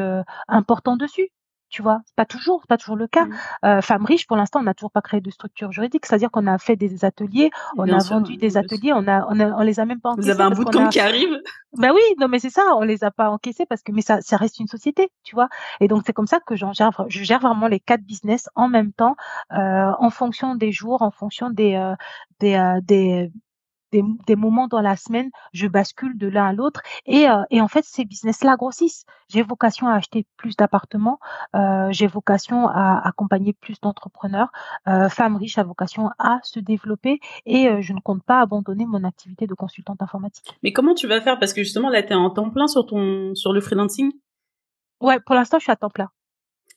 [0.47, 1.29] importants dessus
[1.75, 1.99] tu vois.
[2.05, 3.25] C'est pas toujours, c'est pas toujours le cas.
[3.25, 3.33] Mmh.
[3.65, 6.47] Euh, Femme riche, pour l'instant, on n'a toujours pas créé de structure juridique, c'est-à-dire qu'on
[6.47, 9.81] a fait des ateliers, on a vendu des ateliers, on a, on a, on les
[9.81, 10.31] a même pas encaissés.
[10.31, 11.37] Vous avez un bout de compte qui arrive.
[11.77, 14.21] Bah oui, non mais c'est ça, on les a pas encaissés parce que mais ça,
[14.21, 15.49] ça reste une société, tu vois.
[15.81, 18.69] Et donc c'est comme ça que j'en gère, je gère vraiment les quatre business en
[18.69, 19.17] même temps,
[19.51, 21.95] euh, en fonction des jours, en fonction des, euh,
[22.39, 23.27] des, euh,
[24.01, 26.81] des des, moments dans la semaine, je bascule de l'un à l'autre.
[27.05, 29.05] Et, euh, et en fait, ces business-là grossissent.
[29.29, 31.19] J'ai vocation à acheter plus d'appartements.
[31.55, 34.49] Euh, j'ai vocation à accompagner plus d'entrepreneurs.
[34.87, 37.19] Euh, Femme riche a vocation à se développer.
[37.45, 40.57] Et je ne compte pas abandonner mon activité de consultante informatique.
[40.63, 41.39] Mais comment tu vas faire?
[41.39, 44.11] Parce que justement, là, tu es en temps plein sur, ton, sur le freelancing
[45.01, 46.09] Ouais, pour l'instant, je suis à temps plein.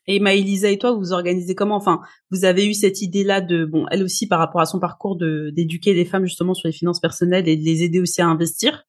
[0.09, 1.76] Et Maëlisa et toi, vous organisez comment?
[1.76, 2.00] Enfin,
[2.32, 5.50] vous avez eu cette idée-là de, bon, elle aussi par rapport à son parcours de
[5.54, 8.84] d'éduquer les femmes justement sur les finances personnelles et de les aider aussi à investir.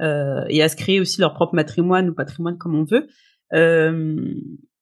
[0.00, 3.06] et à se créer aussi leur propre matrimoine ou patrimoine comme on veut.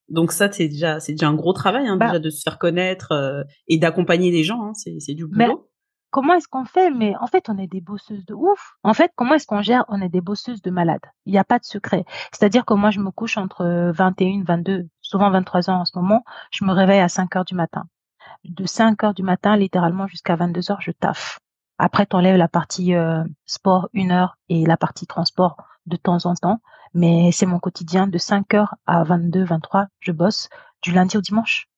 [0.08, 2.58] donc ça, c'est déjà, c'est déjà un gros travail, hein, bah déjà de se faire
[2.58, 4.62] connaître et d'accompagner les gens.
[4.62, 5.69] Hein, c'est, c'est du boulot
[6.10, 6.90] comment est-ce qu'on fait?
[6.90, 8.74] Mais en fait, on est des bosseuses de ouf.
[8.82, 9.84] En fait, comment est-ce qu'on gère?
[9.88, 11.04] On est des bosseuses de malades.
[11.26, 12.04] Il n'y a pas de secret.
[12.32, 16.24] C'est-à-dire que moi, je me couche entre 21, 22, souvent 23 ans en ce moment.
[16.50, 17.84] Je me réveille à 5 heures du matin.
[18.44, 21.38] De 5 heures du matin, littéralement, jusqu'à 22 heures, je taffe.
[21.78, 25.56] Après, t'enlèves la partie euh, sport une heure et la partie transport
[25.86, 26.60] de temps en temps.
[26.92, 28.06] Mais c'est mon quotidien.
[28.06, 30.48] De 5 heures à 22, 23, je bosse
[30.82, 31.68] du lundi au dimanche,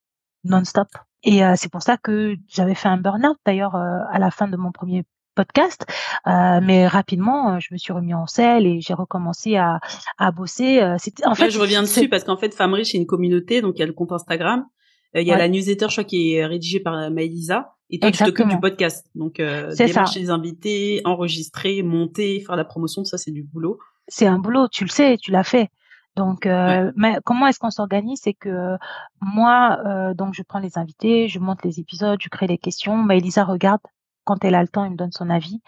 [0.44, 0.88] non-stop.
[1.24, 4.48] Et euh, c'est pour ça que j'avais fait un burn-out d'ailleurs euh, à la fin
[4.48, 5.04] de mon premier
[5.34, 5.86] podcast,
[6.26, 9.80] euh, mais rapidement je me suis remis en selle et j'ai recommencé à,
[10.18, 10.82] à bosser.
[10.98, 13.76] C'était en fait je reviens dessus parce qu'en fait Femme Riche est une communauté, donc
[13.76, 14.66] il y a le compte Instagram,
[15.14, 18.22] il y a la newsletter je crois qui est rédigée par Maëlisa et toi tu
[18.22, 19.40] t'occupes du podcast, donc
[19.78, 23.78] démarcher les invités, enregistrer, monter, faire la promotion, ça c'est du boulot.
[24.08, 25.70] C'est un boulot, tu le sais, tu l'as fait.
[26.16, 28.20] Donc, euh, mais comment est-ce qu'on s'organise?
[28.22, 28.76] C'est que
[29.20, 33.02] moi, euh, donc je prends les invités, je monte les épisodes, je crée les questions.
[33.02, 33.80] Mais Elisa regarde
[34.24, 35.60] quand elle a le temps, elle me donne son avis.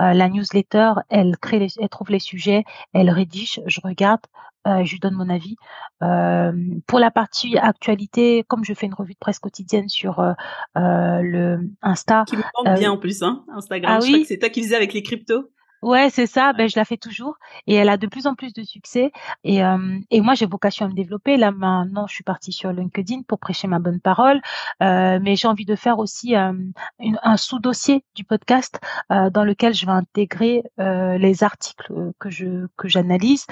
[0.00, 4.20] Euh, la newsletter, elle crée, les, elle trouve les sujets, elle rédige, je regarde,
[4.66, 5.56] euh, je lui donne mon avis.
[6.02, 6.52] Euh,
[6.86, 10.32] pour la partie actualité, comme je fais une revue de presse quotidienne sur euh,
[10.74, 13.94] le Insta, qui me manque bien en plus, hein, Instagram.
[13.96, 14.12] Ah je oui?
[14.12, 15.48] crois que c'est toi qui faisais avec les cryptos.
[15.82, 16.52] Ouais, c'est ça.
[16.52, 17.34] Ben, je la fais toujours
[17.66, 19.10] et elle a de plus en plus de succès.
[19.42, 21.36] Et, euh, et moi, j'ai vocation à me développer.
[21.36, 24.40] Là, maintenant, je suis partie sur LinkedIn pour prêcher ma bonne parole.
[24.80, 26.52] Euh, mais j'ai envie de faire aussi euh,
[27.00, 28.78] un sous-dossier du podcast
[29.10, 33.46] euh, dans lequel je vais intégrer euh, les articles que je que j'analyse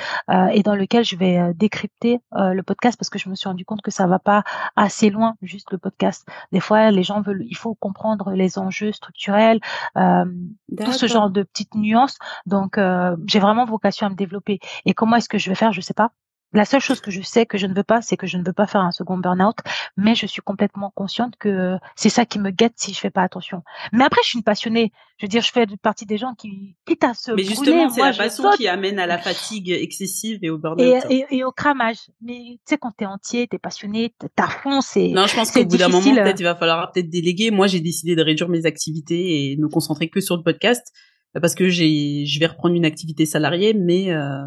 [0.52, 3.82] et dans lequel je vais décrypter le podcast parce que je me suis rendu compte
[3.82, 4.44] que ça va pas
[4.76, 6.26] assez loin juste le podcast.
[6.52, 9.60] Des fois, les gens veulent, il faut comprendre les enjeux structurels,
[9.94, 14.58] tout ce genre de petites nuances donc, euh, j'ai vraiment vocation à me développer.
[14.86, 16.12] Et comment est-ce que je vais faire Je sais pas.
[16.52, 18.42] La seule chose que je sais que je ne veux pas, c'est que je ne
[18.44, 19.56] veux pas faire un second burn-out,
[19.96, 23.22] mais je suis complètement consciente que c'est ça qui me guette si je fais pas
[23.22, 23.62] attention.
[23.92, 24.90] Mais après, je suis une passionnée.
[25.18, 28.02] Je veux dire, je fais partie des gens qui, quitte à se Mais justement, c'est
[28.02, 31.04] la passion qui amène à la fatigue excessive et au burn-out.
[31.08, 31.98] Et, et, au cramage.
[32.20, 35.64] Mais tu sais, quand t'es entier, t'es passionné, t'as fond, c'est Non, je pense qu'au
[35.64, 37.52] bout d'un moment, peut-être il va falloir peut-être déléguer.
[37.52, 40.92] Moi, j'ai décidé de réduire mes activités et de me concentrer que sur le podcast
[41.40, 44.42] parce que j'ai, je vais reprendre une activité salariée, mais euh,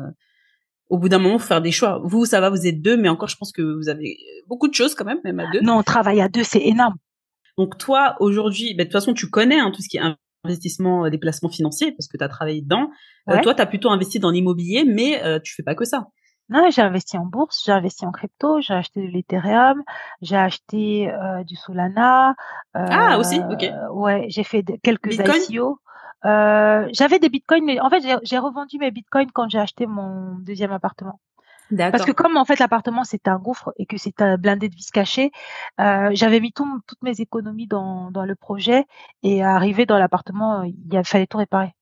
[0.89, 2.01] au bout d'un moment, faut faire des choix.
[2.03, 4.73] Vous, ça va, vous êtes deux, mais encore, je pense que vous avez beaucoup de
[4.73, 5.61] choses quand même, même à deux.
[5.61, 6.95] Non, on travaille à deux, c'est énorme.
[7.57, 10.01] Donc toi, aujourd'hui, ben, de toute façon, tu connais hein, tout ce qui est
[10.43, 12.89] investissement, euh, des placements financiers, parce que tu as travaillé dedans.
[13.29, 16.07] Euh, toi, tu as plutôt investi dans l'immobilier, mais euh, tu fais pas que ça.
[16.49, 19.81] Non, j'ai investi en bourse, j'ai investi en crypto, j'ai acheté de l'Ethereum,
[20.21, 22.35] j'ai acheté euh, du Solana.
[22.73, 23.65] ah aussi, ok.
[23.93, 25.41] Ouais, j'ai fait quelques Bitcoin?
[25.49, 25.79] ICO.
[26.25, 30.35] Euh, j'avais des bitcoins, mais en fait, j'ai revendu mes bitcoins quand j'ai acheté mon
[30.39, 31.19] deuxième appartement.
[31.91, 34.91] Parce que comme en fait l'appartement c'était un gouffre et que c'était blindé de vis
[34.91, 35.31] cachée,
[35.79, 38.85] euh, j'avais mis tout, toutes mes économies dans, dans le projet
[39.23, 41.73] et arrivé dans l'appartement, il fallait tout réparer.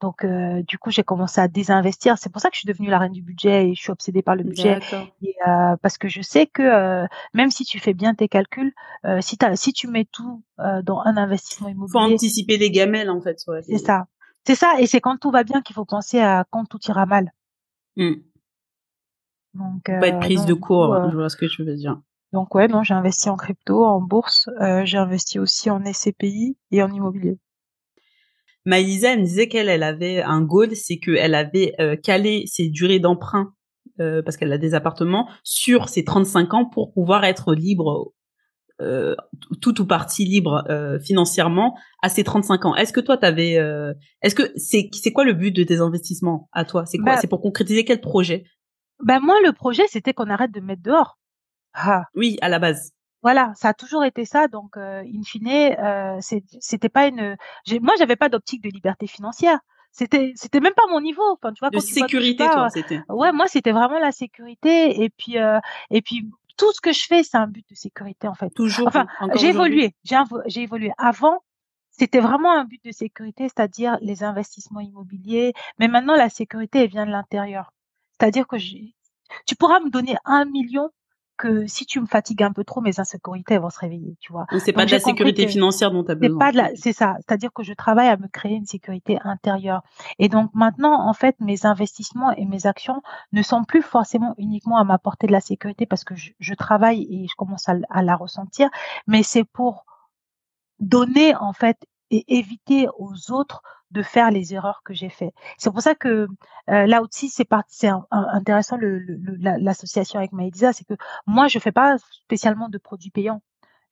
[0.00, 2.18] Donc, euh, du coup, j'ai commencé à désinvestir.
[2.18, 4.22] C'est pour ça que je suis devenue la reine du budget et je suis obsédée
[4.22, 4.78] par le budget.
[4.92, 8.72] Euh, parce que je sais que euh, même si tu fais bien tes calculs,
[9.20, 13.38] si, si tu mets tout dans un investissement immobilier, faut anticiper les gamelles en fait.
[13.62, 14.06] c'est ça,
[14.46, 14.74] c'est ça.
[14.78, 17.32] Et c'est quand tout va bien qu'il faut penser à quand tout ira mal.
[17.96, 18.14] Mmh.
[19.54, 21.10] Donc, pas être prise de court.
[21.10, 22.00] je vois ce que tu veux dire.
[22.32, 24.48] Donc ouais, non, j'ai investi en crypto, en bourse,
[24.84, 27.38] j'ai investi aussi en SCPI et en immobilier.
[28.64, 32.68] Maïlisa, elle me disait qu'elle elle avait un goal, c'est qu'elle avait euh, calé ses
[32.68, 33.52] durées d'emprunt,
[34.00, 38.12] euh, parce qu'elle a des appartements, sur ses 35 ans pour pouvoir être libre,
[38.80, 39.16] euh,
[39.60, 40.64] tout ou partie libre
[41.02, 42.76] financièrement à ses 35 ans.
[42.76, 43.54] Est-ce que toi, t'avais...
[44.22, 46.86] Est-ce que c'est c'est quoi le but de tes investissements à toi?
[46.86, 47.14] C'est quoi?
[47.14, 48.44] Bah C'est pour concrétiser quel projet?
[49.04, 51.18] Ben moi, le projet, c'était qu'on arrête de mettre dehors.
[51.74, 52.04] Ah.
[52.14, 52.92] Oui, à la base.
[53.22, 54.48] Voilà, ça a toujours été ça.
[54.48, 57.36] Donc, euh, in fine, euh, c'était pas une.
[57.80, 59.58] Moi, j'avais pas d'optique de liberté financière.
[59.90, 61.22] C'était, c'était même pas mon niveau.
[61.32, 63.00] Enfin, tu vois, de sécurité, toi, c'était.
[63.08, 65.02] Ouais, moi, c'était vraiment la sécurité.
[65.02, 65.58] Et puis, euh,
[65.90, 68.50] et puis, tout ce que je fais, c'est un but de sécurité, en fait.
[68.50, 68.86] Toujours.
[68.86, 69.94] Enfin, j'ai évolué.
[70.04, 70.92] J'ai évolué.
[70.98, 71.42] Avant,
[71.90, 75.52] c'était vraiment un but de sécurité, c'est-à-dire les investissements immobiliers.
[75.80, 77.72] Mais maintenant, la sécurité, elle vient de l'intérieur.
[78.12, 78.56] C'est-à-dire que
[79.46, 80.90] tu pourras me donner un million
[81.38, 84.46] que si tu me fatigues un peu trop, mes insécurités vont se réveiller, tu vois.
[84.58, 86.36] c'est pas de la sécurité financière dont tu as besoin.
[86.36, 87.14] C'est pas de la, c'est ça.
[87.18, 89.82] C'est-à-dire que je travaille à me créer une sécurité intérieure.
[90.18, 93.00] Et donc maintenant, en fait, mes investissements et mes actions
[93.32, 97.28] ne sont plus forcément uniquement à m'apporter de la sécurité parce que je, travaille et
[97.28, 98.68] je commence à, la ressentir,
[99.06, 99.84] mais c'est pour
[100.80, 101.78] donner en fait
[102.10, 105.32] et éviter aux autres de faire les erreurs que j'ai fait.
[105.56, 106.28] C'est pour ça que
[106.68, 110.94] euh, là aussi c'est c'est intéressant l'association le, avec Maïdisa, c'est que
[111.26, 113.40] moi je fais pas spécialement de produits payants.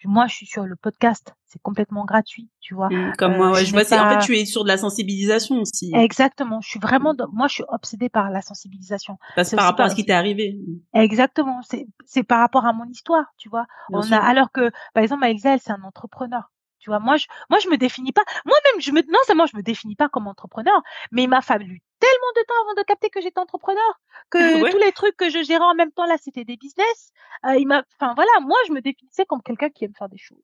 [0.05, 2.89] Moi, je suis sur le podcast, c'est complètement gratuit, tu vois.
[2.89, 3.81] Mmh, comme moi, ouais, euh, je, vois.
[3.83, 5.91] En fait, tu es sur de la sensibilisation aussi.
[5.95, 6.61] Exactement.
[6.61, 9.19] Je suis vraiment, moi, je suis obsédée par la sensibilisation.
[9.43, 10.59] C'est par rapport à ce qui t'est arrivé.
[10.95, 11.61] Exactement.
[11.63, 13.67] C'est c'est par rapport à mon histoire, tu vois.
[13.91, 16.51] On a, alors que, par exemple, Maëlza, elle, c'est un entrepreneur.
[16.87, 18.23] Tu vois, moi, je, moi, je me définis pas.
[18.45, 20.81] Moi-même, je me, non seulement je me définis pas comme entrepreneur,
[21.11, 24.01] mais il m'a fallu tellement de temps avant de capter que j'étais entrepreneur,
[24.31, 24.39] que
[24.71, 27.11] tous les trucs que je gérais en même temps là, c'était des business.
[27.45, 30.17] Euh, il m'a, enfin voilà, moi, je me définissais comme quelqu'un qui aime faire des
[30.17, 30.39] choses,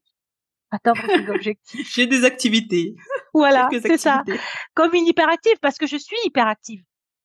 [0.72, 1.94] atteindre ses objectifs.
[1.94, 2.96] J'ai des activités.
[3.32, 4.24] Voilà, c'est ça.
[4.74, 6.82] Comme une hyperactive, parce que je suis hyperactive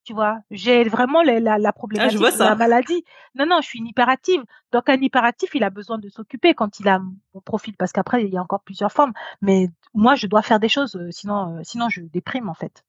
[0.07, 0.39] tu vois.
[0.51, 3.03] J'ai vraiment la, la, la ah, problématique de la maladie.
[3.35, 4.41] Non, non, je suis une hyperactive.
[4.71, 8.23] Donc un hyperactif, il a besoin de s'occuper quand il a mon profil, parce qu'après
[8.23, 9.11] il y a encore plusieurs formes.
[9.41, 12.85] Mais moi, je dois faire des choses, euh, sinon, euh, sinon je déprime en fait.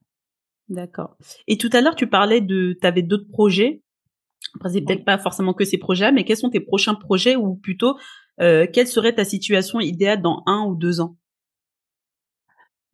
[0.69, 1.17] D'accord.
[1.47, 3.83] Et tout à l'heure, tu parlais de, tu avais d'autres projets.
[4.55, 7.55] Après, c'est peut-être pas forcément que ces projets, mais quels sont tes prochains projets ou
[7.55, 7.99] plutôt
[8.39, 11.17] euh, quelle serait ta situation idéale dans un ou deux ans?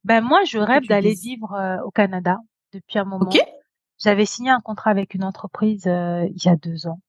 [0.03, 2.39] Ben moi, je rêve d'aller vivre au Canada
[2.73, 3.27] depuis un moment.
[3.27, 3.39] Ok.
[3.98, 7.00] J'avais signé un contrat avec une entreprise euh, il y a deux ans.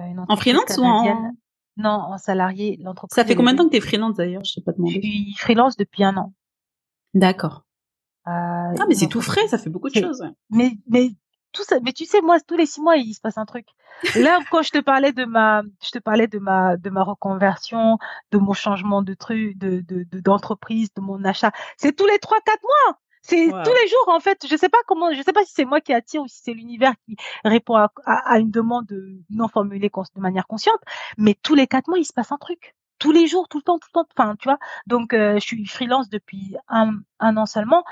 [0.00, 1.32] Euh, en freelance ou en
[1.76, 2.78] Non, en salarié.
[2.82, 3.14] L'entreprise.
[3.14, 4.44] Ça fait combien de temps que tu es freelance d'ailleurs?
[4.44, 6.32] Je sais pas Je suis freelance depuis un an.
[7.14, 7.64] D'accord.
[8.26, 10.22] Euh, ah mais c'est tout frais, ça fait beaucoup de choses.
[10.50, 11.08] Mais mais
[11.52, 13.66] tout ça, mais tu sais moi tous les six mois il se passe un truc.
[14.16, 17.96] Là quand je te parlais de ma, je te parlais de ma de ma reconversion,
[18.30, 19.82] de mon changement de truc, de
[20.20, 22.98] d'entreprise, de, de mon achat, c'est tous les trois quatre mois.
[23.28, 24.46] C'est tous les jours en fait.
[24.48, 26.54] Je sais pas comment, je sais pas si c'est moi qui attire ou si c'est
[26.54, 28.90] l'univers qui répond à, à, une demande
[29.28, 30.80] non formulée de manière consciente.
[31.18, 32.74] Mais tous les quatre mois, il se passe un truc.
[32.98, 34.08] Tous les jours, tout le temps, tout le temps.
[34.16, 34.58] Enfin, tu vois.
[34.86, 37.84] Donc, euh, je suis freelance depuis un, un an seulement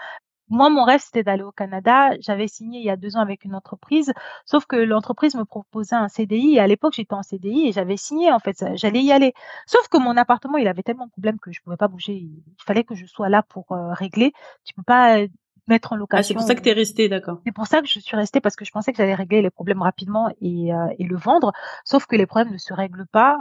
[0.49, 2.11] moi, mon rêve, c'était d'aller au Canada.
[2.21, 4.13] J'avais signé il y a deux ans avec une entreprise,
[4.45, 6.55] sauf que l'entreprise me proposait un CDI.
[6.55, 9.35] Et à l'époque, j'étais en CDI et j'avais signé, en fait, j'allais y aller.
[9.67, 12.13] Sauf que mon appartement, il avait tellement de problèmes que je pouvais pas bouger.
[12.15, 14.33] Il fallait que je sois là pour euh, régler.
[14.65, 15.29] Tu peux pas euh,
[15.67, 16.21] mettre en location.
[16.21, 17.41] Ah, c'est pour ça que tu es resté, d'accord.
[17.45, 19.51] C'est pour ça que je suis restée parce que je pensais que j'allais régler les
[19.51, 21.53] problèmes rapidement et, euh, et le vendre.
[21.85, 23.39] Sauf que les problèmes ne se règlent pas.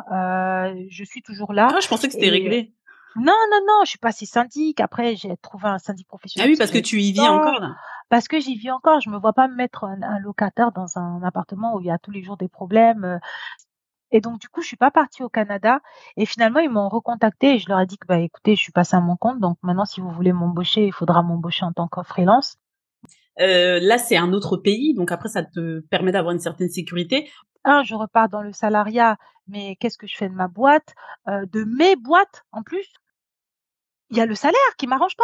[0.90, 1.68] je suis toujours là.
[1.72, 2.73] Ah, je pensais que c'était réglé.
[3.16, 4.80] Non, non, non, je suis passée syndic.
[4.82, 6.50] Après, j'ai trouvé un syndic professionnel.
[6.50, 7.76] Ah oui, parce que tu y vis encore là.
[8.10, 9.00] Parce que j'y vis encore.
[9.00, 12.12] Je me vois pas mettre un, locataire dans un appartement où il y a tous
[12.12, 13.04] les jours des problèmes.
[13.04, 13.18] Euh.
[14.12, 15.80] Et donc, du coup, je suis pas partie au Canada.
[16.18, 18.72] Et finalement, ils m'ont recontacté et je leur ai dit que, bah, écoutez, je suis
[18.72, 19.40] passée à mon compte.
[19.40, 22.58] Donc, maintenant, si vous voulez m'embaucher, il faudra m'embaucher en tant que freelance.
[23.40, 27.30] Euh, là, c'est un autre pays, donc après, ça te permet d'avoir une certaine sécurité.
[27.66, 29.18] Un, je repars dans le salariat,
[29.48, 30.96] mais qu'est-ce que je fais de ma boîte,
[31.28, 32.88] euh, de mes boîtes en plus?
[34.10, 35.23] Il y a le salaire qui m'arrange pas.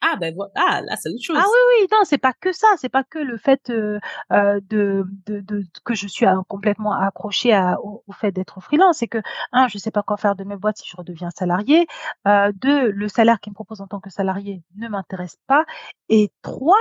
[0.00, 1.36] Ah ben ah là c'est autre chose.
[1.40, 3.98] Ah oui oui non c'est pas que ça c'est pas que le fait euh,
[4.32, 8.98] euh de, de, de, que je suis euh, complètement accrochée à, au, fait d'être freelance
[8.98, 9.18] c'est que
[9.50, 11.88] un je sais pas quoi faire de mes boîtes si je redeviens salarié
[12.28, 15.64] euh, deux le salaire qu'ils me propose en tant que salarié ne m'intéresse pas
[16.08, 16.76] et trois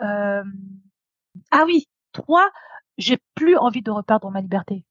[0.00, 0.44] euh,
[1.50, 2.48] ah oui trois
[2.98, 4.84] j'ai plus envie de reperdre ma liberté.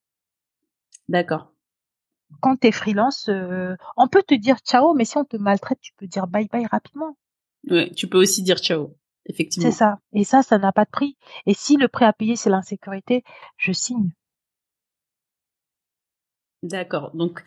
[1.08, 1.51] D'accord
[2.40, 5.78] quand tu es freelance, euh, on peut te dire ciao, mais si on te maltraite,
[5.80, 7.16] tu peux dire bye bye rapidement.
[7.70, 8.96] Oui, tu peux aussi dire ciao,
[9.26, 9.70] effectivement.
[9.70, 9.98] C'est ça.
[10.12, 11.16] Et ça, ça n'a pas de prix.
[11.46, 13.22] Et si le prix à payer, c'est l'insécurité,
[13.56, 14.10] je signe.
[16.62, 17.14] D'accord.
[17.14, 17.42] Donc,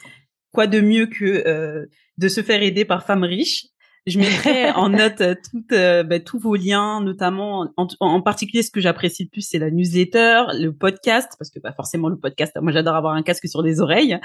[0.52, 1.86] quoi de mieux que euh,
[2.18, 3.68] de se faire aider par femmes riches
[4.07, 8.69] je mettrai en note euh, toutes, euh, bah, tous vos liens, notamment en, particulier ce
[8.69, 12.53] que j'apprécie le plus, c'est la newsletter, le podcast, parce que bah, forcément le podcast,
[12.61, 14.19] moi j'adore avoir un casque sur les oreilles.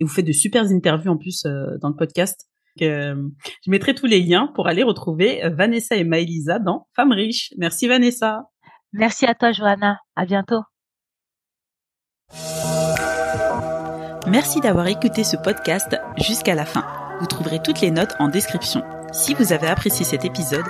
[0.00, 2.48] Et vous faites de super interviews en plus euh, dans le podcast.
[2.80, 3.14] je
[3.68, 7.52] mettrai tous les liens pour aller retrouver Vanessa et Maëlisa dans Femmes riches.
[7.58, 8.44] Merci Vanessa.
[8.92, 9.98] Merci à toi Johanna.
[10.14, 10.62] À bientôt.
[14.26, 16.84] Merci d'avoir écouté ce podcast jusqu'à la fin.
[17.20, 18.82] Vous trouverez toutes les notes en description.
[19.12, 20.64] Si vous avez apprécié cet épisode,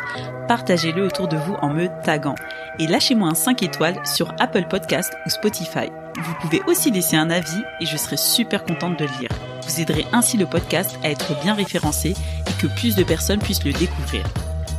[0.48, 2.34] partagez-le autour de vous en me taguant
[2.78, 5.90] et lâchez-moi un 5 étoiles sur Apple Podcast ou Spotify.
[6.16, 9.30] Vous pouvez aussi laisser un avis et je serai super contente de le lire.
[9.66, 13.64] Vous aiderez ainsi le podcast à être bien référencé et que plus de personnes puissent
[13.64, 14.24] le découvrir.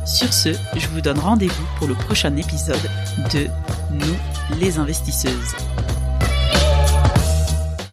[0.04, 2.90] Sur ce, je vous donne rendez-vous pour le prochain épisode
[3.32, 3.48] de
[3.90, 5.54] Nous les investisseuses.